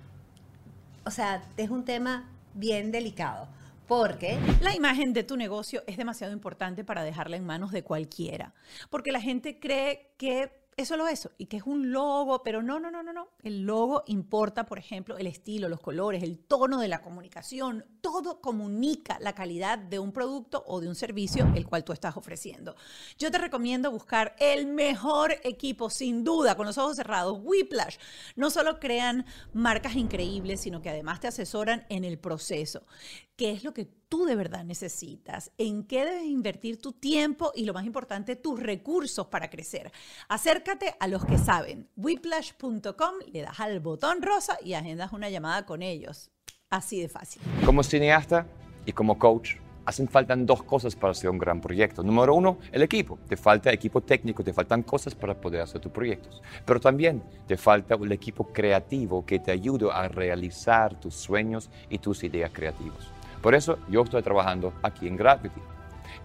o 1.04 1.10
sea, 1.10 1.42
es 1.56 1.68
un 1.70 1.84
tema 1.84 2.28
bien 2.54 2.92
delicado, 2.92 3.48
porque 3.88 4.38
La 4.60 4.74
imagen 4.74 5.14
de 5.14 5.24
tu 5.24 5.36
negocio 5.36 5.82
es 5.86 5.96
demasiado 5.96 6.32
importante 6.32 6.84
para 6.84 7.02
dejarla 7.02 7.36
en 7.36 7.46
manos 7.46 7.72
de 7.72 7.82
cualquiera, 7.82 8.54
porque 8.90 9.10
la 9.10 9.20
gente 9.20 9.58
cree 9.58 10.12
que 10.18 10.52
es 10.78 10.86
solo 10.86 11.08
eso 11.08 11.32
y 11.38 11.46
que 11.46 11.56
es 11.56 11.64
un 11.64 11.90
logo, 11.90 12.44
pero 12.44 12.62
no, 12.62 12.78
no, 12.78 12.88
no, 12.88 13.02
no, 13.02 13.12
no. 13.12 13.30
El 13.42 13.62
logo 13.62 14.04
importa, 14.06 14.64
por 14.64 14.78
ejemplo, 14.78 15.18
el 15.18 15.26
estilo, 15.26 15.68
los 15.68 15.80
colores, 15.80 16.22
el 16.22 16.38
tono 16.38 16.78
de 16.78 16.86
la 16.86 17.02
comunicación, 17.02 17.84
todo 18.00 18.40
comunica 18.40 19.18
la 19.20 19.34
calidad 19.34 19.76
de 19.76 19.98
un 19.98 20.12
producto 20.12 20.62
o 20.68 20.80
de 20.80 20.86
un 20.86 20.94
servicio 20.94 21.52
el 21.56 21.66
cual 21.66 21.82
tú 21.82 21.92
estás 21.92 22.16
ofreciendo. 22.16 22.76
Yo 23.18 23.32
te 23.32 23.38
recomiendo 23.38 23.90
buscar 23.90 24.36
el 24.38 24.68
mejor 24.68 25.34
equipo, 25.42 25.90
sin 25.90 26.22
duda, 26.22 26.54
con 26.54 26.66
los 26.66 26.78
ojos 26.78 26.94
cerrados, 26.94 27.40
Whiplash. 27.42 27.96
No 28.36 28.48
solo 28.48 28.78
crean 28.78 29.26
marcas 29.52 29.96
increíbles, 29.96 30.60
sino 30.60 30.80
que 30.80 30.90
además 30.90 31.18
te 31.18 31.26
asesoran 31.26 31.86
en 31.88 32.04
el 32.04 32.20
proceso. 32.20 32.86
¿Qué 33.34 33.50
es 33.50 33.64
lo 33.64 33.74
que 33.74 33.97
tú 34.08 34.24
de 34.24 34.36
verdad 34.36 34.64
necesitas? 34.64 35.52
¿En 35.58 35.84
qué 35.84 36.04
debes 36.04 36.24
invertir 36.24 36.80
tu 36.80 36.92
tiempo 36.92 37.52
y 37.54 37.64
lo 37.64 37.74
más 37.74 37.84
importante, 37.84 38.36
tus 38.36 38.60
recursos 38.60 39.26
para 39.26 39.50
crecer? 39.50 39.92
Acércate 40.28 40.94
a 40.98 41.08
los 41.08 41.24
que 41.24 41.38
saben. 41.38 41.88
Whiplash.com, 41.96 43.14
le 43.32 43.42
das 43.42 43.60
al 43.60 43.80
botón 43.80 44.22
rosa 44.22 44.58
y 44.64 44.74
agendas 44.74 45.12
una 45.12 45.30
llamada 45.30 45.64
con 45.66 45.82
ellos. 45.82 46.30
Así 46.70 47.00
de 47.00 47.08
fácil. 47.08 47.42
Como 47.64 47.82
cineasta 47.82 48.46
y 48.84 48.92
como 48.92 49.18
coach, 49.18 49.56
hacen 49.88 50.06
falta 50.06 50.36
dos 50.36 50.62
cosas 50.62 50.94
para 50.94 51.12
hacer 51.12 51.30
un 51.30 51.38
gran 51.38 51.62
proyecto. 51.62 52.02
Número 52.02 52.34
uno, 52.34 52.58
el 52.72 52.82
equipo. 52.82 53.18
Te 53.26 53.38
falta 53.38 53.72
equipo 53.72 54.02
técnico, 54.02 54.44
te 54.44 54.52
faltan 54.52 54.82
cosas 54.82 55.14
para 55.14 55.34
poder 55.34 55.62
hacer 55.62 55.80
tus 55.80 55.90
proyectos. 55.90 56.42
Pero 56.66 56.78
también 56.78 57.22
te 57.46 57.56
falta 57.56 57.96
un 57.96 58.12
equipo 58.12 58.48
creativo 58.52 59.24
que 59.24 59.38
te 59.38 59.50
ayude 59.50 59.88
a 59.90 60.06
realizar 60.08 61.00
tus 61.00 61.14
sueños 61.14 61.70
y 61.88 61.98
tus 61.98 62.22
ideas 62.22 62.50
creativas. 62.52 63.17
Por 63.42 63.54
eso 63.54 63.78
yo 63.88 64.02
estoy 64.02 64.22
trabajando 64.22 64.72
aquí 64.82 65.06
en 65.06 65.16
Gravity. 65.16 65.60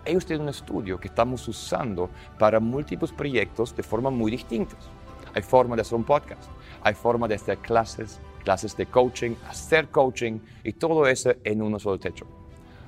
Ellos 0.06 0.26
tienen 0.26 0.44
un 0.44 0.50
estudio 0.50 1.00
que 1.00 1.08
estamos 1.08 1.48
usando 1.48 2.10
para 2.40 2.60
múltiples 2.60 3.12
proyectos 3.12 3.76
de 3.76 3.84
forma 3.84 4.10
muy 4.10 4.32
distintas. 4.32 4.90
Hay 5.34 5.42
forma 5.42 5.76
de 5.76 5.82
hacer 5.82 5.96
un 5.96 6.04
podcast, 6.04 6.44
hay 6.84 6.94
forma 6.94 7.28
de 7.28 7.36
hacer 7.36 7.58
clases, 7.60 8.20
clases 8.44 8.76
de 8.76 8.86
coaching, 8.86 9.36
hacer 9.48 9.90
coaching 9.90 10.40
y 10.64 10.74
todo 10.74 11.08
eso 11.08 11.34
en 11.44 11.62
un 11.62 11.80
solo 11.80 12.00
techo. 12.00 12.26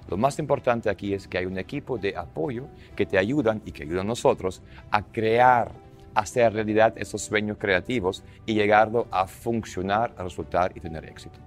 Lo 0.07 0.17
más 0.17 0.37
importante 0.37 0.89
aquí 0.89 1.13
es 1.13 1.27
que 1.27 1.39
hay 1.39 1.45
un 1.45 1.57
equipo 1.57 1.97
de 1.97 2.15
apoyo 2.15 2.67
que 2.95 3.05
te 3.05 3.17
ayudan 3.17 3.61
y 3.65 3.71
que 3.71 3.83
ayudan 3.83 4.01
a 4.01 4.09
nosotros 4.09 4.61
a 4.91 5.01
crear, 5.03 5.71
hacer 6.13 6.53
realidad 6.53 6.93
esos 6.97 7.23
sueños 7.23 7.57
creativos 7.59 8.23
y 8.45 8.53
llegarlo 8.53 9.07
a 9.09 9.25
funcionar, 9.25 10.13
a 10.17 10.23
resultar 10.23 10.71
y 10.75 10.79
tener 10.79 11.05
éxito. 11.05 11.39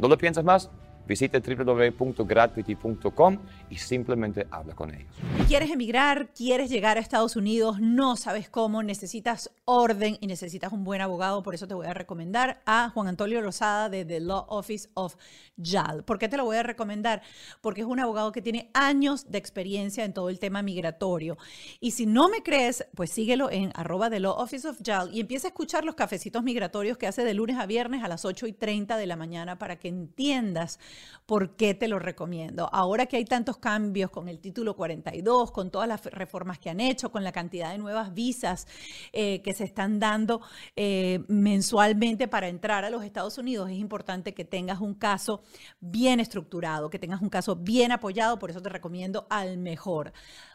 ¿No 0.00 0.08
lo 0.08 0.18
piensas 0.18 0.44
más? 0.44 0.70
Visita 1.10 1.40
www.gratuity.com 1.40 3.38
y 3.68 3.76
simplemente 3.78 4.46
habla 4.48 4.76
con 4.76 4.94
ellos. 4.94 5.12
¿Quieres 5.48 5.72
emigrar? 5.72 6.28
¿Quieres 6.32 6.70
llegar 6.70 6.98
a 6.98 7.00
Estados 7.00 7.34
Unidos? 7.34 7.80
No 7.80 8.14
sabes 8.14 8.48
cómo, 8.48 8.84
necesitas 8.84 9.50
orden 9.64 10.18
y 10.20 10.28
necesitas 10.28 10.72
un 10.72 10.84
buen 10.84 11.00
abogado. 11.00 11.42
Por 11.42 11.56
eso 11.56 11.66
te 11.66 11.74
voy 11.74 11.88
a 11.88 11.94
recomendar 11.94 12.62
a 12.64 12.90
Juan 12.90 13.08
Antonio 13.08 13.40
Rosada 13.42 13.88
de 13.88 14.04
The 14.04 14.20
Law 14.20 14.46
Office 14.50 14.88
of 14.94 15.16
JAL. 15.56 16.04
¿Por 16.04 16.20
qué 16.20 16.28
te 16.28 16.36
lo 16.36 16.44
voy 16.44 16.58
a 16.58 16.62
recomendar? 16.62 17.22
Porque 17.60 17.80
es 17.80 17.88
un 17.88 17.98
abogado 17.98 18.30
que 18.30 18.40
tiene 18.40 18.70
años 18.72 19.32
de 19.32 19.38
experiencia 19.38 20.04
en 20.04 20.12
todo 20.12 20.28
el 20.28 20.38
tema 20.38 20.62
migratorio. 20.62 21.38
Y 21.80 21.90
si 21.90 22.06
no 22.06 22.28
me 22.28 22.44
crees, 22.44 22.86
pues 22.94 23.10
síguelo 23.10 23.50
en 23.50 23.72
arroba 23.74 24.10
The 24.10 24.20
Law 24.20 24.36
Office 24.38 24.68
of 24.68 24.78
JAL 24.80 25.12
y 25.12 25.18
empieza 25.18 25.48
a 25.48 25.50
escuchar 25.50 25.84
los 25.84 25.96
cafecitos 25.96 26.44
migratorios 26.44 26.98
que 26.98 27.08
hace 27.08 27.24
de 27.24 27.34
lunes 27.34 27.56
a 27.58 27.66
viernes 27.66 28.04
a 28.04 28.08
las 28.08 28.24
8 28.24 28.46
y 28.46 28.52
30 28.52 28.96
de 28.96 29.06
la 29.06 29.16
mañana 29.16 29.58
para 29.58 29.74
que 29.74 29.88
entiendas 29.88 30.78
por 31.26 31.56
qué 31.56 31.74
te 31.74 31.88
lo 31.88 31.98
recomiendo. 31.98 32.68
Ahora 32.72 33.06
que 33.06 33.16
hay 33.16 33.24
tantos 33.24 33.58
cambios 33.58 34.10
con 34.10 34.28
el 34.28 34.40
título 34.40 34.74
42, 34.74 35.52
con 35.52 35.70
todas 35.70 35.88
las 35.88 36.04
reformas 36.06 36.58
que 36.58 36.70
han 36.70 36.80
hecho, 36.80 37.12
con 37.12 37.24
la 37.24 37.32
cantidad 37.32 37.70
de 37.70 37.78
nuevas 37.78 38.14
visas 38.14 38.66
eh, 39.12 39.40
que 39.42 39.52
se 39.52 39.64
están 39.64 40.00
dando 40.00 40.40
eh, 40.76 41.20
mensualmente 41.28 42.28
para 42.28 42.48
entrar 42.48 42.84
a 42.84 42.90
los 42.90 43.04
Estados 43.04 43.38
Unidos, 43.38 43.70
es 43.70 43.76
importante 43.76 44.34
que 44.34 44.44
tengas 44.44 44.80
un 44.80 44.94
caso 44.94 45.42
bien 45.80 46.20
estructurado, 46.20 46.90
que 46.90 46.98
tengas 46.98 47.22
un 47.22 47.28
caso 47.28 47.56
bien 47.56 47.92
apoyado, 47.92 48.38
por 48.38 48.50
eso 48.50 48.60
te 48.60 48.68
recomiendo 48.68 49.26
al 49.30 49.58
mejor. 49.58 50.12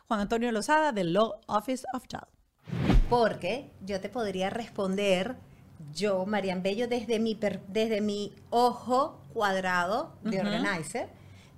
Juan 0.07 0.19
Antonio 0.19 0.51
Lozada, 0.51 0.91
del 0.91 1.13
Law 1.13 1.41
Office 1.47 1.85
of 1.93 2.07
Child. 2.07 2.27
Porque 3.09 3.71
yo 3.81 4.01
te 4.01 4.09
podría 4.09 4.49
responder, 4.49 5.35
yo, 5.95 6.25
Marian 6.25 6.61
Bello, 6.61 6.87
desde 6.87 7.19
mi, 7.19 7.39
desde 7.67 8.01
mi 8.01 8.33
ojo 8.51 9.19
cuadrado 9.33 10.13
de 10.23 10.39
organizer, 10.41 11.09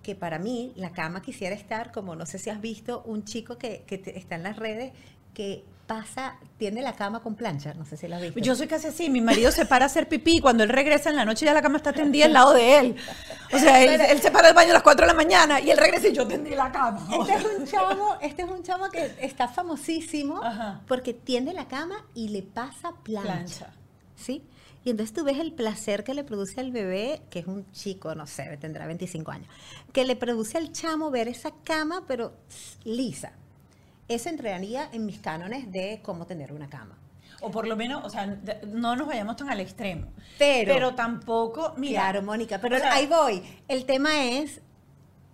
que 0.03 0.15
para 0.15 0.39
mí 0.39 0.71
la 0.75 0.91
cama 0.91 1.21
quisiera 1.21 1.55
estar, 1.55 1.91
como 1.91 2.15
no 2.15 2.25
sé 2.25 2.39
si 2.39 2.49
has 2.49 2.61
visto, 2.61 3.01
un 3.05 3.25
chico 3.25 3.57
que, 3.57 3.83
que 3.85 3.97
te- 3.97 4.17
está 4.17 4.35
en 4.35 4.43
las 4.43 4.55
redes 4.55 4.93
que 5.33 5.65
pasa, 5.85 6.35
tiene 6.57 6.81
la 6.81 6.93
cama 6.93 7.21
con 7.21 7.35
plancha, 7.35 7.73
no 7.73 7.85
sé 7.85 7.95
si 7.97 8.07
la 8.07 8.17
has 8.17 8.21
visto. 8.21 8.39
Yo 8.39 8.55
soy 8.55 8.67
casi 8.67 8.88
así, 8.88 9.09
mi 9.09 9.21
marido 9.21 9.51
se 9.51 9.65
para 9.65 9.85
a 9.85 9.88
hacer 9.88 10.09
pipí, 10.09 10.39
cuando 10.41 10.63
él 10.63 10.69
regresa 10.69 11.09
en 11.09 11.15
la 11.15 11.23
noche 11.25 11.45
ya 11.45 11.53
la 11.53 11.61
cama 11.61 11.77
está 11.77 11.93
tendida 11.93 12.25
al 12.25 12.33
lado 12.33 12.53
de 12.53 12.77
él. 12.79 12.95
O 13.53 13.57
sea, 13.57 13.81
él, 13.83 14.01
él 14.01 14.19
se 14.21 14.29
para 14.31 14.49
al 14.49 14.53
baño 14.53 14.71
a 14.71 14.73
las 14.73 14.83
4 14.83 15.05
de 15.05 15.11
la 15.13 15.17
mañana 15.17 15.59
y 15.61 15.69
él 15.71 15.77
regresa 15.77 16.07
y 16.09 16.13
yo 16.13 16.27
tendí 16.27 16.51
la 16.55 16.71
cama. 16.71 17.07
Este 17.21 17.33
es 17.35 17.45
un 17.59 17.65
chamo, 17.65 18.15
este 18.21 18.41
es 18.41 18.49
un 18.49 18.63
chamo 18.63 18.89
que 18.89 19.13
está 19.21 19.47
famosísimo 19.47 20.41
Ajá. 20.43 20.81
porque 20.88 21.13
tiende 21.13 21.53
la 21.53 21.67
cama 21.69 21.95
y 22.13 22.29
le 22.29 22.41
pasa 22.43 22.91
plancha. 23.03 23.23
Plancha. 23.33 23.73
¿Sí? 24.18 24.43
Y 24.84 24.89
entonces 24.89 25.13
tú 25.13 25.24
ves 25.24 25.39
el 25.39 25.53
placer 25.53 26.03
que 26.03 26.13
le 26.13 26.24
produce 26.24 26.59
al 26.59 26.72
bebé, 26.72 27.22
que 27.30 27.39
es 27.39 27.47
un 27.47 27.70
chico, 27.72 28.13
no 28.15 28.28
sé, 28.28 28.57
tendrá 28.57 28.86
25 28.88 29.32
años, 29.32 29.47
que 29.93 30.03
le 30.05 30.15
produce 30.15 30.57
al 30.57 30.72
chamo 30.74 31.09
ver 31.11 31.28
esa 31.30 31.51
cama, 31.63 32.03
pero 32.07 32.34
lisa. 32.84 33.32
Eso 34.07 34.30
entraría 34.30 34.89
en 34.93 35.05
mis 35.05 35.20
cánones 35.20 35.72
de 35.72 35.99
cómo 36.03 36.26
tener 36.26 36.53
una 36.53 36.70
cama. 36.70 36.97
O 37.41 37.51
por 37.51 37.68
lo 37.68 37.76
menos, 37.76 38.03
o 38.05 38.09
sea, 38.09 38.26
no 38.68 38.95
nos 38.95 39.05
vayamos 39.07 39.36
tan 39.36 39.49
al 39.49 39.59
extremo. 39.59 40.07
Pero- 40.39 40.74
pero 40.74 40.95
tampoco, 40.95 41.74
mira. 41.78 42.01
claro, 42.01 42.24
Mónica, 42.24 42.59
pero 42.59 42.78
o 42.78 42.80
sea, 42.80 42.93
ahí 42.93 43.05
voy. 43.05 43.43
El 43.68 43.86
tema 43.86 44.24
es, 44.26 44.61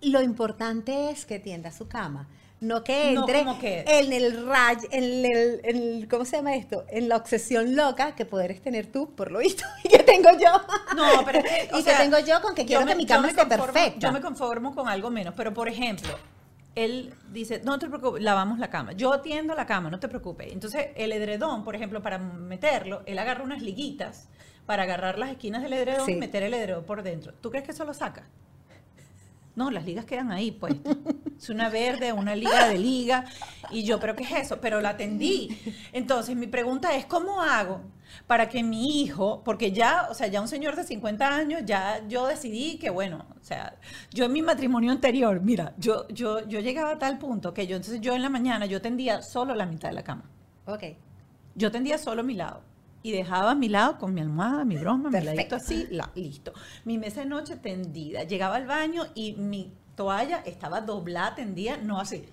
lo 0.02 0.20
importante 0.20 1.10
es 1.10 1.24
que 1.24 1.38
tienda 1.38 1.70
su 1.70 1.86
cama. 1.88 2.28
No 2.66 2.82
que 2.84 3.12
entre 3.12 3.44
que- 3.60 3.84
en 3.86 4.12
el 4.12 4.46
ray, 4.46 4.76
en 4.90 5.04
el, 5.24 5.60
en 5.64 5.76
el- 5.76 6.08
¿cómo 6.08 6.24
se 6.24 6.36
llama 6.36 6.54
esto? 6.56 6.84
En 6.88 7.08
la 7.08 7.16
obsesión 7.16 7.76
loca 7.76 8.14
que 8.14 8.24
poder 8.24 8.58
tener 8.60 8.86
tú, 8.86 9.14
por 9.14 9.30
lo 9.30 9.38
visto, 9.40 9.64
y 9.84 9.88
que 9.88 9.98
tengo 10.02 10.30
yo. 10.38 10.50
No, 10.96 11.24
pero 11.24 11.38
es 11.40 11.44
que, 11.44 11.68
o 11.74 11.78
y 11.78 11.82
sea, 11.82 11.96
que 11.98 12.04
tengo 12.04 12.18
yo 12.20 12.40
con 12.42 12.54
que 12.54 12.64
quiero 12.64 12.84
me- 12.84 12.92
que 12.92 12.96
mi 12.96 13.06
cama 13.06 13.28
esté 13.28 13.46
perfecta. 13.46 13.98
Yo 13.98 14.12
me 14.12 14.20
conformo 14.20 14.74
con 14.74 14.88
algo 14.88 15.10
menos, 15.10 15.34
pero 15.36 15.52
por 15.52 15.68
ejemplo, 15.68 16.08
él 16.74 17.14
dice, 17.30 17.60
no 17.64 17.78
te 17.78 17.88
preocupes, 17.88 18.22
lavamos 18.22 18.58
la 18.58 18.68
cama. 18.70 18.92
Yo 18.92 19.12
atiendo 19.12 19.54
la 19.54 19.66
cama, 19.66 19.90
no 19.90 20.00
te 20.00 20.08
preocupes. 20.08 20.52
Entonces, 20.52 20.88
el 20.96 21.12
edredón, 21.12 21.62
por 21.64 21.76
ejemplo, 21.76 22.02
para 22.02 22.18
meterlo, 22.18 23.02
él 23.06 23.18
agarra 23.18 23.44
unas 23.44 23.62
liguitas 23.62 24.28
para 24.66 24.82
agarrar 24.84 25.18
las 25.18 25.30
esquinas 25.30 25.62
del 25.62 25.72
edredón 25.74 26.06
Sí. 26.06 26.12
y 26.12 26.16
meter 26.16 26.42
el 26.42 26.54
edredón 26.54 26.84
por 26.84 27.02
dentro. 27.02 27.32
¿Tú 27.34 27.50
crees 27.50 27.64
que 27.64 27.72
eso 27.72 27.84
lo 27.84 27.94
saca? 27.94 28.26
No, 29.56 29.70
las 29.70 29.84
ligas 29.84 30.04
quedan 30.04 30.32
ahí, 30.32 30.50
pues. 30.50 30.74
Es 31.36 31.50
una 31.50 31.68
verde, 31.68 32.12
una 32.12 32.34
liga 32.34 32.68
de 32.68 32.78
liga. 32.78 33.24
Y 33.70 33.84
yo, 33.84 34.00
¿pero 34.00 34.16
qué 34.16 34.24
es 34.24 34.32
eso? 34.32 34.60
Pero 34.60 34.80
la 34.80 34.90
atendí. 34.90 35.56
Entonces, 35.92 36.36
mi 36.36 36.46
pregunta 36.46 36.94
es, 36.96 37.06
¿cómo 37.06 37.42
hago 37.42 37.80
para 38.26 38.48
que 38.48 38.62
mi 38.62 39.02
hijo, 39.02 39.42
porque 39.44 39.72
ya, 39.72 40.08
o 40.10 40.14
sea, 40.14 40.26
ya 40.28 40.40
un 40.40 40.48
señor 40.48 40.76
de 40.76 40.84
50 40.84 41.34
años, 41.34 41.62
ya 41.64 42.06
yo 42.08 42.26
decidí 42.26 42.78
que, 42.78 42.90
bueno, 42.90 43.26
o 43.40 43.44
sea, 43.44 43.76
yo 44.12 44.26
en 44.26 44.32
mi 44.32 44.42
matrimonio 44.42 44.92
anterior, 44.92 45.40
mira, 45.40 45.74
yo, 45.76 46.08
yo, 46.08 46.46
yo 46.46 46.60
llegaba 46.60 46.92
a 46.92 46.98
tal 46.98 47.18
punto 47.18 47.52
que 47.52 47.66
yo, 47.66 47.76
entonces 47.76 48.00
yo 48.00 48.14
en 48.14 48.22
la 48.22 48.30
mañana, 48.30 48.66
yo 48.66 48.80
tendía 48.80 49.22
solo 49.22 49.54
la 49.54 49.66
mitad 49.66 49.88
de 49.88 49.94
la 49.94 50.04
cama. 50.04 50.30
Ok. 50.66 50.84
Yo 51.54 51.70
tendía 51.70 51.98
solo 51.98 52.24
mi 52.24 52.34
lado. 52.34 52.62
Y 53.04 53.12
dejaba 53.12 53.54
mi 53.54 53.68
lado 53.68 53.98
con 53.98 54.14
mi 54.14 54.22
almohada, 54.22 54.64
mi 54.64 54.78
broma, 54.78 55.10
mi 55.10 55.12
Perfecto. 55.12 55.36
ladito 55.36 55.56
así, 55.56 55.86
la, 55.90 56.10
listo. 56.14 56.54
Mi 56.86 56.96
mesa 56.96 57.20
de 57.20 57.26
noche 57.26 57.56
tendida. 57.56 58.24
Llegaba 58.24 58.56
al 58.56 58.66
baño 58.66 59.04
y 59.14 59.34
mi 59.34 59.74
toalla 59.94 60.38
estaba 60.46 60.80
doblada, 60.80 61.34
tendida, 61.34 61.76
no 61.76 62.00
así. 62.00 62.24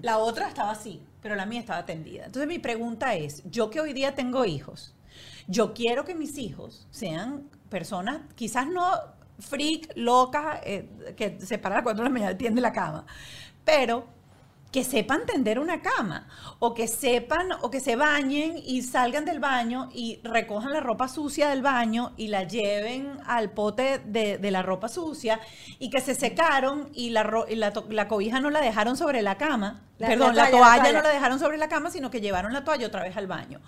La 0.00 0.18
otra 0.18 0.46
estaba 0.46 0.70
así, 0.70 1.02
pero 1.20 1.34
la 1.34 1.44
mía 1.44 1.58
estaba 1.58 1.84
tendida. 1.84 2.26
Entonces 2.26 2.46
mi 2.46 2.60
pregunta 2.60 3.16
es, 3.16 3.42
yo 3.50 3.68
que 3.68 3.80
hoy 3.80 3.92
día 3.92 4.14
tengo 4.14 4.44
hijos, 4.44 4.94
yo 5.48 5.74
quiero 5.74 6.04
que 6.04 6.14
mis 6.14 6.38
hijos 6.38 6.86
sean 6.92 7.50
personas, 7.68 8.20
quizás 8.36 8.68
no 8.68 8.92
freak, 9.40 9.90
locas, 9.96 10.60
eh, 10.62 10.88
que 11.16 11.40
se 11.40 11.58
paran 11.58 11.76
a 11.76 11.78
las 11.78 11.82
cuatro 11.82 12.04
de 12.04 12.10
la 12.10 12.12
mañana 12.12 12.32
y 12.32 12.36
tienden 12.36 12.62
la 12.62 12.72
cama, 12.72 13.06
pero 13.64 14.06
que 14.72 14.84
sepan 14.84 15.26
tender 15.26 15.58
una 15.58 15.82
cama 15.82 16.28
o 16.60 16.74
que 16.74 16.86
sepan 16.86 17.48
o 17.62 17.70
que 17.72 17.80
se 17.80 17.96
bañen 17.96 18.54
y 18.56 18.82
salgan 18.82 19.24
del 19.24 19.40
baño 19.40 19.88
y 19.92 20.20
recojan 20.22 20.72
la 20.72 20.78
ropa 20.80 21.08
sucia 21.08 21.48
del 21.48 21.60
baño 21.62 22.12
y 22.16 22.28
la 22.28 22.44
lleven 22.44 23.18
al 23.26 23.50
pote 23.50 23.98
de, 24.04 24.38
de 24.38 24.50
la 24.52 24.62
ropa 24.62 24.88
sucia 24.88 25.40
y 25.80 25.90
que 25.90 26.00
se 26.00 26.14
secaron 26.14 26.88
y 26.94 27.10
la, 27.10 27.24
ro- 27.24 27.46
y 27.48 27.56
la, 27.56 27.72
la 27.88 28.06
cobija 28.06 28.38
no 28.40 28.50
la 28.50 28.60
dejaron 28.60 28.96
sobre 28.96 29.22
la 29.22 29.36
cama, 29.38 29.82
La- 29.98 30.06
perdón, 30.06 30.36
la 30.36 30.44
la 30.44 30.50
toalla, 30.50 30.64
toalla, 30.64 30.76
la 30.76 30.82
toalla. 30.82 30.98
no 30.98 31.02
la 31.02 31.14
dejaron 31.14 31.38
sobre 31.40 31.58
la 31.58 31.68
cama, 31.68 31.90
sino 31.90 32.10
que 32.10 32.20
llevaron 32.20 32.52
la 32.52 32.62
toalla 32.62 32.86
otra 32.86 33.02
vez 33.02 33.16
al 33.16 33.26
baño. 33.26 33.60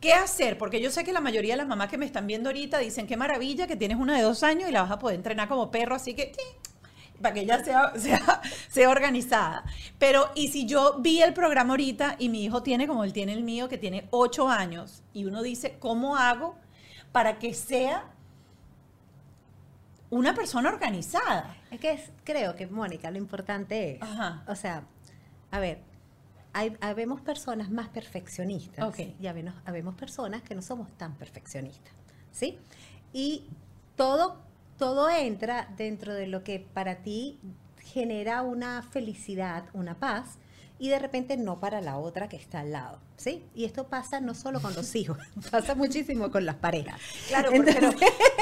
¿Qué 0.00 0.12
hacer? 0.12 0.58
Porque 0.58 0.80
yo 0.80 0.90
sé 0.90 1.04
que 1.04 1.12
la 1.12 1.20
mayoría 1.20 1.52
de 1.52 1.58
las 1.58 1.68
mamás 1.68 1.88
que 1.88 1.96
me 1.98 2.06
están 2.06 2.26
viendo 2.26 2.48
ahorita 2.48 2.78
dicen, 2.78 3.06
qué 3.06 3.16
maravilla 3.16 3.68
que 3.68 3.76
tienes 3.76 3.98
una 3.98 4.16
de 4.16 4.22
dos 4.22 4.42
años 4.42 4.68
y 4.68 4.72
la 4.72 4.82
vas 4.82 4.90
a 4.90 4.98
poder 4.98 5.14
entrenar 5.14 5.46
como 5.46 5.70
perro, 5.70 5.94
así 5.94 6.14
que 6.14 6.32
para 7.22 7.34
que 7.34 7.40
ella 7.40 7.62
sea, 7.64 7.92
sea, 7.96 8.40
sea 8.68 8.90
organizada. 8.90 9.64
Pero, 9.98 10.30
y 10.34 10.48
si 10.48 10.66
yo 10.66 10.96
vi 10.98 11.22
el 11.22 11.32
programa 11.32 11.70
ahorita 11.74 12.16
y 12.18 12.28
mi 12.28 12.44
hijo 12.44 12.62
tiene, 12.62 12.86
como 12.86 13.04
él 13.04 13.12
tiene 13.12 13.32
el 13.32 13.42
mío, 13.44 13.68
que 13.68 13.78
tiene 13.78 14.08
ocho 14.10 14.48
años, 14.48 15.02
y 15.12 15.24
uno 15.24 15.42
dice, 15.42 15.76
¿cómo 15.78 16.16
hago 16.16 16.56
para 17.12 17.38
que 17.38 17.54
sea 17.54 18.04
una 20.10 20.34
persona 20.34 20.68
organizada? 20.68 21.56
Es 21.70 21.80
que 21.80 21.92
es- 21.92 22.10
creo 22.24 22.54
que, 22.54 22.66
Mónica, 22.66 23.10
lo 23.10 23.18
importante 23.18 23.94
es, 23.96 24.02
Ajá. 24.02 24.44
o 24.46 24.54
sea, 24.54 24.84
a 25.50 25.58
ver, 25.58 25.80
hay, 26.52 26.76
habemos 26.80 27.20
personas 27.22 27.70
más 27.70 27.88
perfeccionistas 27.88 28.84
Ok. 28.86 28.98
y 29.20 29.26
habemos, 29.26 29.54
habemos 29.64 29.94
personas 29.94 30.42
que 30.42 30.54
no 30.54 30.60
somos 30.62 30.90
tan 30.98 31.14
perfeccionistas, 31.14 31.92
¿sí? 32.30 32.58
Y 33.14 33.46
todo, 33.96 34.38
todo 34.82 35.08
entra 35.08 35.72
dentro 35.76 36.12
de 36.12 36.26
lo 36.26 36.42
que 36.42 36.58
para 36.58 37.04
ti 37.04 37.38
genera 37.78 38.42
una 38.42 38.82
felicidad, 38.82 39.66
una 39.74 40.00
paz, 40.00 40.40
y 40.82 40.88
de 40.88 40.98
repente 40.98 41.36
no 41.36 41.60
para 41.60 41.80
la 41.80 41.96
otra 41.96 42.28
que 42.28 42.36
está 42.36 42.58
al 42.58 42.72
lado, 42.72 42.98
¿sí? 43.16 43.44
Y 43.54 43.66
esto 43.66 43.86
pasa 43.86 44.18
no 44.18 44.34
solo 44.34 44.60
con 44.60 44.74
los 44.74 44.96
hijos, 44.96 45.16
pasa 45.52 45.76
muchísimo 45.76 46.28
con 46.32 46.44
las 46.44 46.56
parejas. 46.56 46.96
Claro, 47.28 47.52
porque 47.54 47.80
no- 47.80 47.92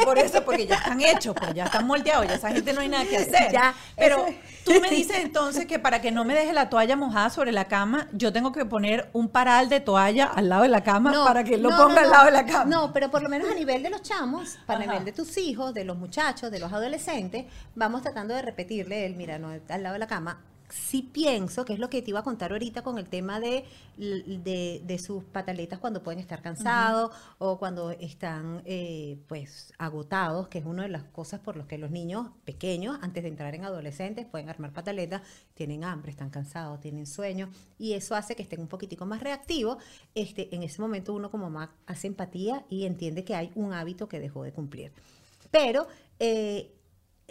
por 0.06 0.18
eso, 0.18 0.42
porque 0.42 0.66
ya 0.66 0.76
están 0.76 1.02
hechos, 1.02 1.34
pues 1.38 1.52
ya 1.52 1.64
están 1.66 1.86
moldeados, 1.86 2.26
ya 2.26 2.36
esa 2.36 2.50
gente 2.50 2.72
no 2.72 2.80
hay 2.80 2.88
nada 2.88 3.04
que 3.04 3.16
hacer. 3.18 3.52
Ya, 3.52 3.74
Pero 3.94 4.26
eso- 4.26 4.38
tú 4.64 4.80
me 4.80 4.88
dices 4.88 5.18
entonces 5.18 5.66
que 5.66 5.78
para 5.78 6.00
que 6.00 6.12
no 6.12 6.24
me 6.24 6.32
deje 6.34 6.54
la 6.54 6.70
toalla 6.70 6.96
mojada 6.96 7.28
sobre 7.28 7.52
la 7.52 7.66
cama, 7.68 8.08
yo 8.14 8.32
tengo 8.32 8.52
que 8.52 8.64
poner 8.64 9.10
un 9.12 9.28
paral 9.28 9.68
de 9.68 9.80
toalla 9.80 10.24
al 10.24 10.48
lado 10.48 10.62
de 10.62 10.70
la 10.70 10.82
cama 10.82 11.12
para 11.26 11.44
que 11.44 11.58
lo 11.58 11.68
no, 11.68 11.76
ponga 11.76 11.96
no, 11.96 12.00
al 12.00 12.10
lado 12.10 12.24
de 12.24 12.32
la 12.32 12.46
cama. 12.46 12.64
No, 12.64 12.90
pero 12.94 13.10
por 13.10 13.22
lo 13.22 13.28
menos 13.28 13.50
a 13.50 13.54
nivel 13.54 13.82
de 13.82 13.90
los 13.90 14.00
chamos, 14.00 14.56
para 14.64 14.78
Ajá. 14.80 14.88
nivel 14.92 15.04
de 15.04 15.12
tus 15.12 15.36
hijos, 15.36 15.74
de 15.74 15.84
los 15.84 15.98
muchachos, 15.98 16.50
de 16.50 16.58
los 16.58 16.72
adolescentes, 16.72 17.44
vamos 17.74 18.00
tratando 18.00 18.32
de 18.32 18.40
repetirle 18.40 19.04
el, 19.04 19.14
mira, 19.14 19.38
no, 19.38 19.50
al 19.50 19.82
lado 19.82 19.92
de 19.92 19.98
la 19.98 20.06
cama. 20.06 20.40
Sí 20.70 21.02
pienso, 21.02 21.64
que 21.64 21.72
es 21.72 21.78
lo 21.78 21.90
que 21.90 22.00
te 22.00 22.10
iba 22.10 22.20
a 22.20 22.22
contar 22.22 22.52
ahorita 22.52 22.82
con 22.82 22.98
el 22.98 23.08
tema 23.08 23.40
de, 23.40 23.64
de, 23.96 24.82
de 24.84 24.98
sus 24.98 25.24
pataletas 25.24 25.78
cuando 25.78 26.02
pueden 26.02 26.20
estar 26.20 26.42
cansados 26.42 27.14
o 27.38 27.58
cuando 27.58 27.90
están 27.90 28.62
eh, 28.64 29.18
pues 29.26 29.72
agotados, 29.78 30.48
que 30.48 30.58
es 30.58 30.64
una 30.64 30.84
de 30.84 30.88
las 30.88 31.04
cosas 31.04 31.40
por 31.40 31.56
las 31.56 31.66
que 31.66 31.76
los 31.78 31.90
niños 31.90 32.28
pequeños, 32.44 32.98
antes 33.02 33.22
de 33.22 33.28
entrar 33.28 33.54
en 33.54 33.64
adolescentes, 33.64 34.26
pueden 34.26 34.48
armar 34.48 34.72
pataletas, 34.72 35.22
tienen 35.54 35.84
hambre, 35.84 36.10
están 36.12 36.30
cansados, 36.30 36.80
tienen 36.80 37.06
sueño, 37.06 37.50
y 37.78 37.94
eso 37.94 38.14
hace 38.14 38.36
que 38.36 38.42
estén 38.42 38.60
un 38.60 38.68
poquitico 38.68 39.06
más 39.06 39.20
reactivos. 39.22 39.78
Este, 40.14 40.54
en 40.54 40.62
ese 40.62 40.80
momento 40.80 41.12
uno 41.14 41.30
como 41.30 41.50
mamá 41.50 41.74
hace 41.86 42.06
empatía 42.06 42.64
y 42.68 42.86
entiende 42.86 43.24
que 43.24 43.34
hay 43.34 43.50
un 43.54 43.72
hábito 43.72 44.08
que 44.08 44.20
dejó 44.20 44.44
de 44.44 44.52
cumplir. 44.52 44.92
Pero 45.50 45.88
eh, 46.18 46.70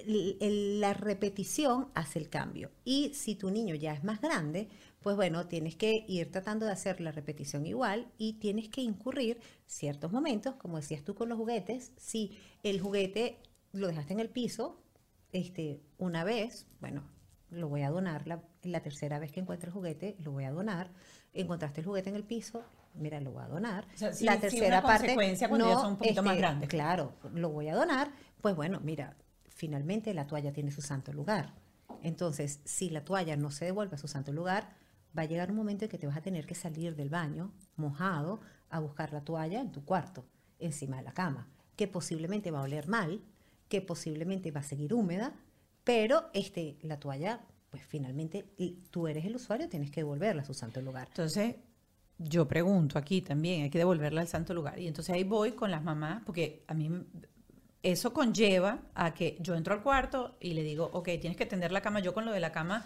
el- 0.08 0.38
el- 0.42 0.80
la 0.82 0.94
repetición 0.94 1.90
hace 1.94 2.20
el 2.20 2.30
cambio. 2.30 2.72
Y 2.86 3.14
si 3.14 3.36
tu 3.36 3.50
niño 3.52 3.76
ya 3.76 3.94
es 3.94 4.04
más 4.04 4.22
grande, 4.22 4.70
pues 5.02 5.16
bueno, 5.16 5.48
tienes 5.48 5.76
que 5.76 6.04
ir 6.08 6.32
tratando 6.32 6.66
de 6.66 6.72
hacer 6.74 7.00
la 7.02 7.12
repetición 7.12 7.66
igual 7.66 8.08
y 8.18 8.34
tienes 8.34 8.70
que 8.70 8.82
incurrir 8.82 9.40
ciertos 9.66 10.12
momentos, 10.12 10.56
como 10.56 10.78
decías 10.78 11.04
tú 11.04 11.16
con 11.16 11.30
los 11.30 11.38
juguetes, 11.38 11.92
si 11.98 12.38
el 12.64 12.82
juguete 12.82 13.38
lo 13.72 13.88
dejaste 13.88 14.14
en 14.14 14.20
el 14.20 14.30
piso 14.30 14.82
este, 15.32 15.82
una 15.98 16.24
vez, 16.24 16.66
bueno, 16.82 17.04
lo 17.52 17.70
voy 17.70 17.84
a 17.84 17.90
donar, 17.90 18.28
la, 18.28 18.44
la 18.64 18.82
tercera 18.82 19.20
vez 19.20 19.32
que 19.32 19.40
encuentre 19.40 19.68
el 19.68 19.74
juguete, 19.74 20.16
lo 20.20 20.32
voy 20.32 20.44
a 20.44 20.52
donar, 20.52 20.92
encontraste 21.34 21.82
el 21.82 21.88
juguete 21.88 22.10
en 22.10 22.16
el 22.16 22.24
piso, 22.24 22.64
mira, 22.96 23.20
lo 23.22 23.32
voy 23.32 23.44
a 23.44 23.48
donar. 23.48 23.88
O 23.94 23.98
sea, 23.98 24.12
la 24.22 24.40
tercera 24.40 24.80
una 24.80 24.82
parte, 24.82 25.06
consecuencia 25.08 25.48
cuando 25.50 25.68
ya 25.68 25.76
son 25.76 25.92
un 25.92 25.98
poquito 25.98 26.24
más 26.24 26.38
grandes. 26.38 26.70
Claro, 26.70 27.14
lo 27.34 27.50
voy 27.50 27.68
a 27.70 27.76
donar, 27.76 28.12
pues 28.42 28.56
bueno, 28.56 28.80
mira, 28.84 29.16
finalmente 29.60 30.14
la 30.14 30.26
toalla 30.26 30.54
tiene 30.54 30.72
su 30.72 30.82
santo 30.82 31.12
lugar. 31.12 31.54
Entonces, 32.02 32.62
si 32.64 32.90
la 32.90 33.04
toalla 33.04 33.36
no 33.36 33.52
se 33.52 33.66
devuelve 33.66 33.96
a 33.96 33.98
su 33.98 34.08
santo 34.08 34.32
lugar, 34.32 34.74
va 35.18 35.24
a 35.24 35.26
llegar 35.26 35.52
un 35.52 35.58
momento 35.58 35.84
en 35.84 35.92
que 35.92 35.98
te 35.98 36.08
vas 36.08 36.16
a 36.16 36.22
tener 36.22 36.46
que 36.46 36.56
salir 36.56 36.96
del 36.96 37.10
baño 37.10 37.52
mojado 37.76 38.40
a 38.70 38.80
buscar 38.80 39.12
la 39.12 39.20
toalla 39.22 39.60
en 39.60 39.74
tu 39.74 39.84
cuarto, 39.84 40.24
encima 40.60 40.96
de 40.98 41.04
la 41.04 41.12
cama, 41.12 41.50
que 41.76 41.90
posiblemente 41.90 42.52
va 42.52 42.60
a 42.60 42.64
oler 42.64 42.88
mal, 42.88 43.22
que 43.68 43.82
posiblemente 43.82 44.50
va 44.52 44.62
a 44.62 44.64
seguir 44.64 44.94
húmeda, 44.94 45.36
pero 45.84 46.30
este, 46.34 46.78
la 46.82 46.98
toalla, 46.98 47.42
pues 47.70 47.84
finalmente 47.84 48.46
tú 48.92 49.10
eres 49.10 49.26
el 49.26 49.36
usuario, 49.36 49.68
tienes 49.68 49.92
que 49.92 50.00
devolverla 50.00 50.44
a 50.44 50.46
su 50.46 50.54
santo 50.54 50.82
lugar. 50.82 51.10
Entonces, 51.10 51.56
yo 52.18 52.48
pregunto 52.48 52.98
aquí 52.98 53.22
también, 53.22 53.64
hay 53.64 53.70
que 53.70 53.78
devolverla 53.78 54.22
al 54.22 54.28
santo 54.30 54.54
lugar. 54.54 54.80
Y 54.80 54.88
entonces 54.88 55.14
ahí 55.14 55.26
voy 55.26 55.52
con 55.52 55.70
las 55.70 55.84
mamás, 55.84 56.24
porque 56.26 56.64
a 56.68 56.74
mí 56.74 56.90
eso 57.84 58.14
conlleva 58.14 58.80
a 58.94 59.14
que 59.14 59.38
yo 59.40 59.56
entro 59.56 59.74
al 59.74 59.82
cuarto 59.82 60.36
y 60.40 60.54
le 60.54 60.64
digo, 60.64 60.90
ok, 60.94 61.10
tienes 61.20 61.38
que 61.38 61.46
tender 61.46 61.72
la 61.72 61.82
cama. 61.82 62.00
Yo 62.00 62.14
con 62.14 62.26
lo 62.26 62.32
de 62.32 62.40
la 62.40 62.52
cama 62.52 62.86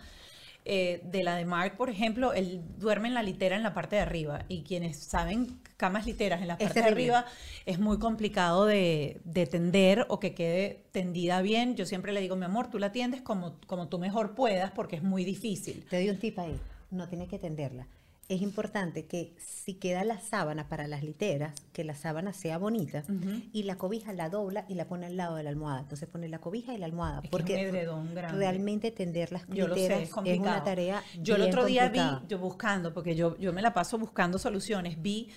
eh, 0.65 1.01
de 1.03 1.23
la 1.23 1.35
de 1.35 1.45
Mark, 1.45 1.75
por 1.75 1.89
ejemplo, 1.89 2.31
él 2.33 2.61
duerme 2.77 3.09
en 3.09 3.13
la 3.13 3.23
litera 3.23 3.55
en 3.55 3.63
la 3.63 3.73
parte 3.73 3.97
de 3.97 4.01
arriba. 4.01 4.45
Y 4.47 4.63
quienes 4.63 4.97
saben 4.97 5.59
camas 5.77 6.05
literas 6.05 6.41
en 6.41 6.47
la 6.47 6.57
parte 6.57 6.81
de 6.81 6.87
arriba 6.87 7.25
es 7.65 7.79
muy 7.79 7.99
complicado 7.99 8.65
de, 8.65 9.19
de 9.25 9.45
tender 9.45 10.05
o 10.09 10.19
que 10.19 10.33
quede 10.33 10.85
tendida 10.91 11.41
bien. 11.41 11.75
Yo 11.75 11.85
siempre 11.85 12.13
le 12.13 12.21
digo, 12.21 12.35
mi 12.35 12.45
amor, 12.45 12.69
tú 12.69 12.79
la 12.79 12.91
tiendes 12.91 13.21
como, 13.21 13.59
como 13.67 13.89
tú 13.89 13.99
mejor 13.99 14.35
puedas 14.35 14.71
porque 14.71 14.95
es 14.95 15.03
muy 15.03 15.25
difícil. 15.25 15.85
Te 15.89 15.97
doy 15.97 16.09
un 16.09 16.19
tip 16.19 16.39
ahí, 16.39 16.59
no 16.91 17.09
tienes 17.09 17.27
que 17.27 17.39
tenderla. 17.39 17.87
Es 18.29 18.41
importante 18.41 19.05
que 19.05 19.33
si 19.37 19.73
queda 19.75 20.03
la 20.03 20.19
sábana 20.19 20.67
para 20.69 20.87
las 20.87 21.03
literas, 21.03 21.53
que 21.73 21.83
la 21.83 21.93
sábana 21.93 22.33
sea 22.33 22.57
bonita 22.57 23.03
y 23.51 23.63
la 23.63 23.75
cobija 23.77 24.13
la 24.13 24.29
dobla 24.29 24.65
y 24.69 24.75
la 24.75 24.85
pone 24.85 25.05
al 25.07 25.17
lado 25.17 25.35
de 25.35 25.43
la 25.43 25.49
almohada. 25.49 25.81
Entonces 25.81 26.07
pone 26.07 26.27
la 26.29 26.39
cobija 26.39 26.73
y 26.73 26.77
la 26.77 26.85
almohada. 26.85 27.21
Es 27.23 27.29
porque 27.29 27.85
realmente 28.31 28.91
tender 28.91 29.31
las 29.31 29.45
Yo 29.49 29.67
lo 29.67 29.75
sé, 29.75 29.81
literas 29.81 30.03
es 30.03 30.09
es, 30.25 30.39
una 30.39 30.63
tarea 30.63 31.03
Yo 31.21 31.35
el 31.35 31.43
otro 31.43 31.65
día 31.65 31.83
complicada. 31.83 32.19
vi, 32.21 32.27
yo 32.29 32.39
buscando, 32.39 32.93
porque 32.93 33.15
yo, 33.15 33.37
yo 33.37 33.51
me 33.53 33.61
la 33.61 33.73
paso 33.73 33.97
buscando 33.97 34.37
soluciones, 34.39 35.01
vi 35.01 35.29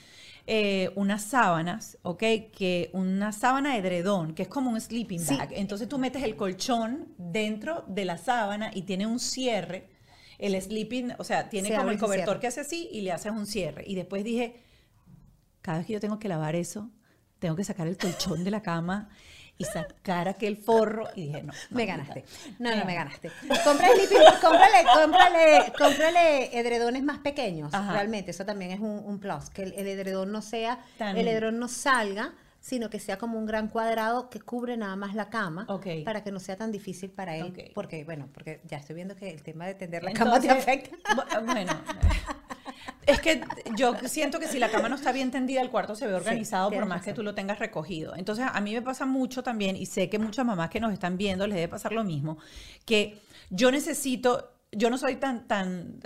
eh, 0.47 0.91
unas 0.95 1.23
sábanas, 1.25 1.99
¿ok? 2.03 2.19
Que 2.53 2.91
una 2.93 3.33
sábana 3.33 3.73
de 3.73 3.79
edredón, 3.81 4.33
que 4.33 4.43
es 4.43 4.49
como 4.49 4.71
un 4.71 4.81
sleeping 4.81 5.19
Sí. 5.19 5.37
bag. 5.37 5.51
Entonces 5.55 5.89
tú 5.89 5.99
metes 5.99 6.23
el 6.23 6.37
colchón 6.37 7.09
dentro 7.19 7.85
de 7.89 8.05
la 8.05 8.17
sábana 8.17 8.71
y 8.73 8.83
tiene 8.83 9.07
un 9.09 9.19
cierre. 9.19 9.89
El 10.39 10.61
sleeping, 10.61 11.15
o 11.19 11.25
sea, 11.25 11.49
tiene 11.49 11.69
Se 11.69 11.77
como 11.77 11.91
el 11.91 11.99
cobertor 11.99 12.41
que 12.41 12.47
hace 12.47 12.61
así 12.61 12.89
y 12.93 13.01
le 13.03 13.13
haces 13.13 13.33
un 13.33 13.47
cierre. 13.47 13.85
Y 13.87 13.95
después 13.95 14.23
dije, 14.25 14.63
cada 15.63 15.79
vez 15.79 15.87
que 15.87 15.95
yo 15.95 16.01
tengo 16.01 16.19
que 16.19 16.29
lavar 16.29 16.55
eso, 16.57 16.91
tengo 17.39 17.57
que 17.57 17.65
sacar 17.65 17.87
el 17.87 17.97
colchón 17.97 18.45
de 18.45 18.51
la 18.51 18.63
cama 18.63 19.09
y 19.59 19.65
sacar 19.65 20.29
aquel 20.29 20.57
forro. 20.59 21.09
Y 21.15 21.29
dije, 21.29 21.43
no. 21.43 21.53
Me 21.71 21.87
ganaste. 21.87 22.25
No, 22.59 22.75
no 22.77 22.85
me 22.85 22.95
ganaste. 22.95 23.31
Compra 23.65 23.89
sleeping- 23.89 24.41
cómprale, 24.41 24.85
cómprale, 24.95 25.73
cómprale 25.79 26.59
edredones 26.59 27.03
más 27.03 27.19
pequeños. 27.21 27.73
Ajá. 27.73 27.93
Realmente, 27.93 28.33
eso 28.33 28.45
también 28.45 28.71
es 28.73 28.81
un, 28.81 29.03
un 29.05 29.19
plus. 29.19 29.49
Que 29.51 29.63
el, 29.63 29.73
el 29.73 29.87
edredón 29.87 30.31
no 30.33 30.43
sea, 30.43 30.81
Tan- 30.99 31.17
el 31.17 31.27
edredón 31.27 31.59
no 31.59 31.69
salga, 31.69 32.35
sino 32.67 32.91
que 32.91 32.99
sea 32.99 33.17
como 33.17 33.39
un 33.39 33.47
gran 33.47 33.69
cuadrado 33.69 34.29
que 34.29 34.41
cubre 34.41 34.77
nada 34.77 34.97
más 34.97 35.15
la 35.15 35.31
cama 35.31 35.67
para 36.05 36.25
que 36.25 36.33
no 36.33 36.41
sea 36.41 36.57
tan 36.57 36.73
difícil 36.73 37.11
para 37.11 37.37
él. 37.37 37.45
Porque, 37.75 38.03
bueno, 38.05 38.29
porque 38.35 38.61
ya 38.65 38.79
estoy 38.79 38.97
viendo 38.97 39.15
que 39.15 39.31
el 39.31 39.41
tema 39.45 39.67
de 39.67 39.75
tender 39.77 40.03
la 40.03 40.11
cama 40.19 40.41
te 40.41 40.49
afecta. 40.59 40.97
bu- 41.15 41.45
Bueno, 41.47 41.73
es 43.07 43.21
que 43.21 43.41
yo 43.77 43.95
siento 44.09 44.41
que 44.41 44.49
si 44.49 44.59
la 44.59 44.69
cama 44.69 44.89
no 44.89 44.97
está 44.97 45.13
bien 45.13 45.31
tendida, 45.31 45.61
el 45.61 45.71
cuarto 45.71 45.95
se 45.95 46.09
ve 46.09 46.15
organizado 46.15 46.71
por 46.71 46.87
más 46.89 47.03
que 47.05 47.13
tú 47.15 47.23
lo 47.23 47.35
tengas 47.37 47.61
recogido. 47.61 48.17
Entonces, 48.17 48.45
a 48.53 48.61
mí 48.61 48.75
me 48.75 48.83
pasa 48.83 49.07
mucho 49.07 49.45
también, 49.45 49.77
y 49.77 49.87
sé 49.87 50.11
que 50.11 50.19
muchas 50.19 50.45
mamás 50.45 50.69
que 50.69 50.81
nos 50.81 50.93
están 50.93 51.17
viendo 51.17 51.47
les 51.47 51.55
debe 51.55 51.69
pasar 51.69 51.93
lo 51.93 52.03
mismo, 52.03 52.39
que 52.85 53.21
yo 53.51 53.71
necesito, 53.71 54.55
yo 54.73 54.91
no 54.91 54.99
soy 54.99 55.17
tan, 55.17 55.47
tan, 55.47 56.01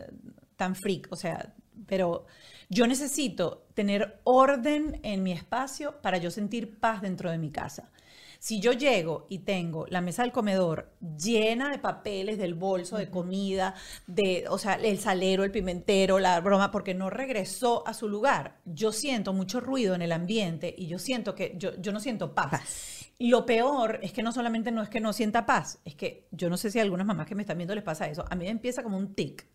tan 0.56 0.74
freak, 0.76 1.08
o 1.10 1.16
sea, 1.16 1.54
pero 1.86 2.26
yo 2.68 2.86
necesito 2.86 3.66
tener 3.74 4.20
orden 4.24 5.00
en 5.02 5.22
mi 5.22 5.32
espacio 5.32 6.00
para 6.02 6.18
yo 6.18 6.30
sentir 6.30 6.78
paz 6.78 7.02
dentro 7.02 7.30
de 7.30 7.38
mi 7.38 7.50
casa. 7.50 7.90
Si 8.38 8.58
yo 8.58 8.72
llego 8.72 9.26
y 9.28 9.40
tengo 9.40 9.86
la 9.88 10.00
mesa 10.00 10.22
del 10.22 10.32
comedor 10.32 10.94
llena 11.18 11.70
de 11.70 11.78
papeles, 11.78 12.38
del 12.38 12.54
bolso, 12.54 12.96
de 12.96 13.10
comida, 13.10 13.74
de, 14.06 14.46
o 14.48 14.56
sea, 14.56 14.74
el 14.74 14.98
salero, 14.98 15.44
el 15.44 15.50
pimentero, 15.50 16.18
la 16.18 16.40
broma, 16.40 16.70
porque 16.70 16.94
no 16.94 17.10
regresó 17.10 17.86
a 17.86 17.92
su 17.92 18.08
lugar, 18.08 18.58
yo 18.64 18.92
siento 18.92 19.34
mucho 19.34 19.60
ruido 19.60 19.94
en 19.94 20.00
el 20.00 20.10
ambiente 20.10 20.74
y 20.76 20.86
yo 20.86 20.98
siento 20.98 21.34
que 21.34 21.54
yo, 21.58 21.78
yo 21.82 21.92
no 21.92 22.00
siento 22.00 22.34
paz. 22.34 23.10
Y 23.18 23.28
lo 23.28 23.44
peor 23.44 23.98
es 24.02 24.14
que 24.14 24.22
no 24.22 24.32
solamente 24.32 24.72
no 24.72 24.80
es 24.80 24.88
que 24.88 25.00
no 25.00 25.12
sienta 25.12 25.44
paz, 25.44 25.78
es 25.84 25.94
que 25.94 26.26
yo 26.30 26.48
no 26.48 26.56
sé 26.56 26.70
si 26.70 26.78
a 26.78 26.82
algunas 26.82 27.06
mamás 27.06 27.26
que 27.26 27.34
me 27.34 27.42
están 27.42 27.58
viendo 27.58 27.74
les 27.74 27.84
pasa 27.84 28.08
eso. 28.08 28.24
A 28.30 28.34
mí 28.36 28.46
me 28.46 28.50
empieza 28.50 28.82
como 28.82 28.96
un 28.96 29.14
tic. 29.14 29.46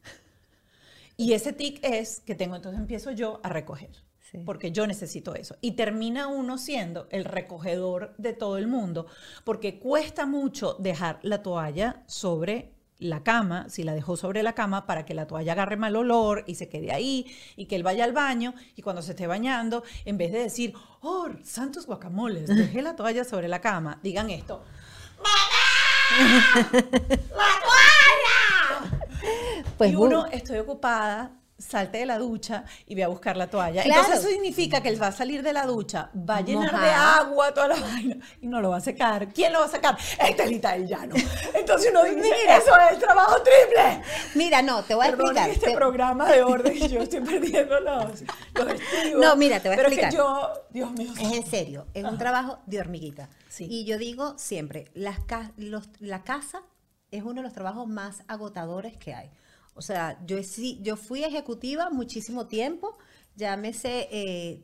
Y 1.17 1.33
ese 1.33 1.53
tic 1.53 1.79
es 1.83 2.21
que 2.21 2.35
tengo, 2.35 2.55
entonces 2.55 2.79
empiezo 2.79 3.11
yo 3.11 3.39
a 3.43 3.49
recoger. 3.49 3.91
Sí. 4.19 4.39
Porque 4.45 4.71
yo 4.71 4.87
necesito 4.87 5.35
eso. 5.35 5.55
Y 5.61 5.71
termina 5.71 6.27
uno 6.27 6.57
siendo 6.57 7.07
el 7.11 7.25
recogedor 7.25 8.15
de 8.17 8.33
todo 8.33 8.57
el 8.57 8.67
mundo, 8.67 9.05
porque 9.43 9.79
cuesta 9.79 10.25
mucho 10.25 10.75
dejar 10.79 11.19
la 11.21 11.43
toalla 11.43 12.03
sobre 12.07 12.75
la 12.97 13.23
cama, 13.23 13.69
si 13.69 13.83
la 13.83 13.93
dejó 13.93 14.17
sobre 14.17 14.41
la 14.41 14.53
cama, 14.53 14.85
para 14.85 15.05
que 15.05 15.13
la 15.13 15.27
toalla 15.27 15.51
agarre 15.51 15.77
mal 15.77 15.95
olor 15.95 16.43
y 16.47 16.55
se 16.55 16.69
quede 16.69 16.91
ahí, 16.91 17.25
y 17.55 17.65
que 17.65 17.75
él 17.75 17.83
vaya 17.83 18.03
al 18.03 18.13
baño, 18.13 18.53
y 18.75 18.81
cuando 18.81 19.01
se 19.01 19.11
esté 19.11 19.27
bañando, 19.27 19.83
en 20.05 20.17
vez 20.17 20.31
de 20.31 20.39
decir, 20.39 20.73
oh, 21.01 21.29
santos 21.43 21.85
guacamoles, 21.85 22.47
dejé 22.47 22.81
la 22.81 22.95
toalla 22.95 23.23
sobre 23.23 23.47
la 23.47 23.61
cama, 23.61 23.99
digan 24.01 24.29
esto, 24.29 24.63
Pues 29.77 29.91
y 29.91 29.95
uno, 29.95 30.25
estoy 30.27 30.59
ocupada, 30.59 31.31
salte 31.57 31.99
de 31.99 32.05
la 32.05 32.17
ducha 32.17 32.65
y 32.85 32.95
ve 32.95 33.03
a 33.03 33.07
buscar 33.07 33.37
la 33.37 33.47
toalla. 33.47 33.81
Claro. 33.83 34.01
Entonces 34.01 34.23
eso 34.25 34.29
significa 34.33 34.81
que 34.81 34.89
él 34.89 35.01
va 35.01 35.07
a 35.07 35.11
salir 35.13 35.41
de 35.41 35.53
la 35.53 35.65
ducha, 35.65 36.09
va 36.13 36.37
a 36.37 36.41
llenar 36.41 36.79
de 36.81 36.89
agua 36.89 37.53
toda 37.53 37.69
la 37.69 37.75
vaina 37.81 38.17
y 38.41 38.47
no 38.47 38.59
lo 38.61 38.69
va 38.71 38.77
a 38.77 38.81
secar. 38.81 39.29
¿Quién 39.29 39.53
lo 39.53 39.59
va 39.59 39.65
a 39.65 39.69
sacar? 39.69 39.97
Estelita 40.19 40.73
del 40.73 40.85
Llano. 40.87 41.15
Entonces 41.53 41.91
uno 41.91 42.03
dice, 42.03 42.15
Mira. 42.41 42.57
eso 42.57 42.71
es 42.91 42.99
trabajo 42.99 43.35
triple. 43.41 44.01
Mira, 44.35 44.61
no, 44.61 44.83
te 44.83 44.95
voy 44.95 45.05
a 45.05 45.09
explicar. 45.09 45.49
este 45.49 45.67
te- 45.67 45.75
programa 45.75 46.29
de 46.29 46.43
orden 46.43 46.87
yo 46.89 46.99
estoy 47.03 47.21
perdiendo 47.21 47.79
los, 47.79 48.21
los 48.53 48.67
estribos. 48.73 49.21
No, 49.21 49.35
mira, 49.37 49.59
te 49.61 49.69
voy 49.69 49.75
a 49.75 49.77
Pero 49.77 49.87
explicar. 49.89 50.09
es 50.09 50.15
que 50.15 50.17
yo, 50.17 50.53
Dios 50.71 50.91
mío. 50.91 51.13
Es 51.19 51.31
en 51.33 51.45
serio, 51.45 51.85
es 51.93 52.03
un 52.03 52.17
trabajo 52.17 52.59
de 52.65 52.79
hormiguita. 52.81 53.29
Sí. 53.49 53.65
Y 53.69 53.85
yo 53.85 53.97
digo 53.97 54.37
siempre, 54.37 54.89
las 54.93 55.19
los- 55.57 55.89
la 55.99 56.23
casa 56.23 56.61
es 57.11 57.23
uno 57.23 57.35
de 57.35 57.43
los 57.43 57.53
trabajos 57.53 57.87
más 57.87 58.23
agotadores 58.27 58.97
que 58.97 59.13
hay. 59.13 59.29
O 59.73 59.81
sea, 59.81 60.19
yo, 60.25 60.37
yo 60.81 60.95
fui 60.95 61.23
ejecutiva 61.23 61.89
muchísimo 61.89 62.47
tiempo, 62.47 62.97
llámese, 63.35 64.07
eh, 64.11 64.63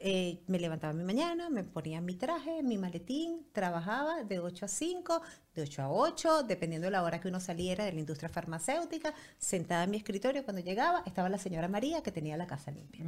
eh, 0.00 0.42
me 0.46 0.58
levantaba 0.58 0.92
mi 0.92 1.04
mañana, 1.04 1.50
me 1.50 1.64
ponía 1.64 2.00
mi 2.00 2.14
traje, 2.14 2.62
mi 2.62 2.78
maletín, 2.78 3.46
trabajaba 3.52 4.22
de 4.22 4.38
8 4.38 4.64
a 4.64 4.68
5, 4.68 5.22
de 5.54 5.62
8 5.62 5.82
a 5.82 5.90
8, 5.90 6.42
dependiendo 6.44 6.86
de 6.86 6.92
la 6.92 7.02
hora 7.02 7.20
que 7.20 7.28
uno 7.28 7.40
saliera 7.40 7.84
de 7.84 7.92
la 7.92 8.00
industria 8.00 8.28
farmacéutica, 8.28 9.12
sentada 9.36 9.84
en 9.84 9.90
mi 9.90 9.96
escritorio, 9.96 10.44
cuando 10.44 10.62
llegaba 10.62 11.02
estaba 11.04 11.28
la 11.28 11.38
señora 11.38 11.68
María 11.68 12.02
que 12.02 12.12
tenía 12.12 12.36
la 12.36 12.46
casa 12.46 12.70
limpia. 12.70 13.04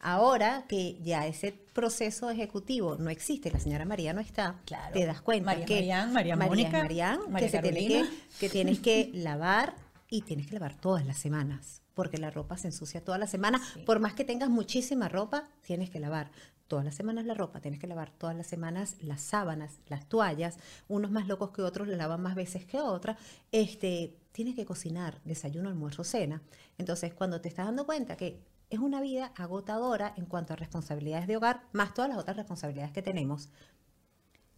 Ahora 0.00 0.66
que 0.68 0.98
ya 1.02 1.26
ese 1.26 1.52
proceso 1.52 2.30
ejecutivo 2.30 2.96
no 2.96 3.10
existe, 3.10 3.50
la 3.50 3.58
señora 3.58 3.84
María 3.84 4.12
no 4.12 4.20
está, 4.20 4.60
Claro. 4.66 4.92
te 4.92 5.04
das 5.06 5.20
cuenta 5.22 5.46
María 5.46 5.66
que 5.66 5.74
Marián, 5.76 6.12
María 6.12 6.36
Mónica, 6.36 6.82
Marián, 6.82 7.20
María 7.30 7.48
que, 7.48 7.56
se 7.56 7.62
tiene 7.62 8.08
que, 8.38 8.48
tienes 8.48 8.80
que 8.80 9.10
lavar 9.14 9.74
y 10.08 10.22
tienes 10.22 10.46
que 10.46 10.54
lavar 10.54 10.76
todas 10.76 11.04
las 11.06 11.18
semanas, 11.18 11.82
porque 11.94 12.18
la 12.18 12.30
ropa 12.30 12.56
se 12.56 12.68
ensucia 12.68 13.02
todas 13.02 13.18
las 13.18 13.30
semanas. 13.30 13.62
Sí. 13.74 13.80
Por 13.80 13.98
más 13.98 14.14
que 14.14 14.24
tengas 14.24 14.50
muchísima 14.50 15.08
ropa, 15.08 15.48
tienes 15.62 15.90
que 15.90 15.98
lavar 15.98 16.30
todas 16.68 16.84
las 16.84 16.94
semanas 16.94 17.24
la 17.24 17.34
ropa, 17.34 17.60
tienes 17.60 17.80
que 17.80 17.86
lavar 17.86 18.10
todas 18.10 18.36
las 18.36 18.46
semanas 18.46 18.96
las 19.00 19.20
sábanas, 19.22 19.78
las 19.88 20.08
toallas, 20.08 20.58
unos 20.88 21.10
más 21.10 21.26
locos 21.26 21.50
que 21.50 21.62
otros 21.62 21.88
le 21.88 21.96
lavan 21.96 22.20
más 22.20 22.34
veces 22.34 22.64
que 22.64 22.78
otras. 22.80 23.16
Este, 23.52 24.16
tienes 24.32 24.54
que 24.54 24.66
cocinar, 24.66 25.20
desayuno, 25.24 25.68
almuerzo, 25.68 26.04
cena. 26.04 26.42
Entonces, 26.78 27.14
cuando 27.14 27.40
te 27.40 27.48
estás 27.48 27.66
dando 27.66 27.86
cuenta 27.86 28.16
que 28.16 28.40
es 28.70 28.78
una 28.80 29.00
vida 29.00 29.32
agotadora 29.36 30.12
en 30.16 30.26
cuanto 30.26 30.52
a 30.52 30.56
responsabilidades 30.56 31.26
de 31.26 31.36
hogar, 31.36 31.62
más 31.72 31.94
todas 31.94 32.08
las 32.10 32.18
otras 32.18 32.36
responsabilidades 32.36 32.92
que 32.92 33.02
tenemos, 33.02 33.48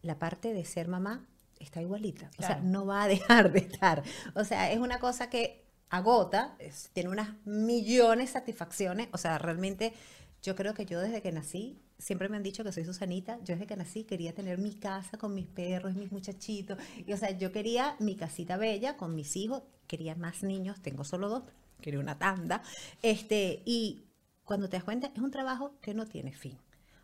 la 0.02 0.18
parte 0.18 0.52
de 0.54 0.64
ser 0.64 0.88
mamá 0.88 1.26
está 1.58 1.80
igualita. 1.82 2.30
O 2.38 2.42
sea, 2.42 2.60
no 2.60 2.86
va 2.86 3.02
a 3.02 3.08
dejar 3.08 3.52
de 3.52 3.58
estar. 3.60 4.02
O 4.34 4.44
sea, 4.44 4.70
es 4.72 4.78
una 4.78 4.98
cosa 5.00 5.28
que 5.28 5.64
agota, 5.90 6.54
es- 6.58 6.90
tiene 6.92 7.10
unas 7.10 7.34
millones 7.44 8.28
de 8.28 8.32
satisfacciones. 8.40 9.08
O 9.12 9.18
sea, 9.18 9.38
realmente 9.38 9.92
yo 10.42 10.54
creo 10.54 10.72
que 10.74 10.86
yo 10.86 11.00
desde 11.00 11.20
que 11.20 11.32
nací, 11.32 11.82
siempre 11.98 12.28
me 12.28 12.36
han 12.36 12.44
dicho 12.44 12.62
que 12.62 12.70
soy 12.72 12.84
Susanita, 12.84 13.38
yo 13.40 13.54
desde 13.54 13.66
que 13.66 13.76
nací 13.76 14.04
quería 14.04 14.32
tener 14.34 14.58
mi 14.58 14.72
casa 14.74 15.18
con 15.18 15.34
mis 15.34 15.46
perros, 15.46 15.94
mis 15.96 16.12
muchachitos. 16.12 16.78
Y, 17.06 17.12
o 17.12 17.16
sea, 17.16 17.32
yo 17.32 17.50
quería 17.50 17.96
mi 17.98 18.14
casita 18.14 18.56
bella 18.56 18.96
con 18.96 19.14
mis 19.16 19.34
hijos, 19.36 19.64
quería 19.88 20.14
más 20.14 20.44
niños, 20.44 20.80
tengo 20.80 21.02
solo 21.02 21.28
dos, 21.28 21.42
quería 21.80 22.00
una 22.00 22.18
tanda. 22.18 22.62
Este, 23.02 23.62
y 23.64 24.04
cuando 24.44 24.68
te 24.68 24.76
das 24.76 24.84
cuenta, 24.84 25.10
es 25.14 25.20
un 25.20 25.30
trabajo 25.30 25.74
que 25.80 25.94
no 25.94 26.06
tiene 26.06 26.32
fin. 26.32 26.58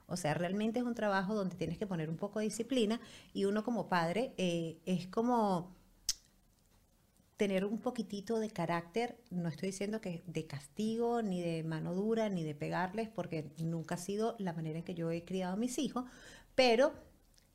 O 0.07 0.17
sea, 0.17 0.35
realmente 0.35 0.81
es 0.81 0.85
un 0.85 0.95
trabajo 0.95 1.35
donde 1.35 1.57
tienes 1.57 1.79
que 1.79 1.87
poner 1.87 2.11
un 2.11 2.17
poco 2.17 2.39
de 2.39 2.47
disciplina 2.47 3.01
y 3.33 3.47
uno 3.47 3.65
como 3.65 3.89
padre 3.89 4.35
eh, 4.37 4.79
es 4.85 5.07
como 5.07 5.75
tener 7.37 7.65
un 7.65 7.79
poquitito 7.79 8.39
de 8.39 8.51
carácter, 8.51 9.19
no 9.31 9.49
estoy 9.49 9.71
diciendo 9.71 10.01
que 10.01 10.23
de 10.27 10.47
castigo, 10.47 11.21
ni 11.21 11.41
de 11.41 11.65
mano 11.65 11.95
dura, 11.95 12.29
ni 12.29 12.45
de 12.45 12.55
pegarles, 12.55 13.09
porque 13.09 13.51
nunca 13.59 13.97
ha 13.97 13.99
sido 13.99 14.37
la 14.39 14.53
manera 14.53 14.79
en 14.79 14.85
que 14.85 14.95
yo 14.95 15.11
he 15.11 15.25
criado 15.25 15.55
a 15.55 15.57
mis 15.57 15.79
hijos, 15.79 16.05
pero 16.55 16.95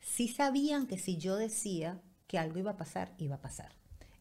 sí 0.00 0.28
sabían 0.28 0.86
que 0.86 0.98
si 0.98 1.16
yo 1.16 1.36
decía 1.36 2.02
que 2.26 2.38
algo 2.38 2.58
iba 2.58 2.72
a 2.72 2.76
pasar, 2.76 3.14
iba 3.18 3.36
a 3.36 3.40
pasar. 3.40 3.74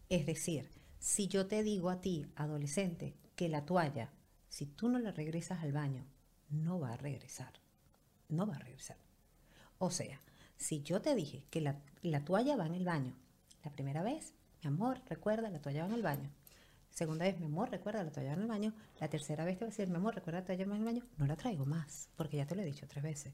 Es 0.08 0.26
decir, 0.26 0.70
si 1.00 1.28
yo 1.28 1.48
te 1.48 1.64
digo 1.64 1.90
a 1.90 2.02
ti, 2.02 2.28
adolescente, 2.36 3.16
que 3.36 3.50
la 3.50 3.66
toalla, 3.66 4.12
si 4.50 4.66
tú 4.66 4.90
no 4.90 5.00
la 5.00 5.12
regresas 5.12 5.64
al 5.64 5.72
baño, 5.72 6.06
no 6.50 6.80
va 6.80 6.94
a 6.94 6.98
regresar. 6.98 7.54
No 8.28 8.46
va 8.46 8.56
a 8.56 8.60
regresar. 8.60 8.98
O 9.78 9.92
sea, 9.92 10.20
si 10.58 10.82
yo 10.84 11.02
te 11.02 11.16
dije 11.16 11.46
que 11.50 11.62
la, 11.62 11.82
la 12.02 12.26
toalla 12.26 12.58
va 12.58 12.66
en 12.66 12.76
el 12.76 12.84
baño, 12.84 13.16
la 13.64 13.72
primera 13.72 14.04
vez, 14.04 14.34
mi 14.62 14.68
amor, 14.68 15.02
recuerda, 15.08 15.50
la 15.50 15.62
toalla 15.62 15.84
va 15.84 15.88
en 15.88 15.96
el 15.96 16.04
baño. 16.04 16.30
Segunda 16.90 17.26
vez, 17.26 17.40
mi 17.40 17.46
amor, 17.46 17.70
recuerda, 17.70 18.04
la 18.04 18.12
toalla 18.12 18.32
va 18.32 18.36
en 18.36 18.42
el 18.42 18.48
baño. 18.48 18.74
La 19.00 19.10
tercera 19.10 19.46
vez 19.46 19.58
te 19.58 19.64
voy 19.64 19.70
a 19.70 19.72
decir, 19.72 19.88
mi 19.88 19.96
amor, 19.96 20.16
recuerda, 20.16 20.42
la 20.42 20.46
toalla 20.46 20.66
va 20.66 20.76
en 20.76 20.80
el 20.80 20.86
baño. 20.86 21.06
No 21.18 21.28
la 21.28 21.38
traigo 21.38 21.66
más, 21.66 22.10
porque 22.18 22.38
ya 22.38 22.46
te 22.46 22.56
lo 22.56 22.62
he 22.62 22.66
dicho 22.66 22.88
tres 22.88 23.04
veces. 23.04 23.34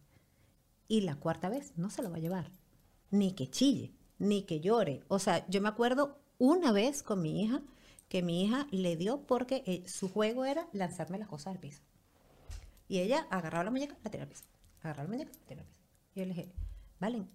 Y 0.87 1.01
la 1.01 1.15
cuarta 1.15 1.49
vez 1.49 1.73
no 1.77 1.89
se 1.89 2.03
lo 2.03 2.11
va 2.11 2.17
a 2.17 2.19
llevar. 2.19 2.51
Ni 3.09 3.33
que 3.33 3.49
chille, 3.49 3.95
ni 4.19 4.43
que 4.43 4.59
llore. 4.59 5.03
O 5.07 5.17
sea, 5.17 5.47
yo 5.47 5.61
me 5.61 5.69
acuerdo 5.69 6.21
una 6.37 6.71
vez 6.71 7.03
con 7.03 7.21
mi 7.21 7.43
hija 7.43 7.61
que 8.09 8.21
mi 8.21 8.43
hija 8.43 8.67
le 8.71 8.95
dio 8.95 9.21
porque 9.25 9.63
eh, 9.65 9.83
su 9.87 10.09
juego 10.09 10.45
era 10.45 10.67
lanzarme 10.73 11.17
las 11.17 11.27
cosas 11.27 11.53
al 11.53 11.59
piso. 11.59 11.81
Y 12.87 12.99
ella 12.99 13.27
agarraba 13.29 13.63
la 13.63 13.71
muñeca, 13.71 13.97
la 14.03 14.11
tiraba 14.11 14.25
al 14.25 14.29
piso. 14.29 14.45
Agarraba 14.81 15.09
la 15.09 15.15
muñeca, 15.15 15.31
la 15.39 15.45
tiraba 15.47 15.67
al 15.67 15.73
piso. 15.73 15.81
Y 16.13 16.19
yo 16.19 16.25
le 16.25 16.33
dije, 16.33 16.51
Valen, 16.99 17.29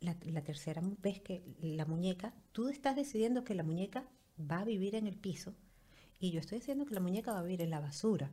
la, 0.00 0.16
la 0.24 0.42
tercera 0.42 0.80
vez 1.02 1.20
que 1.20 1.42
la 1.60 1.84
muñeca, 1.84 2.34
tú 2.52 2.68
estás 2.68 2.96
decidiendo 2.96 3.44
que 3.44 3.54
la 3.54 3.62
muñeca 3.62 4.08
va 4.38 4.60
a 4.60 4.64
vivir 4.64 4.94
en 4.94 5.06
el 5.06 5.16
piso 5.16 5.54
y 6.18 6.30
yo 6.30 6.40
estoy 6.40 6.58
diciendo 6.58 6.86
que 6.86 6.94
la 6.94 7.00
muñeca 7.00 7.32
va 7.32 7.40
a 7.40 7.42
vivir 7.42 7.62
en 7.62 7.70
la 7.70 7.80
basura. 7.80 8.30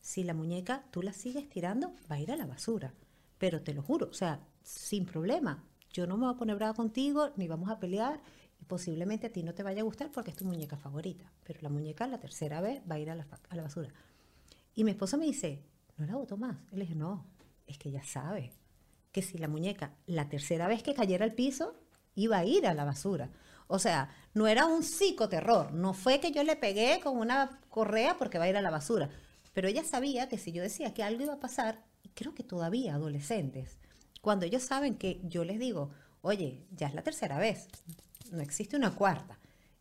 Si 0.00 0.24
la 0.24 0.34
muñeca 0.34 0.84
tú 0.90 1.02
la 1.02 1.12
sigues 1.12 1.48
tirando, 1.48 1.94
va 2.10 2.16
a 2.16 2.20
ir 2.20 2.32
a 2.32 2.36
la 2.36 2.46
basura. 2.46 2.94
Pero 3.38 3.62
te 3.62 3.74
lo 3.74 3.82
juro, 3.82 4.08
o 4.08 4.14
sea, 4.14 4.40
sin 4.62 5.04
problema. 5.04 5.64
Yo 5.90 6.06
no 6.06 6.16
me 6.16 6.26
voy 6.26 6.34
a 6.34 6.38
poner 6.38 6.56
brava 6.56 6.74
contigo, 6.74 7.30
ni 7.36 7.48
vamos 7.48 7.70
a 7.70 7.78
pelear, 7.78 8.20
y 8.60 8.64
posiblemente 8.64 9.26
a 9.26 9.32
ti 9.32 9.42
no 9.42 9.54
te 9.54 9.62
vaya 9.62 9.82
a 9.82 9.84
gustar 9.84 10.10
porque 10.10 10.30
es 10.30 10.36
tu 10.36 10.44
muñeca 10.44 10.76
favorita. 10.76 11.30
Pero 11.44 11.60
la 11.62 11.68
muñeca 11.68 12.06
la 12.06 12.18
tercera 12.18 12.60
vez 12.60 12.82
va 12.90 12.96
a 12.96 12.98
ir 12.98 13.10
a 13.10 13.14
la, 13.14 13.26
a 13.48 13.56
la 13.56 13.62
basura. 13.62 13.90
Y 14.74 14.84
mi 14.84 14.90
esposa 14.90 15.16
me 15.16 15.26
dice, 15.26 15.62
¿no 15.96 16.06
la 16.06 16.16
botó 16.16 16.36
más? 16.36 16.56
Y 16.72 16.76
le 16.76 16.86
no, 16.94 17.26
es 17.66 17.78
que 17.78 17.88
ella 17.88 18.02
sabe 18.02 18.52
que 19.12 19.22
si 19.22 19.38
la 19.38 19.48
muñeca 19.48 19.94
la 20.06 20.28
tercera 20.28 20.68
vez 20.68 20.82
que 20.82 20.94
cayera 20.94 21.24
al 21.24 21.32
piso, 21.32 21.74
iba 22.14 22.38
a 22.38 22.44
ir 22.44 22.66
a 22.66 22.74
la 22.74 22.84
basura. 22.84 23.30
O 23.68 23.78
sea, 23.78 24.10
no 24.34 24.46
era 24.46 24.66
un 24.66 24.82
psicoterror, 24.82 25.72
no 25.72 25.94
fue 25.94 26.20
que 26.20 26.32
yo 26.32 26.42
le 26.42 26.56
pegué 26.56 27.00
con 27.02 27.16
una 27.18 27.60
correa 27.68 28.16
porque 28.18 28.38
va 28.38 28.44
a 28.44 28.48
ir 28.48 28.56
a 28.56 28.62
la 28.62 28.70
basura. 28.70 29.08
Pero 29.52 29.68
ella 29.68 29.84
sabía 29.84 30.28
que 30.28 30.38
si 30.38 30.52
yo 30.52 30.62
decía 30.62 30.92
que 30.92 31.02
algo 31.02 31.22
iba 31.22 31.34
a 31.34 31.40
pasar, 31.40 31.82
y 32.02 32.10
creo 32.10 32.34
que 32.34 32.44
todavía 32.44 32.94
adolescentes, 32.94 33.78
cuando 34.20 34.44
ellos 34.44 34.62
saben 34.62 34.96
que 34.96 35.20
yo 35.24 35.44
les 35.44 35.58
digo, 35.58 35.90
oye, 36.20 36.66
ya 36.70 36.88
es 36.88 36.94
la 36.94 37.02
tercera 37.02 37.38
vez, 37.38 37.68
no 38.32 38.40
existe 38.40 38.76
una 38.76 38.94
cuarta. 38.94 39.38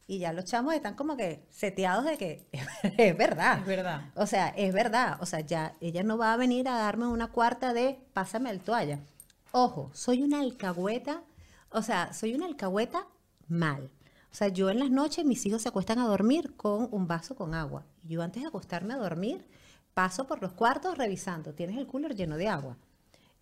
Y 0.08 0.20
ya 0.20 0.34
los 0.34 0.46
chamos 0.46 0.76
están 0.76 0.96
como 0.96 1.18
que 1.18 1.46
seteados 1.50 2.06
de 2.06 2.18
que 2.18 2.48
es 2.98 3.18
verdad. 3.18 3.60
Es 3.60 3.66
verdad. 3.66 4.12
O 4.16 4.28
sea, 4.28 4.50
es 4.50 4.74
verdad. 4.74 5.18
O 5.22 5.26
sea, 5.26 5.39
ya 5.39 5.74
ella 5.82 6.04
no 6.04 6.18
va 6.18 6.34
a 6.34 6.38
venir 6.38 6.68
a 6.68 6.78
darme 6.78 7.08
una 7.08 7.32
cuarta 7.32 7.74
de 7.74 8.00
pásame 8.14 8.52
el 8.52 8.60
toalla. 8.60 9.00
Ojo, 9.52 9.89
soy 9.93 10.22
una 10.22 10.41
alcahueta. 10.41 11.24
O 11.70 11.82
sea, 11.82 12.14
soy 12.14 12.36
una 12.36 12.46
alcahueta 12.46 13.08
mal. 13.48 13.89
O 14.32 14.36
sea, 14.36 14.50
yo 14.50 14.70
en 14.70 14.80
las 14.80 14.91
noches 14.91 15.26
mis 15.26 15.46
hijos 15.46 15.62
se 15.62 15.70
acuestan 15.70 15.98
a 15.98 16.08
dormir 16.08 16.56
con 16.56 16.89
un 16.91 17.08
vaso 17.08 17.36
con 17.36 17.54
agua. 17.54 17.86
Yo 18.04 18.22
antes 18.22 18.43
de 18.43 18.50
acostarme 18.50 18.93
a 18.93 18.98
dormir 18.98 19.48
paso 19.93 20.28
por 20.28 20.41
los 20.41 20.52
cuartos 20.54 20.98
revisando. 20.98 21.54
Tienes 21.54 21.78
el 21.78 21.88
cooler 21.88 22.16
lleno 22.16 22.38
de 22.38 22.50
agua. 22.50 22.78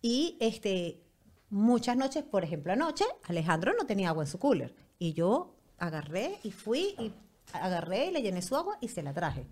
Y 0.00 0.38
este, 0.40 1.02
muchas 1.50 1.96
noches, 1.96 2.24
por 2.24 2.44
ejemplo, 2.44 2.72
anoche, 2.72 3.04
Alejandro 3.24 3.72
no 3.76 3.86
tenía 3.86 4.10
agua 4.10 4.24
en 4.24 4.30
su 4.30 4.38
cooler. 4.38 4.74
Y 4.98 5.12
yo 5.12 5.54
agarré 5.78 6.38
y 6.42 6.52
fui 6.52 6.94
y 6.98 7.12
agarré 7.52 8.06
y 8.06 8.12
le 8.12 8.22
llené 8.22 8.42
su 8.42 8.56
agua 8.56 8.78
y 8.80 8.88
se 8.88 9.02
la 9.02 9.12
traje. 9.12 9.46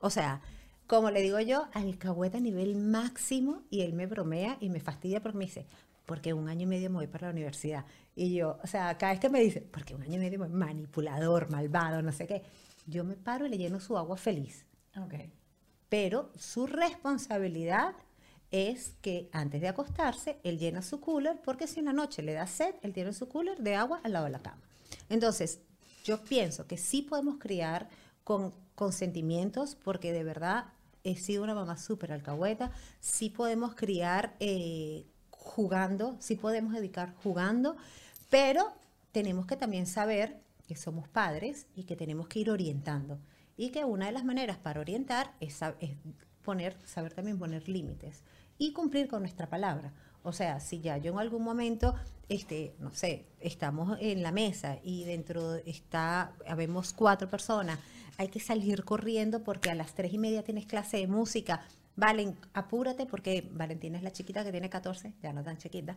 O 0.00 0.10
sea, 0.10 0.40
como 0.86 1.10
le 1.10 1.20
digo 1.22 1.40
yo, 1.40 1.68
alcahueta 1.72 2.38
a 2.38 2.40
nivel 2.40 2.76
máximo 2.76 3.62
y 3.70 3.82
él 3.82 3.92
me 3.94 4.06
bromea 4.06 4.56
y 4.60 4.68
me 4.68 4.80
fastidia 4.80 5.22
porque 5.22 5.38
me 5.38 5.44
dice, 5.46 5.66
porque 6.06 6.34
un 6.34 6.48
año 6.48 6.62
y 6.62 6.66
medio 6.66 6.90
me 6.90 6.96
voy 6.96 7.06
para 7.06 7.28
la 7.28 7.32
universidad. 7.32 7.84
Y 8.14 8.34
yo, 8.34 8.58
o 8.62 8.66
sea, 8.66 8.96
cada 8.98 9.12
vez 9.12 9.20
que 9.20 9.30
me 9.30 9.40
dice, 9.40 9.60
porque 9.62 9.94
un 9.94 10.02
año 10.02 10.14
y 10.14 10.18
medio 10.18 10.38
me 10.38 10.48
voy, 10.48 10.56
manipulador, 10.56 11.50
malvado, 11.50 12.02
no 12.02 12.12
sé 12.12 12.26
qué, 12.26 12.42
yo 12.86 13.04
me 13.04 13.16
paro 13.16 13.46
y 13.46 13.48
le 13.48 13.58
lleno 13.58 13.80
su 13.80 13.96
agua 13.96 14.16
feliz 14.16 14.66
Ok. 14.96 15.14
pero 15.88 16.30
su 16.36 16.66
responsabilidad 16.66 17.94
es 18.50 18.96
que 19.00 19.30
antes 19.32 19.60
de 19.62 19.68
acostarse, 19.68 20.38
él 20.44 20.58
llena 20.58 20.82
su 20.82 21.00
cooler, 21.00 21.40
porque 21.42 21.66
si 21.66 21.80
una 21.80 21.92
noche 21.94 22.22
le 22.22 22.34
da 22.34 22.46
sed, 22.46 22.74
él 22.82 22.92
tiene 22.92 23.12
su 23.14 23.28
cooler 23.28 23.58
de 23.62 23.76
agua 23.76 24.00
al 24.04 24.12
lado 24.12 24.26
de 24.26 24.32
la 24.32 24.42
cama. 24.42 24.60
Entonces, 25.08 25.60
yo 26.04 26.22
pienso 26.24 26.66
que 26.66 26.76
sí 26.76 27.02
podemos 27.02 27.38
criar 27.38 27.88
con 28.24 28.52
consentimientos, 28.74 29.76
porque 29.76 30.12
de 30.12 30.24
verdad 30.24 30.66
he 31.04 31.16
sido 31.16 31.42
una 31.42 31.54
mamá 31.54 31.76
súper 31.76 32.12
alcahueta, 32.12 32.70
sí 33.00 33.30
podemos 33.30 33.74
criar 33.74 34.36
eh, 34.40 35.06
jugando, 35.30 36.16
sí 36.20 36.36
podemos 36.36 36.72
dedicar 36.72 37.14
jugando, 37.22 37.76
pero 38.30 38.72
tenemos 39.12 39.46
que 39.46 39.56
también 39.56 39.86
saber 39.86 40.40
que 40.66 40.76
somos 40.76 41.08
padres 41.08 41.66
y 41.74 41.84
que 41.84 41.96
tenemos 41.96 42.28
que 42.28 42.40
ir 42.40 42.50
orientando. 42.50 43.18
Y 43.56 43.70
que 43.70 43.84
una 43.84 44.06
de 44.06 44.12
las 44.12 44.24
maneras 44.24 44.56
para 44.56 44.80
orientar 44.80 45.34
es, 45.40 45.60
es 45.80 45.90
poner, 46.42 46.76
saber 46.86 47.12
también 47.12 47.38
poner 47.38 47.68
límites 47.68 48.22
y 48.58 48.72
cumplir 48.72 49.08
con 49.08 49.20
nuestra 49.20 49.48
palabra. 49.48 49.92
O 50.22 50.32
sea, 50.32 50.60
si 50.60 50.80
ya 50.80 50.98
yo 50.98 51.12
en 51.12 51.18
algún 51.18 51.42
momento, 51.42 51.94
este, 52.28 52.74
no 52.78 52.92
sé, 52.92 53.26
estamos 53.40 53.98
en 54.00 54.22
la 54.22 54.32
mesa 54.32 54.78
y 54.84 55.04
dentro 55.04 55.54
está, 55.54 56.32
habemos 56.46 56.92
cuatro 56.92 57.28
personas, 57.28 57.78
hay 58.18 58.28
que 58.28 58.40
salir 58.40 58.84
corriendo 58.84 59.42
porque 59.42 59.70
a 59.70 59.74
las 59.74 59.94
tres 59.94 60.12
y 60.12 60.18
media 60.18 60.42
tienes 60.44 60.66
clase 60.66 60.98
de 60.98 61.06
música. 61.06 61.62
Valen, 61.96 62.36
apúrate 62.54 63.06
porque 63.06 63.48
Valentina 63.52 63.98
es 63.98 64.04
la 64.04 64.12
chiquita 64.12 64.44
que 64.44 64.52
tiene 64.52 64.70
14, 64.70 65.12
ya 65.22 65.32
no 65.32 65.42
tan 65.42 65.58
chiquita. 65.58 65.96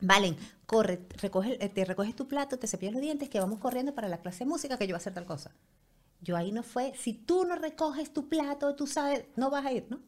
Valen, 0.00 0.36
corre, 0.66 1.00
recoge, 1.20 1.62
eh, 1.64 1.68
te 1.68 1.84
recoges 1.84 2.16
tu 2.16 2.26
plato, 2.26 2.58
te 2.58 2.66
cepillas 2.66 2.94
los 2.94 3.02
dientes, 3.02 3.28
que 3.28 3.38
vamos 3.38 3.58
corriendo 3.58 3.94
para 3.94 4.08
la 4.08 4.18
clase 4.18 4.40
de 4.44 4.50
música, 4.50 4.78
que 4.78 4.86
yo 4.86 4.92
voy 4.92 4.96
a 4.96 4.98
hacer 4.98 5.14
tal 5.14 5.26
cosa. 5.26 5.52
Yo 6.22 6.36
ahí 6.36 6.52
no 6.52 6.62
fue, 6.62 6.92
si 6.98 7.12
tú 7.12 7.44
no 7.44 7.56
recoges 7.56 8.12
tu 8.12 8.28
plato, 8.28 8.74
tú 8.74 8.86
sabes, 8.86 9.24
no 9.36 9.50
vas 9.50 9.64
a 9.64 9.72
ir, 9.72 9.86
¿no? 9.88 10.00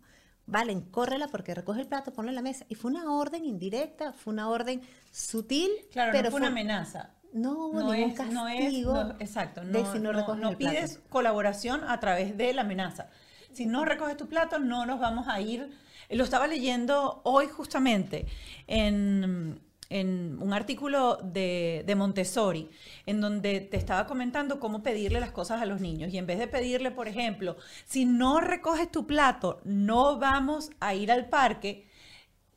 Valen, 0.46 0.80
córrela 0.82 1.28
porque 1.28 1.54
recoge 1.54 1.80
el 1.80 1.86
plato, 1.86 2.12
ponlo 2.12 2.30
en 2.30 2.34
la 2.34 2.42
mesa. 2.42 2.66
Y 2.68 2.74
fue 2.74 2.90
una 2.90 3.12
orden 3.12 3.44
indirecta, 3.44 4.12
fue 4.12 4.32
una 4.32 4.48
orden 4.48 4.82
sutil, 5.10 5.70
Claro, 5.92 6.12
pero 6.12 6.24
no 6.24 6.30
fue 6.30 6.40
una 6.40 6.48
amenaza. 6.48 7.10
No 7.32 7.52
hubo 7.68 7.80
No 7.80 7.92
ningún 7.94 8.10
es, 8.10 8.32
no 8.32 8.48
es, 8.48 8.60
castigo 8.60 8.92
no- 9.04 9.16
exacto, 9.18 9.60
de 9.62 9.82
no, 9.82 9.92
si 9.92 9.98
no 10.00 10.12
recoges 10.12 10.42
el 10.50 10.56
plato. 10.56 10.58
pides 10.76 11.00
colaboración 11.08 11.82
a 11.88 11.98
través 12.00 12.36
de 12.36 12.52
la 12.52 12.60
amenaza. 12.62 13.08
Si 13.52 13.64
no 13.66 13.84
recoges 13.84 14.16
tu 14.16 14.28
plato, 14.28 14.58
no 14.58 14.84
nos 14.84 14.98
vamos 15.00 15.28
a 15.28 15.40
ir. 15.40 15.70
Lo 16.10 16.24
estaba 16.24 16.46
leyendo 16.46 17.22
hoy 17.24 17.46
justamente 17.46 18.26
en, 18.66 19.60
en 20.00 20.38
un 20.40 20.52
artículo 20.52 21.18
de, 21.22 21.84
de 21.86 21.94
Montessori, 21.94 22.70
en 23.06 23.20
donde 23.20 23.60
te 23.60 23.76
estaba 23.76 24.06
comentando 24.06 24.58
cómo 24.60 24.82
pedirle 24.82 25.20
las 25.20 25.32
cosas 25.32 25.60
a 25.62 25.66
los 25.66 25.80
niños. 25.80 26.12
Y 26.12 26.18
en 26.18 26.26
vez 26.26 26.38
de 26.38 26.46
pedirle, 26.48 26.90
por 26.90 27.08
ejemplo, 27.08 27.56
si 27.84 28.04
no 28.04 28.40
recoges 28.40 28.90
tu 28.90 29.06
plato, 29.06 29.60
no 29.64 30.18
vamos 30.18 30.70
a 30.80 30.94
ir 30.94 31.12
al 31.12 31.28
parque, 31.28 31.86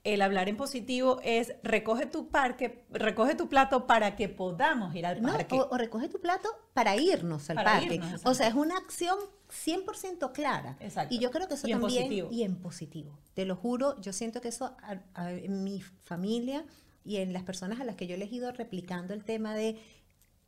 el 0.04 0.22
hablar 0.22 0.48
en 0.50 0.56
positivo 0.56 1.20
es 1.24 1.54
recoge 1.64 2.06
tu 2.06 2.30
parque, 2.30 2.86
recoge 2.92 3.34
tu 3.34 3.50
plato 3.50 3.88
para 3.88 4.16
que 4.16 4.30
podamos 4.30 4.94
ir 4.96 5.06
al 5.08 5.20
No, 5.20 5.34
parque. 5.34 5.56
o, 5.56 5.68
o 5.72 5.78
recoge 5.80 6.10
tu 6.10 6.22
plato 6.22 6.48
para 6.74 6.96
irnos 6.96 7.50
al 7.50 7.56
Para 7.56 7.72
parque. 7.80 7.96
irnos, 7.96 8.22
o 8.24 8.34
sea, 8.36 8.48
es 8.48 8.54
una 8.54 8.78
acción 8.78 9.18
100% 9.50 10.32
clara. 10.32 10.78
Exacto. 10.80 11.14
Y 11.14 11.18
yo 11.20 11.32
creo 11.32 11.48
que 11.48 11.56
eso 11.56 11.68
Y 11.68 11.72
en 11.72 11.80
también... 11.82 12.04
positivo. 12.04 12.30
Y 12.32 12.44
en 12.44 12.56
positivo. 12.58 13.18
Te 13.34 13.46
lo 13.46 13.56
juro, 13.56 14.00
yo 14.00 14.14
siento 14.14 14.42
que 14.42 14.50
eso 14.50 14.76
a- 14.84 15.00
a- 15.16 15.32
en 15.32 15.64
mi 15.64 15.82
familia 15.82 16.64
y 17.06 17.18
en 17.18 17.32
las 17.34 17.44
personas 17.44 17.80
a 17.80 17.86
las 17.86 17.96
que 17.96 18.08
yo 18.08 18.18
les 18.18 18.32
he 18.32 18.36
ido 18.36 18.52
replicando 18.52 19.14
el 19.14 19.24
tema 19.24 19.56
de, 19.56 19.78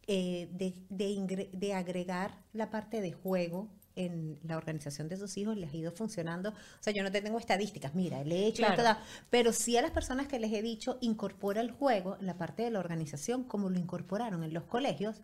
eh, 0.08 0.48
de, 0.54 0.74
de 0.90 1.50
de 1.52 1.74
agregar 1.74 2.40
la 2.54 2.70
parte 2.70 3.02
de 3.02 3.12
juego 3.12 3.70
en 3.96 4.40
la 4.44 4.58
organización 4.58 5.08
de 5.10 5.18
sus 5.18 5.38
hijos 5.38 5.58
les 5.58 5.74
ha 5.74 5.78
ido 5.78 5.92
funcionando. 5.92 6.50
O 6.52 6.54
sea, 6.82 6.94
yo 6.94 7.02
no 7.04 7.12
te 7.12 7.22
tengo 7.22 7.40
estadísticas, 7.40 7.96
mira, 7.96 8.24
le 8.24 8.36
he 8.44 8.48
hecho 8.48 8.58
Claro. 8.58 8.74
esto, 8.74 8.84
da- 8.84 9.04
pero 9.32 9.52
sí 9.54 9.76
a 9.76 9.82
las 9.82 9.92
personas 9.92 10.28
que 10.28 10.40
les 10.40 10.54
he 10.54 10.62
dicho, 10.62 10.98
incorpora 11.02 11.62
el 11.62 11.72
juego, 11.72 12.16
la 12.22 12.38
parte 12.38 12.62
de 12.64 12.70
la 12.72 12.80
organización, 12.80 13.44
como 13.44 13.70
lo 13.70 13.80
incorporaron 13.80 14.44
en 14.44 14.54
los 14.54 14.66
colegios. 14.66 15.22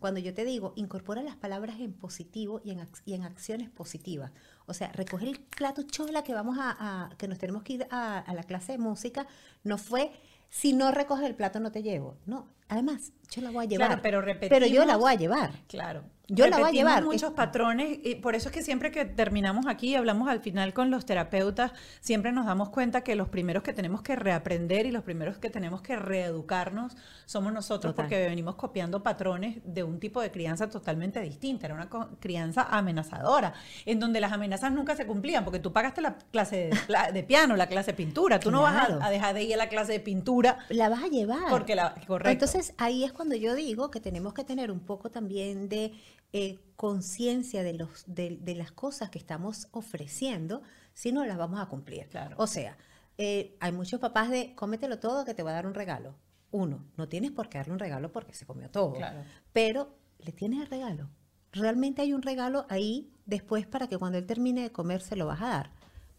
Cuando 0.00 0.20
yo 0.20 0.34
te 0.34 0.44
digo, 0.44 0.72
incorpora 0.76 1.22
las 1.22 1.36
palabras 1.36 1.80
en 1.80 1.92
positivo 1.94 2.60
y 2.64 2.72
en, 2.72 2.86
y 3.06 3.14
en 3.14 3.22
acciones 3.22 3.70
positivas. 3.70 4.32
O 4.66 4.74
sea, 4.74 4.92
recoger 4.92 5.28
el 5.28 5.38
plato 5.40 5.82
chola 5.84 6.22
que 6.24 6.34
vamos 6.34 6.58
a, 6.60 6.76
a- 7.06 7.16
que 7.16 7.28
nos 7.28 7.38
tenemos 7.38 7.62
que 7.62 7.74
ir 7.74 7.86
a, 7.90 8.18
a 8.18 8.34
la 8.34 8.42
clase 8.42 8.72
de 8.72 8.78
música, 8.78 9.26
no 9.64 9.78
fue, 9.78 10.10
si 10.48 10.72
no 10.72 10.90
recoges 10.92 11.26
el 11.26 11.34
plato 11.34 11.60
no 11.60 11.70
te 11.72 11.82
llevo. 11.82 12.16
No, 12.26 12.48
además, 12.68 13.12
yo 13.30 13.42
la 13.42 13.50
voy 13.50 13.64
a 13.66 13.68
llevar. 13.68 13.88
Claro, 13.88 14.02
pero 14.02 14.20
Pero 14.48 14.66
yo 14.66 14.84
la 14.84 14.94
repetimos- 14.94 15.00
voy 15.00 15.12
a 15.12 15.16
llevar. 15.16 15.50
Claro. 15.68 16.04
Yo 16.28 16.48
la 16.48 16.58
voy 16.58 16.68
a 16.70 16.72
llevar. 16.72 17.04
muchos 17.04 17.30
Es- 17.30 17.36
patrones 17.36 17.98
y 18.02 18.16
por 18.16 18.34
eso 18.34 18.48
es 18.48 18.54
que 18.54 18.62
siempre 18.62 18.90
que 18.90 19.04
terminamos 19.04 19.66
aquí 19.66 19.90
y 19.90 19.94
hablamos 19.94 20.28
al 20.28 20.40
final 20.40 20.74
con 20.74 20.90
los 20.90 21.06
terapeutas, 21.06 21.72
siempre 22.00 22.32
nos 22.32 22.46
damos 22.46 22.70
cuenta 22.70 23.02
que 23.02 23.14
los 23.14 23.28
primeros 23.28 23.62
que 23.62 23.72
tenemos 23.72 24.02
que 24.02 24.16
reaprender 24.16 24.86
y 24.86 24.90
los 24.90 25.04
primeros 25.04 25.38
que 25.38 25.50
tenemos 25.50 25.82
que 25.82 25.94
reeducarnos 25.96 26.96
somos 27.26 27.52
nosotros 27.52 27.92
Total. 27.94 28.04
porque 28.06 28.26
venimos 28.28 28.56
copiando 28.56 29.02
patrones 29.02 29.58
de 29.64 29.82
un 29.84 30.00
tipo 30.00 30.20
de 30.20 30.30
crianza 30.30 30.68
totalmente 30.68 31.20
distinta, 31.20 31.66
era 31.66 31.74
una 31.74 31.88
crianza 32.18 32.62
amenazadora, 32.70 33.54
en 33.84 34.00
donde 34.00 34.20
las 34.20 34.32
amenazas 34.32 34.72
nunca 34.72 34.96
se 34.96 35.06
cumplían 35.06 35.44
porque 35.44 35.58
tú 35.60 35.72
pagaste 35.72 36.00
la 36.00 36.16
clase 36.32 36.70
de, 37.12 37.22
piano, 37.22 37.56
la 37.56 37.66
clase 37.68 37.92
de 37.92 37.96
pintura, 37.96 38.40
tú 38.40 38.50
no 38.50 38.62
vas 38.62 38.90
a, 38.90 39.06
a 39.06 39.10
dejar 39.10 39.34
de 39.34 39.44
ir 39.44 39.54
a 39.54 39.56
la 39.58 39.68
clase 39.68 39.92
de 39.92 40.00
pintura 40.00 40.58
La 40.70 40.88
vas 40.88 41.04
a 41.04 41.08
llevar. 41.08 41.50
porque 41.50 41.74
la 41.76 41.94
correcto. 42.06 42.30
Entonces 42.30 42.74
ahí 42.78 43.04
es 43.04 43.12
cuando 43.12 43.34
yo 43.36 43.54
digo 43.54 43.90
que 43.90 44.00
tenemos 44.00 44.34
que 44.34 44.44
tener 44.44 44.70
un 44.70 44.80
poco 44.80 45.10
también 45.10 45.68
de 45.68 45.92
eh, 46.32 46.58
conciencia 46.76 47.62
de, 47.62 47.74
los, 47.74 48.04
de, 48.06 48.38
de 48.40 48.54
las 48.54 48.72
cosas 48.72 49.10
que 49.10 49.18
estamos 49.18 49.68
ofreciendo, 49.70 50.62
si 50.92 51.12
no 51.12 51.24
las 51.24 51.36
vamos 51.38 51.60
a 51.60 51.66
cumplir. 51.66 52.08
Claro. 52.08 52.36
O 52.38 52.46
sea, 52.46 52.76
eh, 53.18 53.56
hay 53.60 53.72
muchos 53.72 54.00
papás 54.00 54.30
de 54.30 54.54
cómetelo 54.54 54.98
todo 54.98 55.24
que 55.24 55.34
te 55.34 55.42
voy 55.42 55.52
a 55.52 55.54
dar 55.54 55.66
un 55.66 55.74
regalo. 55.74 56.14
Uno, 56.50 56.84
no 56.96 57.08
tienes 57.08 57.32
por 57.32 57.48
qué 57.48 57.58
darle 57.58 57.72
un 57.72 57.78
regalo 57.78 58.12
porque 58.12 58.34
se 58.34 58.46
comió 58.46 58.70
todo. 58.70 58.94
Claro. 58.94 59.20
Pero 59.52 59.96
le 60.18 60.32
tienes 60.32 60.60
el 60.60 60.66
regalo. 60.68 61.08
realmente 61.56 62.02
hay 62.02 62.12
un 62.12 62.22
regalo 62.22 62.66
ahí 62.68 63.10
después 63.24 63.66
para 63.66 63.88
que 63.88 63.98
cuando 63.98 64.18
él 64.18 64.26
termine 64.26 64.62
de 64.62 64.72
comer 64.72 65.00
se 65.00 65.16
lo 65.16 65.26
vas 65.26 65.42
a 65.42 65.48
dar. 65.48 65.70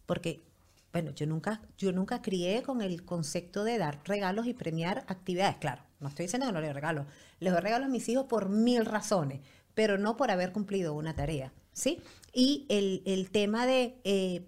Porque, 0.05 0.43
bueno, 0.91 1.11
yo 1.11 1.25
nunca, 1.27 1.61
yo 1.77 1.91
nunca 1.91 2.21
crié 2.21 2.63
con 2.63 2.81
el 2.81 3.05
concepto 3.05 3.63
de 3.63 3.77
dar 3.77 3.99
regalos 4.05 4.47
y 4.47 4.53
premiar 4.53 5.05
actividades. 5.07 5.57
Claro, 5.57 5.83
no 5.99 6.09
estoy 6.09 6.25
diciendo 6.25 6.47
que 6.47 6.53
no 6.53 6.61
le 6.61 6.73
regalo. 6.73 7.05
Les 7.39 7.53
doy 7.53 7.61
regalos 7.61 7.87
a 7.87 7.91
mis 7.91 8.07
hijos 8.09 8.25
por 8.25 8.49
mil 8.49 8.85
razones, 8.85 9.41
pero 9.77 9.99
no 9.99 10.17
por 10.17 10.31
haber 10.31 10.51
cumplido 10.51 10.95
una 10.95 11.15
tarea, 11.15 11.53
¿sí? 11.71 12.01
Y 12.33 12.65
el, 12.67 13.03
el 13.05 13.29
tema 13.29 13.67
de... 13.67 14.01
Eh, 14.05 14.47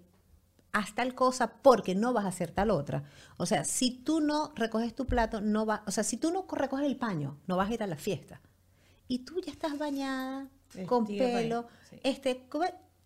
haz 0.72 0.92
tal 0.96 1.14
cosa 1.14 1.52
porque 1.62 1.94
no 1.94 2.12
vas 2.12 2.24
a 2.24 2.28
hacer 2.28 2.50
tal 2.50 2.70
otra. 2.70 3.04
O 3.36 3.46
sea, 3.46 3.62
si 3.62 3.92
tú 3.92 4.20
no 4.20 4.52
recoges 4.56 4.92
tu 4.92 5.06
plato, 5.06 5.40
no 5.40 5.66
va, 5.66 5.84
o 5.86 5.92
sea, 5.92 6.02
si 6.02 6.16
tú 6.16 6.32
no 6.32 6.46
recoges 6.50 6.84
el 6.84 6.96
paño, 6.96 7.38
no 7.46 7.56
vas 7.56 7.70
a 7.70 7.74
ir 7.74 7.82
a 7.84 7.86
la 7.86 7.94
fiesta. 7.94 8.40
Y 9.06 9.20
tú 9.20 9.40
ya 9.40 9.52
estás 9.52 9.78
bañada, 9.78 10.48
con 10.86 11.06
pelo, 11.06 11.68
este, 12.02 12.46